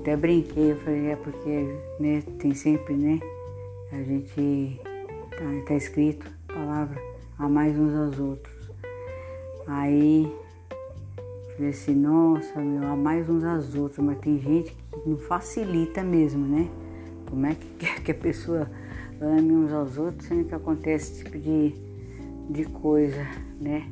até 0.00 0.16
brinquei, 0.16 0.72
eu 0.72 0.76
falei, 0.76 1.06
é 1.08 1.16
porque 1.16 1.78
né, 2.00 2.22
tem 2.38 2.54
sempre, 2.54 2.94
né? 2.94 3.20
A 3.92 3.96
gente 3.96 4.80
tá, 5.30 5.66
tá 5.66 5.74
escrito 5.74 6.30
a 6.48 6.52
palavra 6.52 7.02
a 7.38 7.48
mais 7.48 7.78
uns 7.78 7.94
aos 7.94 8.18
outros. 8.18 8.70
Aí 9.66 10.32
falei 11.54 11.70
assim, 11.70 11.94
nossa, 11.94 12.60
meu, 12.60 12.88
a 12.88 12.96
mais 12.96 13.28
uns 13.28 13.44
aos 13.44 13.74
outros, 13.74 13.98
mas 13.98 14.18
tem 14.18 14.38
gente 14.38 14.72
que 14.72 15.08
não 15.08 15.18
facilita 15.18 16.02
mesmo, 16.02 16.46
né? 16.46 16.70
Como 17.28 17.44
é 17.46 17.54
que 17.54 17.66
quer 17.78 18.02
que 18.02 18.12
a 18.12 18.14
pessoa 18.14 18.70
ame 19.20 19.52
uns 19.52 19.72
aos 19.72 19.98
outros 19.98 20.26
sem 20.26 20.44
que 20.44 20.54
acontece 20.54 21.12
esse 21.12 21.24
tipo 21.24 21.38
de, 21.38 21.74
de 22.48 22.64
coisa, 22.64 23.26
né? 23.60 23.88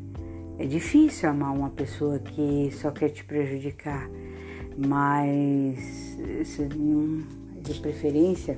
É 0.59 0.65
difícil 0.67 1.29
amar 1.29 1.55
uma 1.55 1.71
pessoa 1.71 2.19
que 2.19 2.71
só 2.73 2.91
quer 2.91 3.11
te 3.11 3.23
prejudicar, 3.23 4.09
mas 4.77 6.17
não, 6.75 7.23
de 7.61 7.75
preferência 7.81 8.57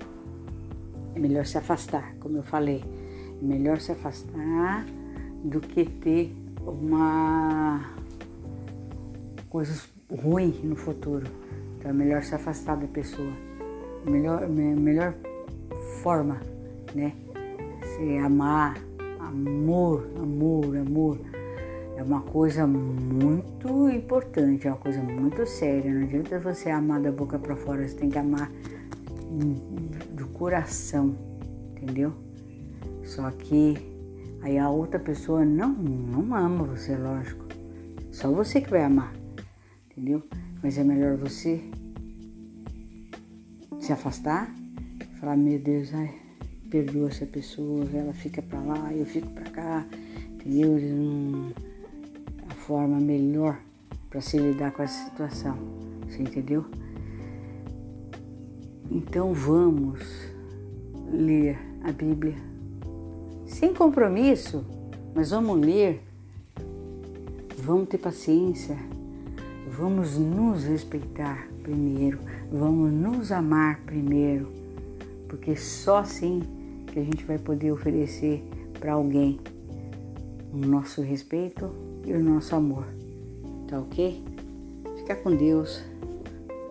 é 1.15 1.19
melhor 1.19 1.45
se 1.45 1.59
afastar, 1.59 2.15
como 2.21 2.37
eu 2.37 2.43
falei. 2.45 2.85
É 3.41 3.45
melhor 3.45 3.81
se 3.81 3.91
afastar 3.91 4.87
do 5.43 5.61
que 5.61 5.85
ter 5.85 6.33
uma 6.65 7.81
coisa 9.49 9.83
ruim 10.11 10.61
no 10.63 10.77
futuro. 10.77 11.27
Então 11.77 11.91
é 11.91 11.95
melhor 11.95 12.23
se 12.23 12.35
afastar 12.35 12.77
da 12.77 12.87
pessoa. 12.87 13.33
Melhor, 14.09 14.49
melhor 14.49 15.15
forma, 16.03 16.41
né? 16.95 17.13
Se 17.83 18.19
amar, 18.19 18.77
amor, 19.29 20.11
amor, 20.17 20.77
amor. 20.77 21.21
É 21.97 22.03
uma 22.03 22.23
coisa 22.23 22.67
muito 22.67 23.91
importante, 23.91 24.67
é 24.67 24.71
uma 24.71 24.79
coisa 24.79 25.03
muito 25.03 25.45
séria. 25.47 25.93
Não 25.93 26.03
adianta 26.03 26.39
você 26.39 26.71
amar 26.71 27.01
da 27.01 27.13
boca 27.13 27.39
para 27.39 27.57
fora, 27.57 27.87
você 27.87 27.97
tem 27.97 28.09
que 28.09 28.19
amar 28.19 28.51
do 30.13 30.27
coração, 30.29 31.15
entendeu? 31.73 32.13
Só 33.05 33.31
que 33.31 33.77
aí 34.43 34.59
a 34.59 34.71
outra 34.71 34.99
pessoa 34.99 35.45
não, 35.45 35.73
não 35.73 36.35
ama 36.35 36.65
você, 36.65 36.97
lógico. 36.97 37.45
Só 38.13 38.31
você 38.31 38.61
que 38.61 38.71
vai 38.71 38.85
amar, 38.85 39.13
entendeu? 39.91 40.23
Mas 40.63 40.79
é 40.79 40.85
melhor 40.85 41.17
você 41.17 41.63
se 43.81 43.93
afastar, 43.93 44.53
falar, 45.21 45.37
meu 45.37 45.59
Deus, 45.59 45.93
ai, 45.95 46.15
perdoa 46.71 47.09
essa 47.09 47.27
pessoa, 47.27 47.85
ela 47.93 48.13
fica 48.13 48.43
pra 48.43 48.61
lá, 48.61 48.93
eu 48.93 49.07
fico 49.07 49.29
pra 49.31 49.45
cá, 49.45 49.87
entendeu? 50.35 50.77
A 52.49 52.55
forma 52.55 53.01
melhor 53.01 53.59
para 54.11 54.21
se 54.21 54.39
lidar 54.39 54.73
com 54.73 54.83
essa 54.83 55.09
situação, 55.11 55.57
você 56.07 56.23
entendeu? 56.23 56.65
Então 58.91 59.33
vamos 59.33 60.01
ler 61.11 61.59
a 61.83 61.93
Bíblia 61.93 62.35
sem 63.47 63.73
compromisso, 63.73 64.65
mas 65.15 65.31
vamos 65.31 65.59
ler, 65.59 66.03
vamos 67.59 67.89
ter 67.89 67.99
paciência, 67.99 68.77
vamos 69.71 70.19
nos 70.19 70.65
respeitar 70.65 71.49
primeiro, 71.63 72.19
vamos 72.53 72.93
nos 72.93 73.33
amar 73.33 73.81
primeiro, 73.81 74.53
porque 75.29 75.57
só 75.57 75.99
assim 75.99 76.43
que 76.93 76.99
a 76.99 77.05
gente 77.05 77.25
vai 77.25 77.39
poder 77.39 77.73
oferecer 77.73 78.43
para 78.79 78.93
alguém 78.93 79.39
o 80.53 80.57
nosso 80.57 81.03
respeito 81.03 81.71
e 82.07 82.13
o 82.13 82.23
nosso 82.23 82.55
amor. 82.55 82.87
Tá 83.67 83.79
ok? 83.79 84.23
Fica 84.97 85.17
com 85.17 85.35
Deus. 85.35 85.83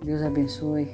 Deus 0.04 0.22
abençoe. 0.22 0.88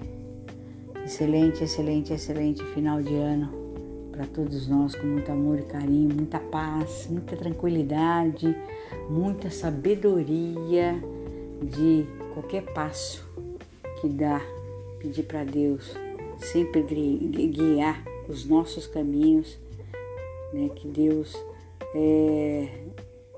Excelente, 1.03 1.63
excelente, 1.63 2.13
excelente 2.13 2.63
final 2.74 3.01
de 3.01 3.13
ano 3.13 3.63
para 4.11 4.26
todos 4.28 4.67
nós 4.67 4.95
com 4.95 5.07
muito 5.07 5.32
amor 5.32 5.57
e 5.59 5.63
carinho, 5.63 6.13
muita 6.13 6.39
paz, 6.39 7.07
muita 7.09 7.36
tranquilidade, 7.36 8.55
muita 9.09 9.49
sabedoria 9.49 10.95
de 11.63 12.05
qualquer 12.34 12.61
passo 12.74 13.28
que 13.99 14.07
dá, 14.07 14.39
pedir 14.99 15.24
para 15.24 15.43
Deus 15.43 15.95
sempre 16.43 16.82
guiar 16.82 18.03
os 18.28 18.45
nossos 18.45 18.88
caminhos, 18.88 19.57
né? 20.53 20.69
que 20.76 20.88
Deus 20.88 21.36
é, 21.95 22.86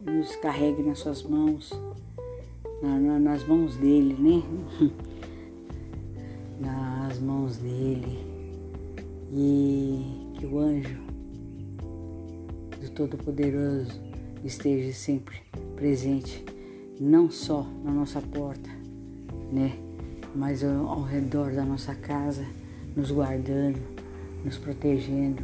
nos 0.01 0.35
carregue 0.37 0.83
nas 0.83 0.99
suas 0.99 1.23
mãos, 1.23 1.71
na, 2.81 2.99
na, 2.99 3.19
nas 3.19 3.47
mãos 3.47 3.75
dele, 3.77 4.15
né? 4.19 4.43
nas 6.59 7.19
mãos 7.19 7.57
dele 7.57 8.35
e 9.31 10.31
que 10.35 10.45
o 10.45 10.59
anjo 10.59 10.97
do 12.79 12.89
Todo-Poderoso 12.91 13.99
esteja 14.43 14.93
sempre 14.93 15.41
presente, 15.75 16.45
não 16.99 17.29
só 17.29 17.67
na 17.83 17.91
nossa 17.91 18.21
porta, 18.21 18.69
né, 19.51 19.77
mas 20.33 20.63
ao, 20.63 20.87
ao 20.87 21.01
redor 21.01 21.51
da 21.51 21.65
nossa 21.65 21.95
casa, 21.95 22.45
nos 22.95 23.11
guardando, 23.11 23.79
nos 24.45 24.59
protegendo, 24.59 25.43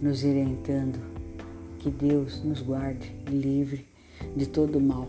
nos 0.00 0.22
orientando. 0.22 1.00
Que 1.78 1.90
Deus 1.90 2.44
nos 2.44 2.60
guarde 2.60 3.12
livre 3.26 3.86
de 4.36 4.46
todo 4.46 4.78
mal. 4.78 5.08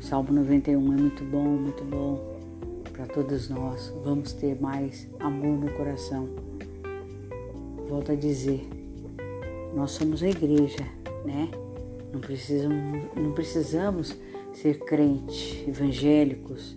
Salmo 0.00 0.32
91 0.32 0.92
é 0.92 0.96
muito 0.96 1.22
bom, 1.24 1.44
muito 1.44 1.84
bom 1.84 2.38
para 2.92 3.06
todos 3.06 3.48
nós. 3.50 3.92
Vamos 4.02 4.32
ter 4.32 4.60
mais 4.60 5.06
amor 5.20 5.56
no 5.58 5.70
coração. 5.74 6.28
Volto 7.88 8.12
a 8.12 8.14
dizer, 8.16 8.66
nós 9.74 9.92
somos 9.92 10.22
a 10.22 10.28
igreja, 10.28 10.84
né? 11.24 11.50
Não 12.12 12.20
precisamos, 12.20 13.04
não 13.14 13.32
precisamos 13.32 14.16
ser 14.52 14.78
crentes, 14.80 15.62
evangélicos, 15.68 16.74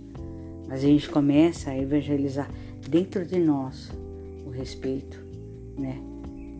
mas 0.68 0.84
a 0.84 0.88
gente 0.88 1.10
começa 1.10 1.72
a 1.72 1.78
evangelizar 1.78 2.52
dentro 2.88 3.26
de 3.26 3.40
nós 3.40 3.92
o 4.46 4.50
respeito, 4.50 5.21
né? 5.78 5.98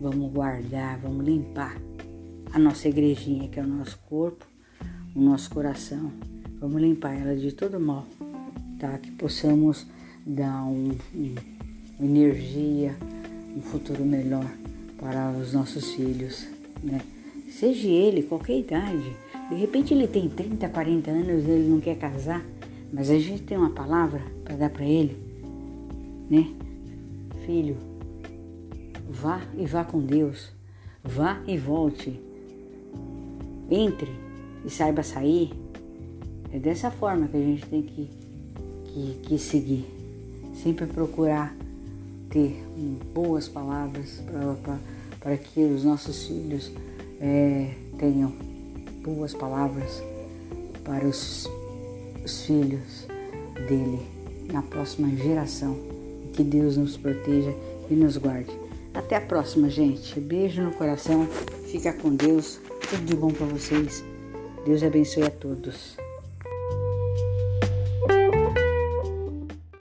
Vamos 0.00 0.32
guardar, 0.32 0.98
vamos 0.98 1.24
limpar 1.24 1.80
a 2.52 2.58
nossa 2.58 2.88
igrejinha, 2.88 3.48
que 3.48 3.60
é 3.60 3.62
o 3.62 3.66
nosso 3.66 3.98
corpo, 4.08 4.46
o 5.14 5.20
nosso 5.20 5.50
coração. 5.50 6.12
Vamos 6.60 6.80
limpar 6.80 7.14
ela 7.14 7.36
de 7.36 7.52
todo 7.52 7.78
mal 7.78 8.06
tá? 8.82 8.98
Que 8.98 9.12
possamos 9.12 9.86
dar 10.26 10.64
um, 10.64 10.90
um, 11.14 11.34
energia, 12.00 12.96
um 13.56 13.62
futuro 13.62 14.04
melhor 14.04 14.44
para 14.98 15.30
os 15.30 15.52
nossos 15.52 15.92
filhos, 15.92 16.48
né? 16.82 17.00
Seja 17.48 17.86
ele 17.86 18.24
qualquer 18.24 18.58
idade, 18.58 19.16
de 19.48 19.54
repente 19.54 19.94
ele 19.94 20.08
tem 20.08 20.28
30, 20.28 20.68
40 20.68 21.10
anos, 21.10 21.48
ele 21.48 21.68
não 21.68 21.80
quer 21.80 21.96
casar, 21.96 22.44
mas 22.92 23.08
a 23.08 23.18
gente 23.18 23.42
tem 23.42 23.56
uma 23.56 23.70
palavra 23.70 24.20
para 24.44 24.56
dar 24.56 24.70
para 24.70 24.84
ele, 24.84 25.16
né? 26.28 26.52
Filho, 27.46 27.76
vá 29.12 29.40
e 29.56 29.66
vá 29.66 29.84
com 29.84 30.00
Deus, 30.00 30.52
vá 31.04 31.40
e 31.46 31.56
volte, 31.56 32.20
entre 33.70 34.10
e 34.64 34.70
saiba 34.70 35.02
sair. 35.02 35.52
É 36.52 36.58
dessa 36.58 36.90
forma 36.90 37.28
que 37.28 37.36
a 37.36 37.40
gente 37.40 37.66
tem 37.66 37.82
que 37.82 38.22
que, 38.92 39.18
que 39.22 39.38
seguir. 39.38 39.86
Sempre 40.54 40.86
procurar 40.86 41.56
ter 42.28 42.62
boas 43.14 43.48
palavras 43.48 44.22
para 45.20 45.36
que 45.36 45.60
os 45.60 45.84
nossos 45.84 46.26
filhos 46.26 46.70
é, 47.20 47.74
tenham 47.98 48.32
boas 49.02 49.34
palavras 49.34 50.02
para 50.84 51.06
os, 51.06 51.48
os 52.24 52.42
filhos 52.42 53.06
dele 53.68 54.00
na 54.52 54.62
próxima 54.62 55.08
geração. 55.16 55.76
Que 56.32 56.42
Deus 56.42 56.76
nos 56.76 56.96
proteja 56.96 57.54
e 57.90 57.94
nos 57.94 58.16
guarde. 58.16 58.61
Até 58.94 59.16
a 59.16 59.20
próxima, 59.20 59.70
gente. 59.70 60.20
Beijo 60.20 60.62
no 60.62 60.72
coração. 60.72 61.26
Fica 61.66 61.92
com 61.92 62.14
Deus. 62.14 62.60
Tudo 62.90 63.04
de 63.04 63.16
bom 63.16 63.30
para 63.30 63.46
vocês. 63.46 64.04
Deus 64.64 64.82
abençoe 64.82 65.24
a 65.24 65.30
todos. 65.30 66.01